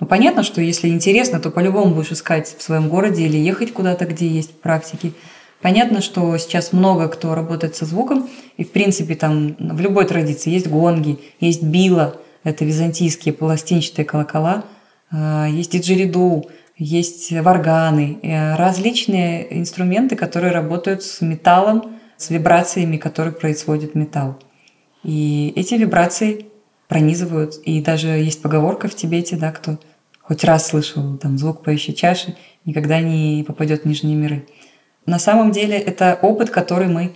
Но 0.00 0.06
понятно, 0.06 0.42
что 0.42 0.60
если 0.60 0.88
интересно, 0.88 1.38
то 1.38 1.50
по-любому 1.50 1.94
будешь 1.94 2.12
искать 2.12 2.54
в 2.58 2.62
своем 2.62 2.88
городе 2.88 3.24
или 3.24 3.36
ехать 3.36 3.72
куда-то, 3.72 4.04
где 4.04 4.26
есть 4.26 4.60
практики. 4.60 5.12
Понятно, 5.60 6.02
что 6.02 6.36
сейчас 6.38 6.72
много 6.72 7.06
кто 7.06 7.36
работает 7.36 7.76
со 7.76 7.84
звуком, 7.84 8.28
и 8.56 8.64
в 8.64 8.72
принципе 8.72 9.14
там 9.14 9.54
в 9.58 9.80
любой 9.80 10.06
традиции 10.06 10.50
есть 10.50 10.66
гонги, 10.66 11.20
есть 11.38 11.62
била, 11.62 12.16
это 12.42 12.64
византийские 12.64 13.32
пластинчатые 13.32 14.04
колокола, 14.04 14.64
а, 15.12 15.46
есть 15.46 15.70
диджериду, 15.70 16.50
есть 16.82 17.30
варганы, 17.30 18.18
э, 18.22 18.56
различные 18.56 19.58
инструменты, 19.58 20.16
которые 20.16 20.52
работают 20.52 21.02
с 21.02 21.20
металлом, 21.20 21.96
с 22.16 22.30
вибрациями, 22.30 22.96
которые 22.96 23.32
производит 23.32 23.94
металл. 23.94 24.38
И 25.04 25.52
эти 25.54 25.74
вибрации 25.74 26.46
пронизывают. 26.88 27.54
И 27.64 27.80
даже 27.80 28.08
есть 28.08 28.42
поговорка 28.42 28.88
в 28.88 28.94
Тибете, 28.94 29.36
да, 29.36 29.52
кто 29.52 29.78
хоть 30.20 30.44
раз 30.44 30.68
слышал 30.68 31.16
там 31.18 31.38
звук 31.38 31.62
поющей 31.62 31.94
чаши, 31.94 32.36
никогда 32.64 33.00
не 33.00 33.44
попадет 33.46 33.82
в 33.82 33.86
нижние 33.86 34.16
миры. 34.16 34.46
На 35.06 35.18
самом 35.18 35.52
деле 35.52 35.78
это 35.78 36.18
опыт, 36.20 36.50
который 36.50 36.88
мы, 36.88 37.12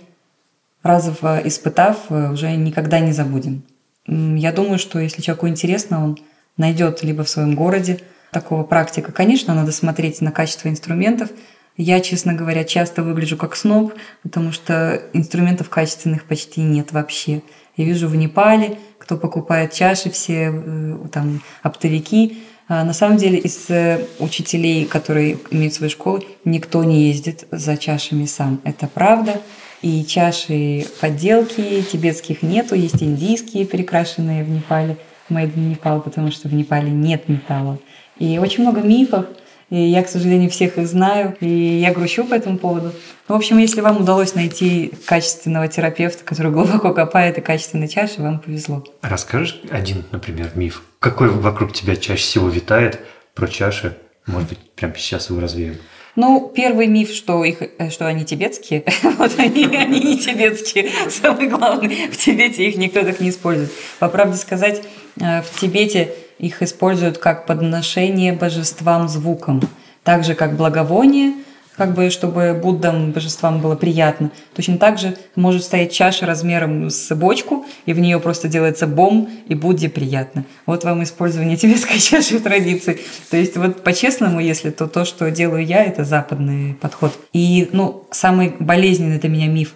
раз 0.81 1.09
испытав, 1.43 1.97
э, 2.09 2.31
уже 2.31 2.55
никогда 2.55 2.99
не 2.99 3.11
забудем. 3.11 3.63
Я 4.07 4.53
думаю, 4.53 4.79
что 4.79 4.99
если 4.99 5.21
человеку 5.21 5.49
интересно, 5.49 6.03
он 6.03 6.17
найдет 6.55 7.03
либо 7.03 7.23
в 7.23 7.29
своем 7.29 7.55
городе, 7.55 7.99
такого 8.31 8.63
практика. 8.63 9.11
Конечно, 9.11 9.53
надо 9.53 9.71
смотреть 9.71 10.21
на 10.21 10.31
качество 10.31 10.69
инструментов. 10.69 11.29
Я, 11.77 11.99
честно 11.99 12.33
говоря, 12.33 12.63
часто 12.63 13.03
выгляжу 13.03 13.37
как 13.37 13.55
сноб, 13.55 13.93
потому 14.23 14.51
что 14.51 15.01
инструментов 15.13 15.69
качественных 15.69 16.23
почти 16.23 16.61
нет 16.61 16.91
вообще. 16.91 17.43
Я 17.75 17.85
вижу 17.85 18.07
в 18.07 18.15
Непале, 18.15 18.79
кто 18.97 19.15
покупает 19.15 19.73
чаши, 19.73 20.09
все 20.09 20.51
э, 20.51 20.97
там 21.11 21.41
оптовики. 21.61 22.39
А 22.67 22.83
на 22.83 22.93
самом 22.93 23.17
деле 23.17 23.37
из 23.37 23.69
э, 23.69 24.05
учителей, 24.19 24.85
которые 24.85 25.37
имеют 25.51 25.75
свои 25.75 25.89
школы, 25.89 26.23
никто 26.43 26.83
не 26.83 27.07
ездит 27.09 27.47
за 27.51 27.77
чашами 27.77 28.25
сам. 28.25 28.59
Это 28.63 28.87
правда. 28.87 29.39
И 29.81 30.03
чаши 30.03 30.87
подделки 30.99 31.83
тибетских 31.83 32.41
нету, 32.41 32.73
есть 32.73 33.01
индийские, 33.03 33.65
перекрашенные 33.65 34.43
в 34.43 34.49
Непале, 34.49 34.97
made 35.29 35.53
in 35.53 35.77
Nepal, 35.77 36.01
потому 36.01 36.31
что 36.31 36.49
в 36.49 36.53
Непале 36.53 36.89
нет 36.89 37.29
металла. 37.29 37.77
И 38.19 38.37
очень 38.39 38.63
много 38.63 38.81
мифов, 38.81 39.25
и 39.69 39.77
я, 39.77 40.01
к 40.03 40.09
сожалению, 40.09 40.49
всех 40.49 40.77
их 40.77 40.87
знаю, 40.87 41.35
и 41.41 41.47
я 41.47 41.93
грущу 41.93 42.23
по 42.23 42.33
этому 42.33 42.57
поводу. 42.57 42.93
Ну, 43.27 43.35
в 43.35 43.37
общем, 43.37 43.57
если 43.57 43.81
вам 43.81 43.97
удалось 43.97 44.33
найти 44.33 44.93
качественного 45.05 45.67
терапевта, 45.67 46.23
который 46.23 46.51
глубоко 46.51 46.93
копает 46.93 47.37
и 47.37 47.41
качественной 47.41 47.89
чаши, 47.89 48.21
вам 48.21 48.39
повезло. 48.39 48.83
Расскажешь 49.01 49.61
один, 49.69 50.05
например, 50.11 50.51
миф? 50.55 50.83
Какой 50.99 51.29
вокруг 51.29 51.73
тебя 51.73 51.95
чаще 51.97 52.21
всего 52.21 52.47
витает 52.47 52.99
про 53.35 53.47
чаши? 53.47 53.97
Может 54.25 54.49
быть, 54.49 54.59
прямо 54.75 54.95
сейчас 54.95 55.29
его 55.29 55.41
развеем? 55.41 55.77
Ну, 56.15 56.51
первый 56.53 56.87
миф, 56.87 57.11
что, 57.11 57.43
их, 57.43 57.57
э, 57.61 57.89
что 57.91 58.07
они 58.07 58.25
тибетские, 58.25 58.83
вот 59.19 59.37
они, 59.37 59.65
они 59.65 59.99
не 59.99 60.17
тибетские. 60.17 60.89
Самое 61.09 61.47
главное, 61.47 62.09
в 62.11 62.17
Тибете 62.17 62.67
их 62.67 62.77
никто 62.77 63.03
так 63.03 63.19
не 63.19 63.29
использует. 63.29 63.71
По 63.99 64.09
правде 64.09 64.37
сказать, 64.37 64.81
в 65.19 65.59
Тибете 65.59 66.13
их 66.39 66.61
используют 66.61 67.17
как 67.17 67.45
подношение 67.45 68.33
божествам 68.33 69.07
звуком, 69.07 69.61
так 70.03 70.23
же 70.23 70.35
как 70.35 70.55
благовоние– 70.55 71.33
как 71.77 71.93
бы, 71.93 72.09
чтобы 72.09 72.59
Буддам, 72.61 73.11
божествам 73.11 73.61
было 73.61 73.75
приятно. 73.75 74.31
Точно 74.55 74.79
так 74.79 74.97
же 74.97 75.15
может 75.35 75.63
стоять 75.63 75.93
чаша 75.93 76.25
размером 76.25 76.89
с 76.89 77.15
бочку, 77.15 77.65
и 77.85 77.93
в 77.93 77.99
нее 77.99 78.19
просто 78.19 78.47
делается 78.47 78.87
бом, 78.87 79.29
и 79.47 79.53
Будде 79.53 79.87
приятно. 79.87 80.43
Вот 80.65 80.83
вам 80.83 81.03
использование 81.03 81.55
тибетской 81.57 81.99
чаши 81.99 82.39
в 82.39 82.43
традиции. 82.43 82.99
То 83.29 83.37
есть 83.37 83.55
вот 83.57 83.83
по-честному, 83.83 84.39
если 84.39 84.71
то 84.71 84.87
то, 84.87 85.05
что 85.05 85.29
делаю 85.29 85.63
я, 85.63 85.85
это 85.85 86.03
западный 86.03 86.73
подход. 86.73 87.13
И, 87.31 87.69
ну, 87.71 88.07
самый 88.09 88.55
болезненный 88.59 89.19
для 89.19 89.29
меня 89.29 89.47
миф, 89.47 89.73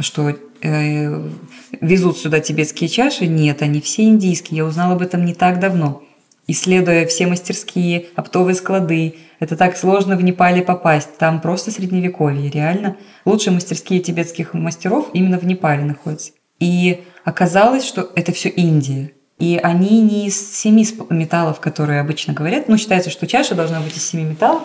что 0.00 0.30
э, 0.30 0.36
везут 0.62 2.18
сюда 2.18 2.40
тибетские 2.40 2.88
чаши. 2.88 3.26
Нет, 3.26 3.62
они 3.62 3.80
все 3.80 4.04
индийские. 4.04 4.58
Я 4.58 4.64
узнала 4.64 4.94
об 4.94 5.02
этом 5.02 5.24
не 5.24 5.34
так 5.34 5.58
давно. 5.60 6.02
Исследуя 6.46 7.06
все 7.06 7.26
мастерские, 7.26 8.06
оптовые 8.16 8.54
склады, 8.54 9.14
это 9.38 9.56
так 9.56 9.76
сложно 9.76 10.16
в 10.16 10.24
Непале 10.24 10.62
попасть. 10.62 11.16
Там 11.18 11.40
просто 11.40 11.70
средневековье, 11.70 12.50
реально. 12.50 12.96
Лучшие 13.24 13.54
мастерские 13.54 14.00
тибетских 14.00 14.54
мастеров 14.54 15.10
именно 15.14 15.38
в 15.38 15.44
Непале 15.44 15.84
находятся. 15.84 16.32
И 16.58 17.02
оказалось, 17.24 17.84
что 17.84 18.10
это 18.14 18.32
все 18.32 18.48
Индия. 18.48 19.12
И 19.38 19.58
они 19.60 20.00
не 20.00 20.26
из 20.26 20.52
семи 20.54 20.86
металлов, 21.10 21.58
которые 21.58 22.00
обычно 22.00 22.32
говорят. 22.32 22.68
Ну, 22.68 22.76
считается, 22.76 23.10
что 23.10 23.26
чаша 23.26 23.54
должна 23.54 23.80
быть 23.80 23.96
из 23.96 24.04
семи 24.04 24.24
металлов. 24.24 24.62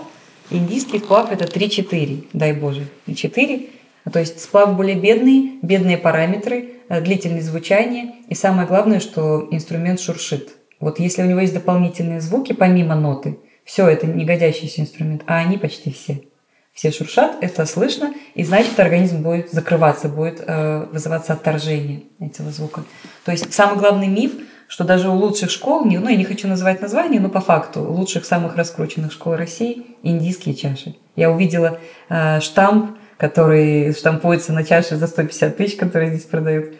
Индийский 0.50 1.00
сплав– 1.00 1.32
это 1.32 1.46
3-4, 1.46 2.28
дай 2.34 2.54
Боже, 2.54 2.88
4. 3.14 3.70
То 4.12 4.20
есть 4.20 4.42
сплав 4.42 4.76
более 4.76 4.96
бедный, 4.96 5.60
бедные 5.62 5.98
параметры, 5.98 6.70
э, 6.90 7.02
длительное 7.02 7.42
звучание. 7.42 8.16
И 8.28 8.36
самое 8.36 8.68
главное, 8.68 9.00
что 9.00 9.48
инструмент 9.52 10.00
шуршит. 10.00 10.50
Вот 10.80 11.00
если 11.00 11.24
у 11.24 11.26
него 11.26 11.40
есть 11.40 11.54
дополнительные 11.54 12.22
звуки, 12.22 12.54
помимо 12.54 12.96
ноты– 12.96 13.40
все 13.68 13.86
это 13.86 14.08
не 14.08 14.24
годящийся 14.24 14.82
инструмент, 14.82 15.24
а 15.28 15.40
они 15.40 15.58
почти 15.58 15.92
все. 15.92 16.22
Все 16.74 16.92
шуршат, 16.92 17.38
это 17.42 17.66
слышно, 17.66 18.14
и 18.34 18.44
значит 18.44 18.80
организм 18.80 19.24
будет 19.24 19.52
закрываться, 19.52 20.08
будет 20.08 20.42
э, 20.46 20.86
вызываться 20.92 21.34
отторжение 21.34 22.04
этого 22.20 22.50
звука. 22.52 22.84
То 23.26 23.32
есть 23.32 23.54
самый 23.54 23.78
главный 23.78 24.08
миф, 24.08 24.32
что 24.68 24.86
даже 24.86 25.10
у 25.10 25.16
лучших 25.16 25.50
школ, 25.50 25.84
ну 25.84 26.08
я 26.08 26.16
не 26.16 26.24
хочу 26.24 26.48
называть 26.48 26.82
название, 26.82 27.20
но 27.20 27.30
по 27.30 27.42
факту 27.42 27.82
лучших 27.82 28.26
самых 28.26 28.56
раскрученных 28.56 29.12
школ 29.12 29.36
России 29.36 29.88
индийские 30.02 30.56
чаши. 30.56 30.96
Я 31.16 31.30
увидела 31.30 31.80
э, 32.10 32.40
штамп, 32.40 32.98
который 33.18 33.94
штампуется 33.94 34.54
на 34.54 34.64
чаше 34.64 34.96
за 34.96 35.08
150 35.08 35.58
тысяч, 35.58 35.76
которые 35.76 36.12
здесь 36.12 36.26
продают. 36.26 36.74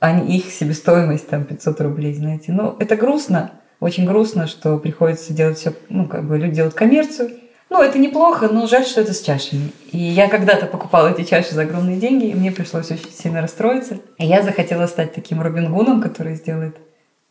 Они, 0.00 0.36
их 0.36 0.52
себестоимость 0.52 1.28
там 1.28 1.44
500 1.44 1.80
рублей, 1.80 2.14
знаете. 2.14 2.52
Ну, 2.52 2.76
это 2.78 2.96
грустно, 2.96 3.52
очень 3.80 4.06
грустно, 4.06 4.46
что 4.46 4.78
приходится 4.78 5.32
делать 5.32 5.58
все, 5.58 5.74
ну, 5.88 6.06
как 6.06 6.26
бы 6.26 6.38
люди 6.38 6.56
делают 6.56 6.74
коммерцию. 6.74 7.30
Ну, 7.70 7.82
это 7.82 7.98
неплохо, 7.98 8.48
но 8.48 8.66
жаль, 8.66 8.84
что 8.84 9.00
это 9.00 9.12
с 9.14 9.20
чашами. 9.20 9.72
И 9.90 9.98
я 9.98 10.28
когда-то 10.28 10.66
покупала 10.66 11.08
эти 11.08 11.26
чаши 11.28 11.54
за 11.54 11.62
огромные 11.62 11.96
деньги, 11.96 12.26
и 12.26 12.34
мне 12.34 12.52
пришлось 12.52 12.90
очень 12.90 13.10
сильно 13.10 13.40
расстроиться. 13.40 13.98
И 14.18 14.26
я 14.26 14.42
захотела 14.42 14.86
стать 14.86 15.14
таким 15.14 15.40
Робин 15.40 15.72
Гуном, 15.72 16.00
который 16.00 16.36
сделает 16.36 16.76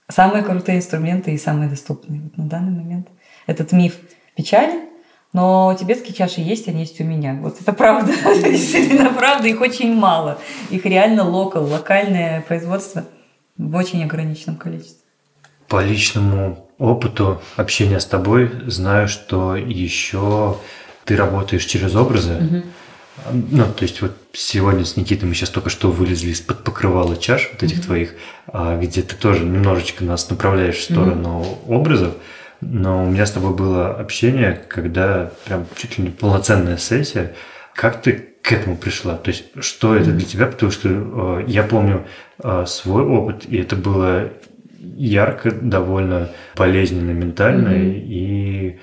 самые 0.10 0.44
крутые 0.44 0.80
инструменты 0.80 1.32
и 1.32 1.38
самые 1.38 1.70
доступные. 1.70 2.22
Вот 2.22 2.38
на 2.38 2.46
данный 2.46 2.72
момент 2.72 3.08
этот 3.48 3.72
миф 3.72 3.96
печален, 4.36 4.82
но 5.34 5.76
тибетские 5.80 6.14
чаши 6.14 6.42
есть, 6.42 6.68
они 6.68 6.82
есть 6.82 7.02
у 7.02 7.04
меня. 7.04 7.34
Вот 7.42 7.60
это 7.60 7.74
правда. 7.74 8.14
Действительно 8.24 9.10
правда. 9.10 9.48
Их 9.48 9.60
очень 9.60 9.94
мало. 9.94 10.38
Их 10.70 10.86
реально 10.86 11.28
локал, 11.28 11.66
локальное 11.66 12.42
производство 12.42 13.04
в 13.58 13.76
очень 13.76 14.04
ограниченном 14.04 14.58
количестве. 14.58 15.02
По 15.68 15.84
личному 15.84 16.70
опыту 16.78 17.42
общения 17.56 18.00
с 18.00 18.06
тобой 18.06 18.52
знаю, 18.68 19.08
что 19.08 19.56
еще 19.56 20.58
ты 21.04 21.16
работаешь 21.16 21.66
через 21.66 21.96
образы. 21.96 22.36
Угу. 22.36 22.64
Ну, 23.52 23.66
то 23.66 23.84
есть 23.84 24.02
вот 24.02 24.16
сегодня 24.34 24.86
с 24.86 24.98
Никитой 24.98 25.28
мы 25.28 25.36
сейчас 25.36 25.50
только 25.50 25.70
что 25.70 25.92
вылезли 25.92 26.32
из-под 26.32 26.64
покрывала 26.64 27.16
чаш 27.16 27.50
вот 27.52 27.64
этих 27.64 27.80
mm 27.80 27.86
твоих, 27.86 28.16
а, 28.48 28.78
где 28.78 29.02
ты 29.02 29.16
тоже 29.16 29.46
немножечко 29.46 30.04
нас 30.04 30.30
направляешь 30.30 30.78
в 30.78 30.84
сторону 30.84 31.42
mm 31.42 31.74
образов. 31.74 32.14
Но 32.72 33.04
у 33.04 33.10
меня 33.10 33.26
с 33.26 33.32
тобой 33.32 33.54
было 33.54 33.94
общение, 33.94 34.62
когда 34.68 35.32
прям 35.46 35.66
чуть 35.76 35.98
ли 35.98 36.06
не 36.06 36.10
полноценная 36.10 36.78
сессия. 36.78 37.34
Как 37.76 38.02
ты 38.02 38.34
к 38.42 38.52
этому 38.52 38.78
пришла? 38.78 39.16
То 39.16 39.32
есть 39.32 39.46
что 39.60 39.96
это 39.96 40.12
для 40.12 40.26
тебя? 40.26 40.48
Потому 40.48 40.72
что 40.72 40.90
э, 40.90 41.44
я 41.48 41.64
помню 41.64 42.06
э, 42.44 42.66
свой 42.68 43.04
опыт, 43.04 43.46
и 43.46 43.58
это 43.58 43.76
было 43.76 44.30
ярко, 44.96 45.52
довольно 45.52 46.30
болезненно 46.56 47.12
ментально 47.12 47.70
mm-hmm. 47.70 48.06
и 48.06 48.80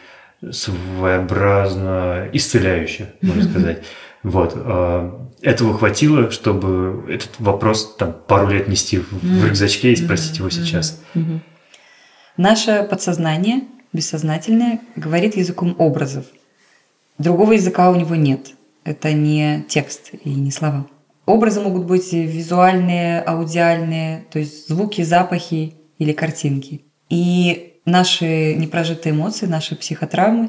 своеобразно 0.50 2.28
исцеляюще, 2.32 3.10
можно 3.20 3.42
mm-hmm. 3.42 3.50
сказать. 3.50 3.82
Вот. 4.22 4.52
А, 4.56 5.28
этого 5.42 5.76
хватило, 5.76 6.30
чтобы 6.30 7.10
этот 7.10 7.30
вопрос 7.38 7.96
там 7.96 8.14
пару 8.26 8.48
лет 8.48 8.68
нести 8.68 8.98
в 8.98 9.46
рюкзачке 9.46 9.92
и 9.92 9.96
спросить 9.96 10.38
его 10.38 10.50
сейчас. 10.50 11.02
Наше 12.40 12.86
подсознание, 12.88 13.64
бессознательное, 13.92 14.80
говорит 14.96 15.36
языком 15.36 15.76
образов. 15.76 16.24
Другого 17.18 17.52
языка 17.52 17.90
у 17.90 17.94
него 17.94 18.14
нет. 18.14 18.52
Это 18.82 19.12
не 19.12 19.66
текст 19.68 20.12
и 20.24 20.30
не 20.30 20.50
слова. 20.50 20.86
Образы 21.26 21.60
могут 21.60 21.84
быть 21.84 22.14
визуальные, 22.14 23.20
аудиальные, 23.20 24.24
то 24.30 24.38
есть 24.38 24.68
звуки, 24.68 25.02
запахи, 25.02 25.74
или 25.98 26.12
картинки. 26.12 26.80
И 27.10 27.74
наши 27.84 28.54
непрожитые 28.54 29.12
эмоции, 29.12 29.44
наши 29.44 29.76
психотравмы, 29.76 30.48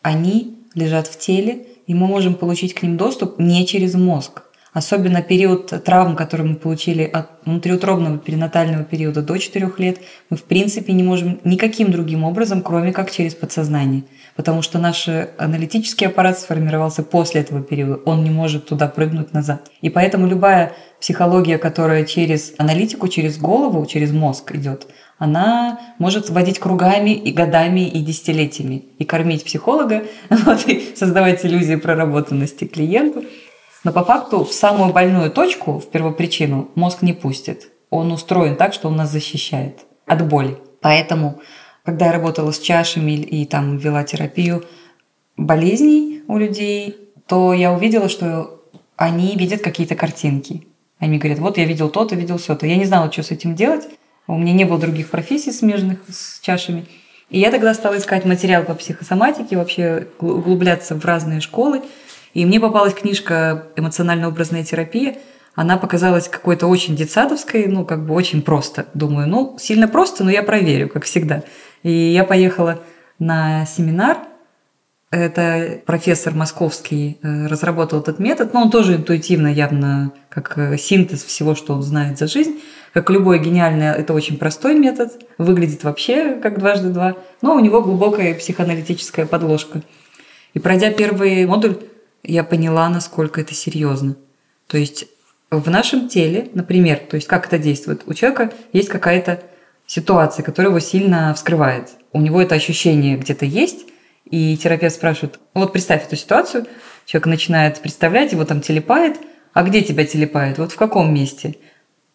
они 0.00 0.60
лежат 0.76 1.08
в 1.08 1.18
теле, 1.18 1.66
и 1.88 1.94
мы 1.94 2.06
можем 2.06 2.36
получить 2.36 2.72
к 2.72 2.84
ним 2.84 2.96
доступ 2.96 3.40
не 3.40 3.66
через 3.66 3.94
мозг. 3.94 4.44
Особенно 4.72 5.20
период 5.20 5.66
травм, 5.84 6.16
который 6.16 6.46
мы 6.46 6.54
получили 6.54 7.02
от 7.02 7.28
внутриутробного 7.44 8.16
перинатального 8.16 8.84
периода 8.84 9.20
до 9.20 9.36
4 9.36 9.70
лет, 9.76 9.98
мы 10.30 10.38
в 10.38 10.44
принципе 10.44 10.94
не 10.94 11.02
можем 11.02 11.40
никаким 11.44 11.90
другим 11.90 12.24
образом, 12.24 12.62
кроме 12.62 12.92
как 12.92 13.10
через 13.10 13.34
подсознание. 13.34 14.04
Потому 14.34 14.62
что 14.62 14.78
наш 14.78 15.08
аналитический 15.36 16.06
аппарат 16.06 16.38
сформировался 16.38 17.02
после 17.02 17.42
этого 17.42 17.62
периода, 17.62 18.00
он 18.06 18.24
не 18.24 18.30
может 18.30 18.66
туда 18.66 18.88
прыгнуть 18.88 19.34
назад. 19.34 19.70
И 19.82 19.90
поэтому 19.90 20.26
любая 20.26 20.72
психология, 20.98 21.58
которая 21.58 22.04
через 22.06 22.54
аналитику, 22.56 23.08
через 23.08 23.36
голову, 23.36 23.84
через 23.84 24.10
мозг 24.10 24.54
идет, 24.54 24.86
она 25.18 25.78
может 25.98 26.30
водить 26.30 26.58
кругами 26.58 27.10
и 27.10 27.30
годами, 27.30 27.86
и 27.86 28.00
десятилетиями, 28.00 28.86
и 28.98 29.04
кормить 29.04 29.44
психолога, 29.44 30.04
вот, 30.30 30.66
и 30.66 30.94
создавать 30.96 31.44
иллюзии 31.44 31.76
проработанности 31.76 32.64
клиенту. 32.64 33.22
Но 33.84 33.92
по 33.92 34.04
факту 34.04 34.44
в 34.44 34.52
самую 34.52 34.92
больную 34.92 35.30
точку, 35.30 35.78
в 35.78 35.90
первопричину, 35.90 36.70
мозг 36.74 37.02
не 37.02 37.12
пустит. 37.12 37.70
Он 37.90 38.12
устроен 38.12 38.56
так, 38.56 38.72
что 38.72 38.88
он 38.88 38.96
нас 38.96 39.10
защищает 39.10 39.80
от 40.06 40.26
боли. 40.26 40.56
Поэтому, 40.80 41.40
когда 41.84 42.06
я 42.06 42.12
работала 42.12 42.52
с 42.52 42.58
чашами 42.58 43.12
и 43.12 43.44
там 43.44 43.76
вела 43.76 44.04
терапию 44.04 44.64
болезней 45.36 46.22
у 46.28 46.38
людей, 46.38 46.96
то 47.26 47.52
я 47.52 47.72
увидела, 47.72 48.08
что 48.08 48.62
они 48.96 49.36
видят 49.36 49.62
какие-то 49.62 49.94
картинки. 49.94 50.66
Они 50.98 51.18
говорят, 51.18 51.40
вот 51.40 51.58
я 51.58 51.64
видел 51.64 51.88
то-то, 51.88 52.14
видел 52.14 52.38
все-то. 52.38 52.66
Я 52.66 52.76
не 52.76 52.84
знала, 52.84 53.10
что 53.10 53.22
с 53.22 53.30
этим 53.32 53.54
делать. 53.56 53.88
У 54.28 54.38
меня 54.38 54.52
не 54.52 54.64
было 54.64 54.78
других 54.78 55.10
профессий, 55.10 55.50
смежных 55.50 55.98
с 56.08 56.40
чашами. 56.40 56.86
И 57.28 57.40
я 57.40 57.50
тогда 57.50 57.74
стала 57.74 57.98
искать 57.98 58.24
материал 58.24 58.62
по 58.62 58.74
психосоматике, 58.74 59.56
вообще 59.56 60.06
углубляться 60.20 60.94
в 60.94 61.04
разные 61.04 61.40
школы. 61.40 61.82
И 62.34 62.44
мне 62.46 62.60
попалась 62.60 62.94
книжка 62.94 63.68
«Эмоционально-образная 63.76 64.64
терапия». 64.64 65.16
Она 65.54 65.76
показалась 65.76 66.28
какой-то 66.28 66.66
очень 66.66 66.96
детсадовской, 66.96 67.66
ну, 67.66 67.84
как 67.84 68.06
бы 68.06 68.14
очень 68.14 68.42
просто. 68.42 68.86
Думаю, 68.94 69.28
ну, 69.28 69.56
сильно 69.60 69.86
просто, 69.86 70.24
но 70.24 70.30
я 70.30 70.42
проверю, 70.42 70.88
как 70.88 71.04
всегда. 71.04 71.42
И 71.82 71.90
я 71.90 72.24
поехала 72.24 72.80
на 73.18 73.66
семинар– 73.66 74.18
это 75.12 75.82
профессор 75.84 76.32
московский 76.32 77.18
э, 77.22 77.46
разработал 77.46 78.00
этот 78.00 78.18
метод, 78.18 78.54
но 78.54 78.62
он 78.62 78.70
тоже 78.70 78.94
интуитивно 78.96 79.46
явно 79.46 80.10
как 80.30 80.56
э, 80.56 80.78
синтез 80.78 81.22
всего, 81.22 81.54
что 81.54 81.74
он 81.74 81.82
знает 81.82 82.18
за 82.18 82.26
жизнь. 82.26 82.62
Как 82.94 83.10
любой 83.10 83.38
гениальный, 83.38 83.88
это 83.88 84.14
очень 84.14 84.38
простой 84.38 84.74
метод, 84.74 85.22
выглядит 85.36 85.84
вообще 85.84 86.36
как 86.36 86.58
дважды 86.58 86.88
два, 86.88 87.16
но 87.42 87.54
у 87.54 87.60
него 87.60 87.82
глубокая 87.82 88.34
психоаналитическая 88.34 89.26
подложка. 89.26 89.82
И 90.54 90.58
пройдя 90.58 90.90
первый 90.90 91.44
модуль, 91.44 91.76
я 92.22 92.44
поняла, 92.44 92.88
насколько 92.88 93.40
это 93.40 93.54
серьезно. 93.54 94.16
То 94.66 94.78
есть 94.78 95.06
в 95.50 95.68
нашем 95.68 96.08
теле, 96.08 96.50
например, 96.54 96.98
то 96.98 97.16
есть 97.16 97.28
как 97.28 97.46
это 97.46 97.58
действует, 97.58 98.02
у 98.06 98.14
человека 98.14 98.52
есть 98.72 98.88
какая-то 98.88 99.42
ситуация, 99.86 100.42
которая 100.42 100.70
его 100.70 100.80
сильно 100.80 101.34
вскрывает. 101.34 101.90
У 102.12 102.20
него 102.20 102.40
это 102.40 102.54
ощущение 102.54 103.16
где-то 103.16 103.44
есть, 103.44 103.86
И 104.30 104.56
терапевт 104.56 104.94
спрашивает, 104.94 105.38
вот 105.52 105.72
представь 105.72 106.06
эту 106.06 106.16
ситуацию, 106.16 106.66
человек 107.04 107.26
начинает 107.26 107.80
представлять, 107.80 108.32
его 108.32 108.44
там 108.44 108.62
телепает, 108.62 109.18
а 109.52 109.62
где 109.62 109.82
тебя 109.82 110.06
телепает? 110.06 110.58
Вот 110.58 110.72
в 110.72 110.76
каком 110.76 111.12
месте? 111.12 111.56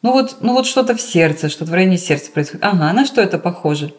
Ну 0.01 0.13
вот, 0.13 0.37
ну 0.41 0.53
вот 0.53 0.65
что-то 0.65 0.95
в 0.95 1.01
сердце, 1.01 1.49
что-то 1.49 1.71
в 1.71 1.73
районе 1.73 1.97
сердца 1.97 2.31
происходит. 2.31 2.65
Ага, 2.65 2.91
на 2.93 3.05
что 3.05 3.21
это 3.21 3.37
похоже? 3.37 3.93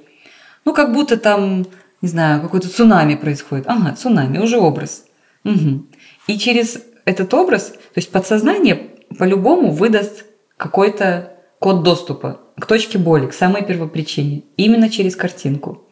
Ну 0.65 0.75
как 0.75 0.93
будто 0.93 1.17
там, 1.17 1.67
не 2.03 2.09
знаю, 2.09 2.41
какой-то 2.41 2.69
цунами 2.69 3.15
происходит. 3.15 3.67
Ага, 3.69 3.95
цунами, 3.95 4.39
уже 4.39 4.59
образ. 4.59 5.05
Угу. 5.45 5.87
И 6.29 6.39
через 6.39 6.81
этот 7.05 7.35
образ, 7.35 7.71
то 7.71 7.97
есть 7.97 8.13
подсознание 8.13 8.91
по-любому 9.19 9.73
выдаст 9.73 10.27
какой-то 10.57 11.33
код 11.59 11.83
доступа 11.83 12.41
к 12.61 12.67
точке 12.67 12.99
боли, 12.99 13.27
к 13.27 13.33
самой 13.33 13.65
первопричине, 13.65 14.43
именно 14.57 14.91
через 14.91 15.17
картинку. 15.17 15.89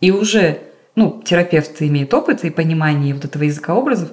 И 0.00 0.10
уже, 0.10 0.58
ну, 0.96 1.22
терапевт 1.24 1.80
имеет 1.80 2.12
опыт 2.12 2.44
и 2.44 2.50
понимание 2.50 3.14
вот 3.14 3.24
этого 3.24 3.44
языка 3.44 3.74
образов, 3.74 4.10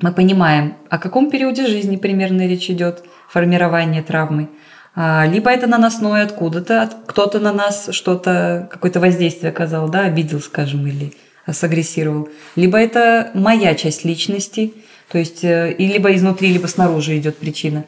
мы 0.00 0.12
понимаем, 0.12 0.76
о 0.88 0.98
каком 0.98 1.30
периоде 1.30 1.66
жизни 1.66 1.96
примерно 1.96 2.46
речь 2.46 2.70
идет, 2.70 3.02
формирование 3.28 4.02
травмы. 4.02 4.48
А, 4.94 5.26
либо 5.26 5.50
это 5.50 5.66
наносное 5.66 6.24
откуда-то, 6.24 6.90
кто-то 7.06 7.38
на 7.38 7.52
нас 7.52 7.88
что-то, 7.92 8.68
какое-то 8.70 9.00
воздействие 9.00 9.50
оказал, 9.50 9.88
да, 9.88 10.04
обидел, 10.04 10.40
скажем, 10.40 10.86
или 10.86 11.12
сагрессировал. 11.50 12.28
Либо 12.56 12.78
это 12.78 13.30
моя 13.34 13.74
часть 13.74 14.04
личности, 14.04 14.74
то 15.10 15.18
есть 15.18 15.42
э, 15.44 15.72
и 15.72 15.86
либо 15.86 16.14
изнутри, 16.14 16.52
либо 16.52 16.66
снаружи 16.66 17.18
идет 17.18 17.36
причина. 17.38 17.84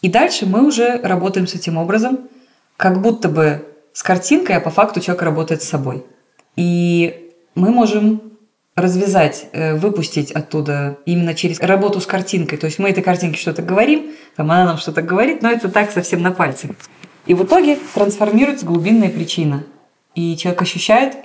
И 0.00 0.08
дальше 0.08 0.46
мы 0.46 0.66
уже 0.66 0.98
работаем 1.02 1.46
с 1.46 1.54
этим 1.54 1.76
образом, 1.76 2.20
как 2.76 3.00
будто 3.02 3.28
бы 3.28 3.66
с 3.92 4.02
картинкой, 4.02 4.56
а 4.56 4.60
по 4.60 4.70
факту 4.70 5.00
человек 5.00 5.22
работает 5.22 5.62
с 5.62 5.68
собой. 5.68 6.04
И 6.56 7.30
мы 7.54 7.70
можем 7.70 8.34
развязать, 8.76 9.46
э, 9.52 9.74
выпустить 9.74 10.32
оттуда 10.32 10.98
именно 11.04 11.34
через 11.34 11.60
работу 11.60 12.00
с 12.00 12.06
картинкой. 12.06 12.58
То 12.58 12.66
есть 12.66 12.78
мы 12.78 12.88
этой 12.88 13.02
картинке 13.02 13.38
что-то 13.38 13.62
говорим, 13.62 14.12
там 14.34 14.50
она 14.50 14.64
нам 14.64 14.78
что-то 14.78 15.02
говорит, 15.02 15.42
но 15.42 15.50
это 15.50 15.68
так 15.68 15.92
совсем 15.92 16.22
на 16.22 16.32
пальцах. 16.32 16.72
И 17.26 17.34
в 17.34 17.44
итоге 17.44 17.78
трансформируется 17.94 18.66
глубинная 18.66 19.10
причина. 19.10 19.64
И 20.14 20.36
человек 20.36 20.62
ощущает, 20.62 21.16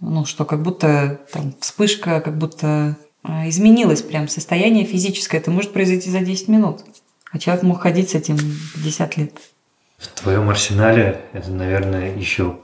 ну, 0.00 0.24
что 0.24 0.44
как 0.44 0.62
будто 0.62 1.20
там, 1.32 1.54
вспышка, 1.60 2.20
как 2.20 2.36
будто 2.36 2.96
изменилось 3.24 4.02
прям 4.02 4.28
состояние 4.28 4.84
физическое. 4.84 5.38
Это 5.38 5.50
может 5.50 5.72
произойти 5.72 6.10
за 6.10 6.20
10 6.20 6.48
минут. 6.48 6.80
А 7.30 7.38
человек 7.38 7.62
мог 7.62 7.82
ходить 7.82 8.10
с 8.10 8.14
этим 8.14 8.38
50 8.74 9.16
лет. 9.16 9.32
В 9.98 10.06
твоем 10.20 10.48
арсенале 10.48 11.20
это, 11.32 11.50
наверное, 11.50 12.14
еще 12.16 12.56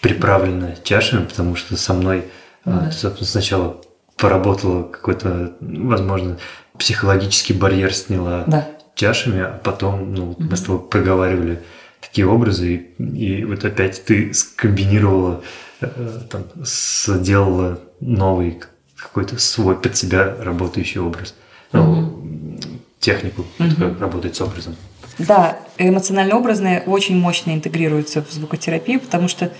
приправлено 0.00 0.76
чашами, 0.84 1.26
потому 1.26 1.56
что 1.56 1.76
со 1.76 1.92
мной 1.92 2.24
ну 2.64 2.80
да. 2.80 2.86
ты, 2.86 2.92
собственно, 2.92 3.26
сначала 3.26 3.80
поработала 4.16 4.84
какой-то, 4.84 5.56
возможно, 5.60 6.38
психологический 6.78 7.52
барьер 7.52 7.92
сняла 7.92 8.44
да. 8.46 8.68
чашами, 8.94 9.42
а 9.42 9.60
потом 9.62 10.14
ну, 10.14 10.30
угу. 10.30 10.42
мы 10.42 10.56
с 10.56 10.62
тобой 10.62 10.80
проговаривали 10.80 11.62
такие 12.00 12.26
образы, 12.26 12.74
и, 12.98 13.38
и 13.38 13.44
вот 13.44 13.64
опять 13.64 14.04
ты 14.04 14.32
скомбинировала, 14.32 15.42
э, 15.80 16.20
там, 16.30 16.44
сделала 16.56 17.80
новый 18.00 18.62
какой-то 18.96 19.38
свой 19.38 19.76
под 19.76 19.96
себя 19.96 20.34
работающий 20.38 21.00
образ. 21.00 21.34
Ну, 21.72 21.82
угу. 21.82 22.60
технику, 23.00 23.44
угу. 23.58 23.74
как 23.78 24.00
работать 24.00 24.36
с 24.36 24.40
образом. 24.40 24.76
Да, 25.18 25.58
эмоционально-образное 25.78 26.82
очень 26.86 27.18
мощно 27.18 27.52
интегрируется 27.52 28.22
в 28.22 28.30
звукотерапию, 28.30 29.00
потому 29.00 29.28
что, 29.28 29.52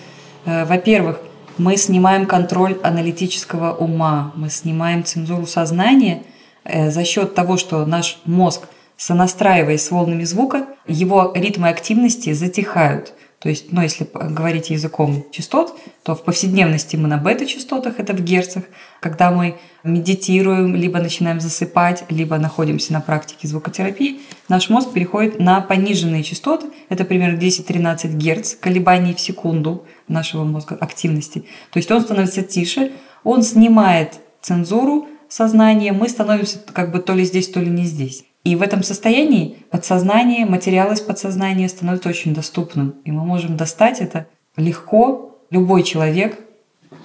э, 0.45 0.65
во-первых, 0.67 1.21
мы 1.59 1.77
снимаем 1.77 2.27
контроль 2.27 2.79
аналитического 2.83 3.75
ума, 3.75 4.33
мы 4.37 4.51
снимаем 4.51 5.05
цензуру 5.05 5.47
сознания 5.47 6.23
э, 6.65 6.91
за 6.91 7.05
счет 7.05 7.35
того, 7.35 7.57
что 7.57 7.87
наш 7.87 8.19
мозг, 8.27 8.63
сонастраиваясь 8.99 9.85
с 9.85 9.91
волнами 9.91 10.25
звука, 10.25 10.67
его 10.87 11.33
ритмы 11.35 11.69
активности 11.69 12.33
затихают. 12.33 13.15
То 13.39 13.51
есть, 13.51 13.71
ну, 13.71 13.83
если 13.83 14.09
говорить 14.13 14.71
языком 14.71 15.25
частот, 15.31 15.79
то 16.03 16.15
в 16.15 16.25
повседневности 16.25 16.97
мы 16.97 17.07
на 17.07 17.19
бета-частотах, 17.19 17.99
это 17.99 18.15
в 18.15 18.21
герцах. 18.21 18.65
Когда 19.01 19.31
мы 19.31 19.59
медитируем, 19.85 20.75
либо 20.75 20.99
начинаем 20.99 21.41
засыпать, 21.41 22.05
либо 22.09 22.39
находимся 22.39 22.93
на 22.95 23.01
практике 23.01 23.47
звукотерапии, 23.47 24.21
наш 24.49 24.71
мозг 24.71 24.93
переходит 24.93 25.39
на 25.39 25.61
пониженные 25.61 26.23
частоты. 26.23 26.69
Это 26.89 27.05
примерно 27.05 27.39
10-13 27.39 28.15
герц 28.17 28.55
колебаний 28.55 29.15
в 29.15 29.21
секунду 29.21 29.85
нашего 30.09 30.45
мозга 30.45 30.77
активности. 30.81 31.41
То 31.73 31.79
есть 31.79 31.91
он 31.91 32.01
становится 32.01 32.43
тише, 32.43 32.93
он 33.23 33.43
снимает 33.43 34.15
цензуру 34.41 35.09
сознания, 35.29 35.93
мы 35.93 36.09
становимся 36.09 36.59
как 36.73 36.91
бы 36.91 37.01
то 37.01 37.13
ли 37.13 37.25
здесь, 37.25 37.49
то 37.49 37.61
ли 37.61 37.69
не 37.69 37.85
здесь. 37.85 38.25
И 38.47 38.55
в 38.55 38.63
этом 38.63 38.85
состоянии 38.85 39.57
подсознание, 39.73 40.47
материал 40.47 40.93
из 40.93 41.01
подсознания 41.01 41.69
становится 41.69 42.09
очень 42.09 42.33
доступным. 42.33 42.95
И 43.05 43.11
мы 43.11 43.25
можем 43.25 43.57
достать 43.57 44.01
это 44.01 44.29
легко. 44.57 45.41
Любой 45.51 45.83
человек 45.83 46.39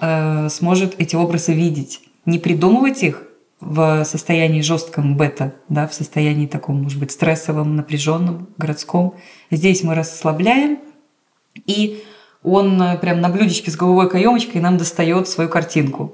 э, 0.02 0.50
сможет 0.50 0.94
эти 1.00 1.16
образы 1.16 1.54
видеть. 1.54 2.02
Не 2.28 2.38
придумывать 2.38 3.02
их 3.02 3.24
в 3.60 4.04
состоянии 4.06 4.62
жестком 4.62 5.18
бета, 5.18 5.56
да, 5.68 5.88
в 5.88 5.96
состоянии 5.96 6.46
таком, 6.46 6.84
может 6.84 7.00
быть, 7.00 7.10
стрессовом, 7.10 7.76
напряженном, 7.76 8.50
городском. 8.58 9.16
Здесь 9.50 9.82
мы 9.82 9.96
расслабляем, 9.96 10.78
и 11.66 12.04
он 12.44 12.80
э, 12.80 13.00
прям 13.00 13.20
на 13.20 13.30
блюдечке 13.30 13.72
с 13.72 13.76
головой 13.76 14.08
каемочкой 14.12 14.62
нам 14.62 14.78
достает 14.78 15.28
свою 15.28 15.50
картинку. 15.50 16.14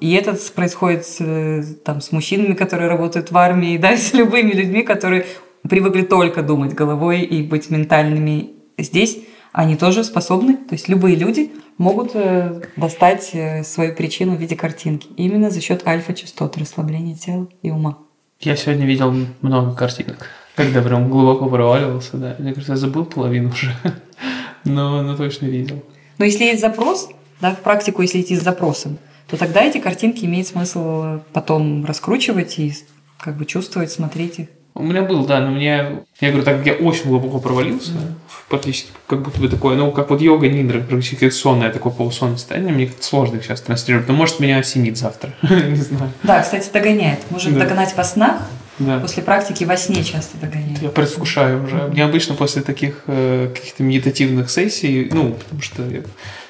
И 0.00 0.12
это 0.12 0.36
происходит 0.54 1.06
с, 1.06 1.16
э, 1.20 1.62
там, 1.84 2.00
с 2.00 2.12
мужчинами, 2.12 2.54
которые 2.54 2.88
работают 2.88 3.30
в 3.30 3.36
армии, 3.36 3.78
да, 3.78 3.96
с 3.96 4.12
любыми 4.12 4.52
людьми, 4.52 4.82
которые 4.82 5.26
привыкли 5.68 6.02
только 6.02 6.42
думать 6.42 6.74
головой 6.74 7.22
и 7.22 7.42
быть 7.42 7.70
ментальными. 7.70 8.50
Здесь 8.76 9.18
они 9.52 9.76
тоже 9.76 10.02
способны, 10.02 10.56
то 10.56 10.74
есть 10.74 10.88
любые 10.88 11.16
люди 11.16 11.52
могут 11.78 12.10
э, 12.14 12.60
достать 12.76 13.30
э, 13.32 13.62
свою 13.62 13.94
причину 13.94 14.36
в 14.36 14.40
виде 14.40 14.56
картинки. 14.56 15.08
Именно 15.16 15.50
за 15.50 15.60
счет 15.60 15.86
альфа-частот 15.86 16.56
расслабления 16.56 17.14
тела 17.14 17.48
и 17.62 17.70
ума. 17.70 17.98
Я 18.40 18.56
сегодня 18.56 18.84
видел 18.84 19.14
много 19.40 19.74
картинок, 19.74 20.28
когда 20.54 20.82
прям 20.82 21.08
глубоко 21.08 21.48
проваливался, 21.48 22.16
да. 22.16 22.36
Мне 22.38 22.52
кажется, 22.52 22.72
я 22.72 22.76
забыл 22.76 23.04
половину 23.04 23.50
уже, 23.50 23.72
но, 24.64 25.02
но 25.02 25.16
точно 25.16 25.46
видел. 25.46 25.82
Но 26.18 26.24
если 26.24 26.44
есть 26.44 26.60
запрос, 26.60 27.08
да, 27.40 27.54
в 27.54 27.60
практику, 27.60 28.02
если 28.02 28.20
идти 28.20 28.36
с 28.36 28.42
запросом, 28.42 28.98
то 29.28 29.36
тогда 29.36 29.62
эти 29.62 29.78
картинки 29.78 30.24
имеет 30.24 30.46
смысл 30.46 31.20
потом 31.32 31.84
раскручивать 31.84 32.58
и 32.58 32.74
как 33.18 33.36
бы 33.36 33.46
чувствовать, 33.46 33.90
смотреть 33.90 34.38
их. 34.38 34.48
У 34.76 34.82
меня 34.82 35.02
был, 35.02 35.24
да, 35.24 35.40
но 35.40 35.52
мне, 35.52 36.02
я 36.20 36.28
говорю, 36.30 36.42
так 36.42 36.58
как 36.58 36.66
я 36.66 36.72
очень 36.72 37.08
глубоко 37.08 37.38
провалился, 37.38 37.92
mm-hmm. 37.92 38.48
практически 38.48 38.90
как 39.06 39.22
будто 39.22 39.40
бы 39.40 39.48
такое, 39.48 39.76
ну, 39.76 39.92
как 39.92 40.10
вот 40.10 40.20
йога 40.20 40.48
ниндра, 40.48 40.80
практически 40.80 41.30
сонное 41.30 41.70
такое 41.70 41.92
полусонное 41.92 42.38
состояние, 42.38 42.74
мне 42.74 42.86
как-то 42.86 43.04
сложно 43.04 43.36
их 43.36 43.44
сейчас 43.44 43.60
транслировать, 43.60 44.08
но 44.08 44.14
может 44.14 44.40
меня 44.40 44.58
осенит 44.58 44.98
завтра, 44.98 45.32
не 45.42 45.76
знаю. 45.76 46.10
Да, 46.24 46.42
кстати, 46.42 46.68
догоняет. 46.72 47.20
Может 47.30 47.56
догонать 47.56 47.96
во 47.96 48.02
снах, 48.02 48.42
да. 48.80 48.98
После 48.98 49.22
практики 49.22 49.62
во 49.62 49.76
сне 49.76 50.02
часто 50.02 50.36
догоняет. 50.38 50.82
Я 50.82 50.88
предвкушаю 50.88 51.62
уже. 51.64 51.76
Мне 51.92 52.04
обычно 52.04 52.34
после 52.34 52.60
таких 52.60 53.04
э, 53.06 53.52
каких-то 53.54 53.84
медитативных 53.84 54.50
сессий, 54.50 55.08
ну, 55.12 55.34
потому 55.34 55.62
что 55.62 55.88
я, 55.88 56.02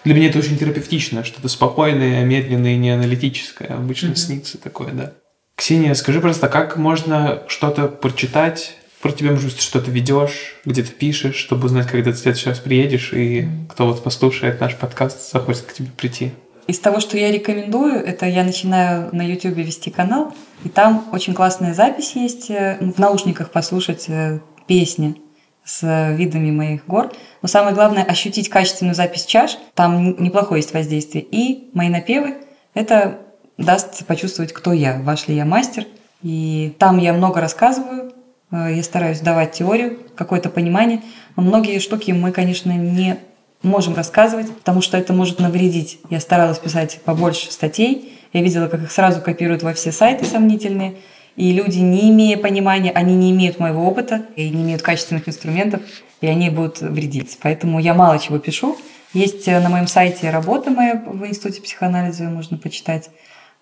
для 0.05 0.15
меня 0.15 0.29
это 0.29 0.39
очень 0.39 0.59
терапевтично, 0.59 1.25
что-то 1.25 1.49
спокойное, 1.49 2.25
медленное, 2.25 2.77
не 2.77 2.91
аналитическое. 2.91 3.69
Обычно 3.69 4.09
mm-hmm. 4.09 4.17
снится 4.17 4.59
такое, 4.59 4.93
да. 4.93 5.13
Ксения, 5.57 5.95
скажи 5.95 6.21
просто, 6.21 6.49
как 6.49 6.77
можно 6.77 7.43
что-то 7.49 7.89
прочитать 7.89 8.77
про 9.01 9.13
тебя, 9.13 9.31
может 9.31 9.53
быть, 9.53 9.61
что-то 9.61 9.91
ведешь, 9.91 10.57
где-то 10.65 10.93
пишешь, 10.93 11.37
чтобы 11.37 11.67
узнать, 11.67 11.87
когда 11.87 12.11
ты 12.11 12.17
в 12.17 12.21
следующий 12.21 12.49
раз 12.49 12.59
приедешь, 12.59 13.13
и 13.13 13.41
mm-hmm. 13.41 13.67
кто 13.69 13.87
вот 13.87 14.03
послушает 14.03 14.61
наш 14.61 14.77
подкаст, 14.77 15.33
захочет 15.33 15.63
к 15.63 15.73
тебе 15.73 15.89
прийти? 15.97 16.33
Из 16.67 16.79
того, 16.79 17.01
что 17.01 17.19
я 17.19 17.31
рекомендую, 17.31 17.95
это 17.95 18.27
я 18.27 18.43
начинаю 18.43 19.15
на 19.15 19.23
YouTube 19.23 19.57
вести 19.59 19.91
канал, 19.91 20.35
и 20.65 20.71
там 20.71 21.07
очень 21.13 21.35
классная 21.35 21.75
запись 21.75 22.13
есть, 22.15 22.51
э, 22.51 22.79
в 22.81 22.99
наушниках 22.99 23.51
послушать 23.51 24.07
э, 24.09 24.41
песни 24.67 25.17
с 25.65 26.13
видами 26.15 26.51
моих 26.51 26.87
гор. 26.87 27.13
Но 27.43 27.49
самое 27.49 27.75
главное– 27.75 28.05
ощутить 28.09 28.49
качественную 28.49 28.95
запись 28.95 29.25
чаш. 29.25 29.59
Там 29.75 30.23
неплохое 30.23 30.61
есть 30.61 30.75
воздействие. 30.75 31.25
И 31.25 31.71
мои 31.73 31.89
напевы– 31.89 32.37
это 32.75 33.19
даст 33.57 34.05
почувствовать, 34.07 34.53
кто 34.53 34.73
я, 34.73 35.01
ваш 35.03 35.29
ли 35.29 35.37
я 35.37 35.45
мастер. 35.45 35.87
И 36.23 36.75
там 36.79 36.99
я 36.99 37.13
много 37.13 37.41
рассказываю, 37.41 38.13
э, 38.51 38.75
я 38.77 38.83
стараюсь 38.83 39.21
давать 39.21 39.53
теорию, 39.53 39.99
какое-то 40.17 40.51
понимание. 40.51 41.03
Но 41.37 41.43
многие 41.43 41.79
штуки 41.79 42.13
мы, 42.13 42.33
конечно, 42.33 42.71
не 42.71 43.19
можем 43.63 43.95
рассказывать, 43.95 44.55
потому 44.55 44.83
что 44.83 44.97
это 44.97 45.13
может 45.13 45.39
навредить. 45.39 45.99
Я 46.11 46.21
старалась 46.21 46.59
писать 46.59 47.01
побольше 47.05 47.51
статей. 47.51 48.19
Я 48.33 48.43
видела, 48.43 48.69
как 48.69 48.83
их 48.83 48.93
сразу 48.93 49.21
копируют 49.21 49.63
во 49.63 49.73
все 49.73 49.93
сайты 49.93 50.25
сомнительные. 50.25 50.97
И 51.37 51.53
люди, 51.53 51.79
не 51.79 52.11
имея 52.11 52.37
понимания, 52.37 52.93
они 52.93 53.15
не 53.15 53.33
имеют 53.33 53.59
моего 53.59 53.87
опыта 53.87 54.27
и 54.37 54.49
не 54.51 54.63
имеют 54.63 54.83
качественных 54.83 55.29
инструментов, 55.29 55.83
и 56.21 56.27
они 56.27 56.49
будут 56.51 56.81
вредить. 56.81 57.39
Поэтому 57.43 57.81
я 57.81 57.95
мало 57.95 58.19
чего 58.19 58.39
пишу. 58.39 58.77
Есть 59.13 59.47
э, 59.49 59.61
на 59.61 59.69
моем 59.69 59.87
сайте 59.87 60.31
работа 60.31 60.71
моя 60.71 60.95
в 60.95 61.27
Институте 61.27 61.63
психоанализа, 61.63 62.25
можно 62.25 62.57
почитать. 62.57 63.11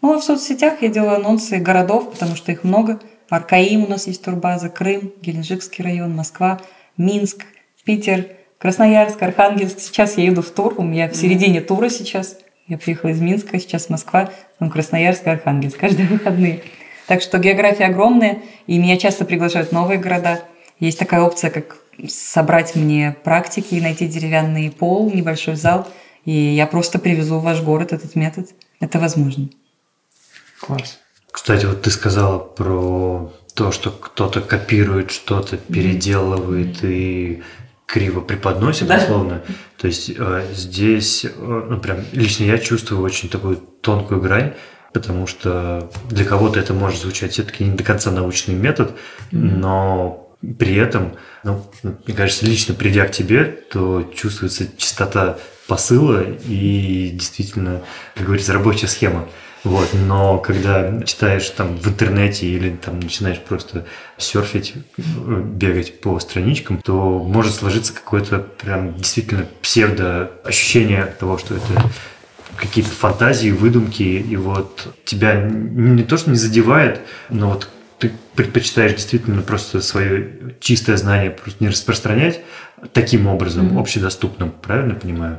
Ну, 0.03 0.15
а 0.15 0.19
в 0.19 0.25
соцсетях 0.25 0.83
я 0.83 0.89
делаю 0.89 1.17
анонсы 1.17 1.59
городов, 1.59 2.11
потому 2.11 2.37
что 2.37 2.53
их 2.53 2.65
много. 2.65 3.01
Аркаим 3.29 3.85
у 3.85 3.87
нас 3.87 4.07
есть 4.07 4.23
турбаза, 4.23 4.69
Крым, 4.69 5.13
Геленджикский 5.23 5.83
район, 5.83 6.15
Москва, 6.15 6.61
Минск, 6.99 7.45
Питер, 7.85 8.27
Красноярск, 8.59 9.23
Архангельск. 9.23 9.79
Сейчас 9.81 10.19
я 10.19 10.25
еду 10.25 10.43
в 10.43 10.51
тур, 10.51 10.75
у 10.77 10.83
меня 10.83 11.09
в 11.09 11.17
середине 11.17 11.61
тура 11.61 11.89
сейчас. 11.89 12.39
Я 12.69 12.79
приехала 12.79 13.11
из 13.11 13.21
Минска, 13.21 13.59
сейчас 13.59 13.89
Москва, 13.89 14.31
потом 14.53 14.71
Красноярск, 14.71 15.27
Архангельск, 15.27 15.79
каждые 15.79 16.09
выходные. 16.09 16.63
Так 17.13 17.21
что 17.21 17.37
география 17.37 17.85
огромная, 17.89 18.39
и 18.67 18.79
меня 18.79 18.97
часто 18.97 19.27
приглашают 19.27 19.69
в 19.69 19.73
новые 19.73 19.99
города. 19.99 20.41
Есть 20.81 20.99
такая 20.99 21.21
опция, 21.21 21.51
как 21.51 21.77
собрать 22.09 22.75
мне 22.75 23.15
практики, 23.23 23.75
найти 23.75 24.09
деревянный 24.09 24.71
пол, 24.71 25.13
небольшой 25.13 25.57
зал, 25.57 25.87
и 26.25 26.33
я 26.33 26.67
просто 26.67 26.99
привезу 26.99 27.37
в 27.39 27.43
ваш 27.43 27.61
город 27.61 27.93
этот 27.93 28.15
метод. 28.15 28.49
Это 28.81 28.99
возможно. 28.99 29.51
Класс. 30.59 31.01
Кстати, 31.31 31.67
вот 31.67 31.83
ты 31.83 31.91
сказала 31.91 32.39
про 32.39 33.31
то, 33.55 33.73
что 33.73 33.91
кто-то 33.91 34.41
копирует 34.41 35.11
что-то, 35.11 35.59
переделывает 35.59 36.83
и 36.83 37.43
криво 37.85 38.23
преподносит, 38.23 38.89
Да. 38.89 38.97
условно. 38.97 39.43
То 39.77 39.87
есть 39.87 40.11
э, 40.17 40.47
здесь, 40.55 41.27
э, 41.27 41.29
ну 41.37 41.79
прям 41.79 41.99
лично 42.13 42.45
я 42.45 42.57
чувствую 42.57 43.03
очень 43.03 43.29
такую 43.29 43.59
тонкую 43.59 44.23
грань, 44.23 44.55
потому 44.93 45.27
что 45.27 45.91
для 46.11 46.25
кого-то 46.25 46.61
это 46.61 46.75
может 46.75 47.01
звучать 47.01 47.33
все-таки 47.33 47.65
не 47.65 47.77
до 47.77 47.85
конца 47.85 48.11
научный 48.11 48.55
метод, 48.55 48.93
но 49.31 50.37
при 50.59 50.77
этом, 50.77 51.13
ну, 51.45 51.65
мне 51.83 52.17
кажется, 52.17 52.47
лично 52.47 52.75
придя 52.75 53.07
к 53.07 53.13
тебе, 53.13 53.45
то 53.45 54.03
чувствуется 54.15 54.67
чистота 54.77 55.39
посыла 55.69 56.23
и 56.23 57.11
действительно, 57.13 57.83
как 58.15 58.27
говорится, 58.27 58.53
рабочая 58.53 58.89
схема. 58.89 59.29
Вот, 59.65 59.91
но 59.95 60.39
когда 60.39 61.03
читаешь 61.03 61.49
там 61.51 61.77
в 61.77 61.87
интернете 61.87 62.49
или 62.49 62.71
там 62.71 62.99
начинаешь 62.99 63.39
просто 63.39 63.87
серфить, 64.19 64.75
бегать 64.97 66.01
по 66.01 66.19
страничкам, 66.19 66.83
то 66.83 67.21
может 67.21 67.55
сложиться 67.55 67.95
какое-то 67.95 68.41
прям 68.41 68.95
действительно 68.97 69.47
псевдо 69.61 70.33
ощущение 70.45 71.15
того, 71.19 71.39
что 71.39 71.55
это 71.55 71.91
какие-то 72.57 72.91
фантазии, 72.91 73.51
выдумки, 73.51 74.03
и 74.03 74.37
вот 74.37 74.95
тебя 75.05 75.35
не 75.43 76.03
то, 76.03 76.17
что 76.17 76.31
не 76.31 76.37
задевает, 76.37 77.01
но 77.31 77.51
вот 77.51 77.69
ты 77.99 78.11
предпочитаешь 78.35 78.95
действительно 78.95 79.43
просто 79.43 79.81
свое 79.81 80.55
чистое 80.61 80.97
знание 80.97 81.31
просто 81.31 81.63
не 81.63 81.71
распространять 81.71 82.41
таким 82.93 83.27
образом, 83.27 83.67
Мгм. 83.67 83.79
общедоступным, 83.79 84.51
правильно 84.51 84.95
понимаю? 84.95 85.39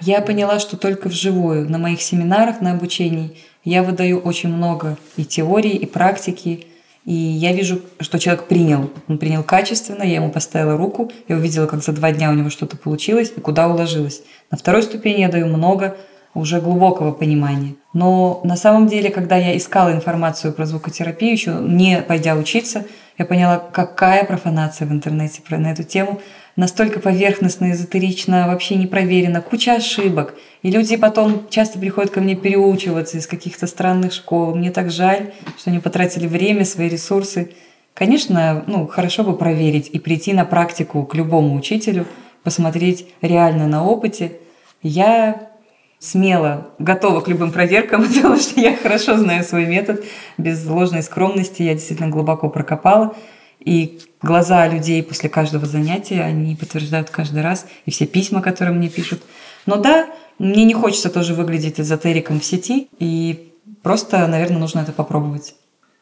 Я 0.00 0.20
поняла, 0.20 0.58
что 0.60 0.76
только 0.76 1.08
вживую, 1.08 1.68
на 1.68 1.78
моих 1.78 2.00
семинарах, 2.00 2.60
на 2.60 2.72
обучении, 2.72 3.36
я 3.64 3.82
выдаю 3.82 4.20
очень 4.20 4.48
много 4.48 4.96
и 5.16 5.24
теории, 5.24 5.72
и 5.72 5.86
практики, 5.86 6.66
и 7.04 7.12
я 7.12 7.52
вижу, 7.52 7.80
что 8.00 8.18
человек 8.18 8.44
принял. 8.46 8.90
Он 9.08 9.18
принял 9.18 9.42
качественно, 9.42 10.02
я 10.02 10.16
ему 10.16 10.30
поставила 10.30 10.76
руку, 10.76 11.10
я 11.26 11.36
увидела, 11.36 11.66
как 11.66 11.82
за 11.82 11.92
два 11.92 12.12
дня 12.12 12.30
у 12.30 12.34
него 12.34 12.48
что-то 12.48 12.76
получилось 12.76 13.32
и 13.36 13.40
куда 13.40 13.68
уложилось. 13.68 14.22
На 14.50 14.56
второй 14.56 14.82
ступени 14.82 15.20
я 15.22 15.28
даю 15.28 15.46
много 15.46 15.96
уже 16.34 16.60
глубокого 16.60 17.12
понимания. 17.12 17.74
Но 17.92 18.40
на 18.44 18.56
самом 18.56 18.86
деле, 18.86 19.10
когда 19.10 19.36
я 19.36 19.56
искала 19.56 19.92
информацию 19.92 20.52
про 20.52 20.66
звукотерапию, 20.66 21.32
еще 21.32 21.58
не 21.60 22.02
пойдя 22.02 22.36
учиться, 22.36 22.84
я 23.18 23.24
поняла, 23.24 23.58
какая 23.58 24.24
профанация 24.24 24.86
в 24.86 24.92
интернете 24.92 25.42
про 25.42 25.58
на 25.58 25.72
эту 25.72 25.82
тему. 25.82 26.20
Настолько 26.54 27.00
поверхностно, 27.00 27.72
эзотерично, 27.72 28.46
вообще 28.46 28.76
не 28.76 28.86
проверено, 28.86 29.40
куча 29.40 29.74
ошибок. 29.74 30.34
И 30.62 30.70
люди 30.70 30.96
потом 30.96 31.48
часто 31.50 31.78
приходят 31.78 32.10
ко 32.12 32.20
мне 32.20 32.36
переучиваться 32.36 33.18
из 33.18 33.26
каких-то 33.26 33.66
странных 33.66 34.12
школ. 34.12 34.54
Мне 34.54 34.70
так 34.70 34.90
жаль, 34.90 35.32
что 35.56 35.70
они 35.70 35.80
потратили 35.80 36.26
время, 36.28 36.64
свои 36.64 36.88
ресурсы. 36.88 37.52
Конечно, 37.94 38.62
ну, 38.68 38.86
хорошо 38.86 39.24
бы 39.24 39.36
проверить 39.36 39.88
и 39.92 39.98
прийти 39.98 40.32
на 40.32 40.44
практику 40.44 41.04
к 41.04 41.16
любому 41.16 41.56
учителю, 41.56 42.06
посмотреть 42.44 43.08
реально 43.20 43.66
на 43.66 43.84
опыте. 43.84 44.32
Я 44.82 45.47
смело 45.98 46.70
готова 46.78 47.20
к 47.20 47.28
любым 47.28 47.52
проверкам, 47.52 48.06
потому 48.14 48.36
что 48.36 48.60
я 48.60 48.76
хорошо 48.76 49.16
знаю 49.16 49.44
свой 49.44 49.66
метод, 49.66 50.04
без 50.36 50.64
ложной 50.66 51.02
скромности, 51.02 51.62
я 51.62 51.74
действительно 51.74 52.08
глубоко 52.08 52.48
прокопала. 52.48 53.14
И 53.60 54.00
глаза 54.22 54.68
людей 54.68 55.02
после 55.02 55.28
каждого 55.28 55.66
занятия, 55.66 56.22
они 56.22 56.54
подтверждают 56.54 57.10
каждый 57.10 57.42
раз, 57.42 57.66
и 57.86 57.90
все 57.90 58.06
письма, 58.06 58.40
которые 58.40 58.74
мне 58.74 58.88
пишут. 58.88 59.22
Но 59.66 59.76
да, 59.76 60.08
мне 60.38 60.64
не 60.64 60.74
хочется 60.74 61.10
тоже 61.10 61.34
выглядеть 61.34 61.80
эзотериком 61.80 62.38
в 62.38 62.44
сети, 62.44 62.88
и 63.00 63.52
просто, 63.82 64.26
наверное, 64.28 64.58
нужно 64.58 64.80
это 64.80 64.92
попробовать 64.92 65.56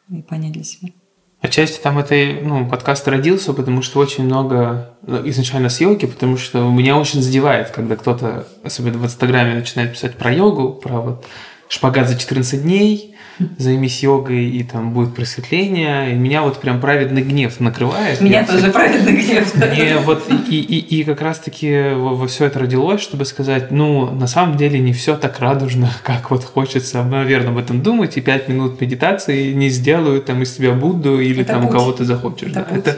и 0.09 0.21
понять 0.21 0.53
для 0.53 0.63
себя. 0.63 0.91
Отчасти 1.39 1.79
там 1.79 1.99
этой, 1.99 2.41
ну, 2.41 2.67
подкаст 2.67 3.07
родился, 3.07 3.53
потому 3.53 3.83
что 3.83 3.99
очень 3.99 4.23
много 4.23 4.95
ну, 5.05 5.27
изначально 5.29 5.69
с 5.69 5.79
йоги, 5.79 6.07
потому 6.07 6.35
что 6.35 6.67
меня 6.71 6.97
очень 6.97 7.21
задевает, 7.21 7.69
когда 7.69 7.95
кто-то, 7.95 8.47
особенно 8.63 8.97
в 8.97 9.05
Инстаграме, 9.05 9.53
начинает 9.53 9.91
писать 9.91 10.15
про 10.15 10.33
йогу, 10.33 10.73
про 10.73 11.01
вот 11.01 11.25
шпагат 11.69 12.09
за 12.09 12.17
14 12.17 12.63
дней, 12.63 13.16
займись 13.57 14.03
йогой, 14.03 14.49
и 14.49 14.63
там 14.63 14.93
будет 14.93 15.15
просветление. 15.15 16.11
И 16.11 16.15
меня 16.15 16.41
вот 16.41 16.59
прям 16.59 16.79
праведный 16.79 17.21
гнев 17.21 17.59
накрывает. 17.59 18.21
Меня 18.21 18.41
Я 18.41 18.47
тоже 18.47 18.71
праведный 18.71 19.13
гнев. 19.13 19.53
И 19.77 20.03
вот 20.03 20.29
и, 20.49 20.59
и, 20.59 20.99
и 20.99 21.03
как 21.03 21.21
раз-таки 21.21 21.93
во, 21.93 22.15
во 22.15 22.27
все 22.27 22.45
это 22.45 22.59
родилось, 22.59 23.01
чтобы 23.01 23.25
сказать, 23.25 23.71
ну, 23.71 24.09
на 24.11 24.27
самом 24.27 24.57
деле 24.57 24.79
не 24.79 24.93
все 24.93 25.15
так 25.15 25.39
радужно, 25.39 25.91
как 26.03 26.31
вот 26.31 26.43
хочется, 26.43 27.03
наверное, 27.03 27.49
об 27.49 27.57
этом 27.57 27.81
думать, 27.81 28.17
и 28.17 28.21
пять 28.21 28.47
минут 28.47 28.81
медитации 28.81 29.53
не 29.53 29.69
сделают 29.69 30.25
там 30.25 30.41
из 30.41 30.53
тебя 30.53 30.73
Будду 30.73 31.19
или 31.19 31.41
Это 31.41 31.53
там 31.53 31.63
путь. 31.63 31.71
кого 31.71 31.91
ты 31.91 32.05
захочешь. 32.05 32.49
Это 32.49 32.59
да. 32.59 32.63
путь. 32.63 32.79
Это, 32.79 32.97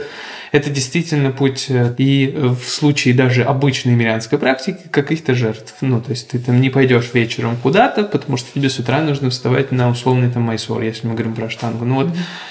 это 0.52 0.70
действительно 0.70 1.32
путь. 1.32 1.66
э, 1.70 1.94
И 1.98 2.34
в 2.36 2.64
случае 2.64 3.14
даже 3.14 3.44
обычной 3.44 3.94
мирянской 3.94 4.38
практики 4.40 4.80
каких-то 4.92 5.36
жертв. 5.36 5.76
Ну, 5.82 6.02
то 6.02 6.12
есть 6.12 6.30
ты 6.30 6.40
там 6.40 6.62
не 6.62 6.70
пойдешь 6.70 7.12
вечером 7.14 7.58
куда-то, 7.58 8.04
потому 8.04 8.38
что 8.38 8.52
тебе 8.54 8.70
с 8.70 8.80
утра 8.80 9.02
нужно 9.02 9.30
вставать 9.30 9.72
на 9.72 9.90
условный 9.90 10.30
там 10.30 10.44
майсор, 10.44 10.82
если 10.82 11.08
мы 11.08 11.14
говорим 11.14 11.36
про 11.36 11.50
штангу. 11.50 11.86
Ну 11.86 11.96
вот, 11.96 12.10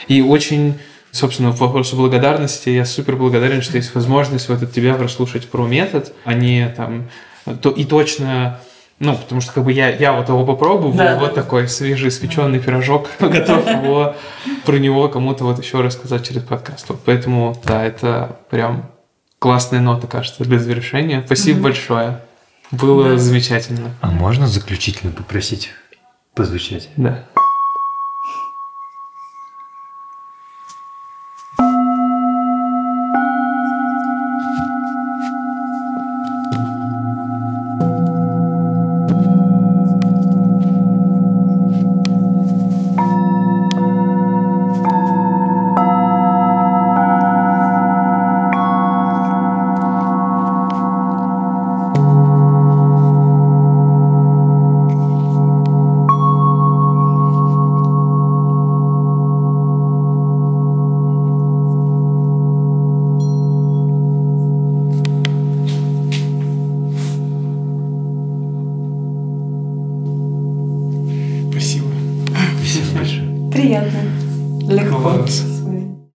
и 0.08 0.20
очень 0.22 0.74
Собственно, 1.10 1.52
в 1.52 1.58
вопросу 1.58 1.96
благодарности 1.96 2.68
я 2.68 2.84
супер 2.84 3.16
благодарен, 3.16 3.62
что 3.62 3.78
есть 3.78 3.94
возможность 3.94 4.48
вот 4.50 4.62
от 4.62 4.72
тебя 4.72 4.92
прослушать 4.94 5.48
про 5.48 5.66
метод, 5.66 6.12
а 6.24 6.34
не 6.34 6.68
там 6.76 7.08
то, 7.62 7.70
и 7.70 7.84
точно 7.84 8.60
ну, 9.00 9.14
потому 9.16 9.40
что 9.40 9.52
как 9.52 9.64
бы 9.64 9.72
я, 9.72 9.88
я 9.94 10.12
вот 10.12 10.28
его 10.28 10.44
попробовал, 10.44 10.92
Да, 10.92 11.16
вот 11.18 11.34
да. 11.34 11.42
такой 11.42 11.68
свежий 11.68 12.10
свеченный 12.10 12.58
пирожок, 12.58 13.08
готов 13.20 13.66
его 13.66 14.14
про 14.66 14.76
него 14.78 15.08
кому-то 15.08 15.44
вот 15.44 15.62
еще 15.62 15.80
рассказать 15.80 16.26
через 16.26 16.42
подкаст. 16.42 16.86
Вот 16.88 17.00
поэтому, 17.04 17.56
да, 17.64 17.84
это 17.84 18.36
прям 18.50 18.90
классная 19.38 19.80
нота, 19.80 20.06
кажется, 20.06 20.42
для 20.44 20.58
завершения. 20.58 21.22
Спасибо 21.24 21.60
большое. 21.62 22.20
Было 22.70 23.10
Да. 23.10 23.16
замечательно. 23.18 23.90
А 24.00 24.08
можно 24.10 24.46
заключительно 24.46 25.12
попросить 25.12 25.70
позвучать? 26.34 26.88
Да. 26.96 27.24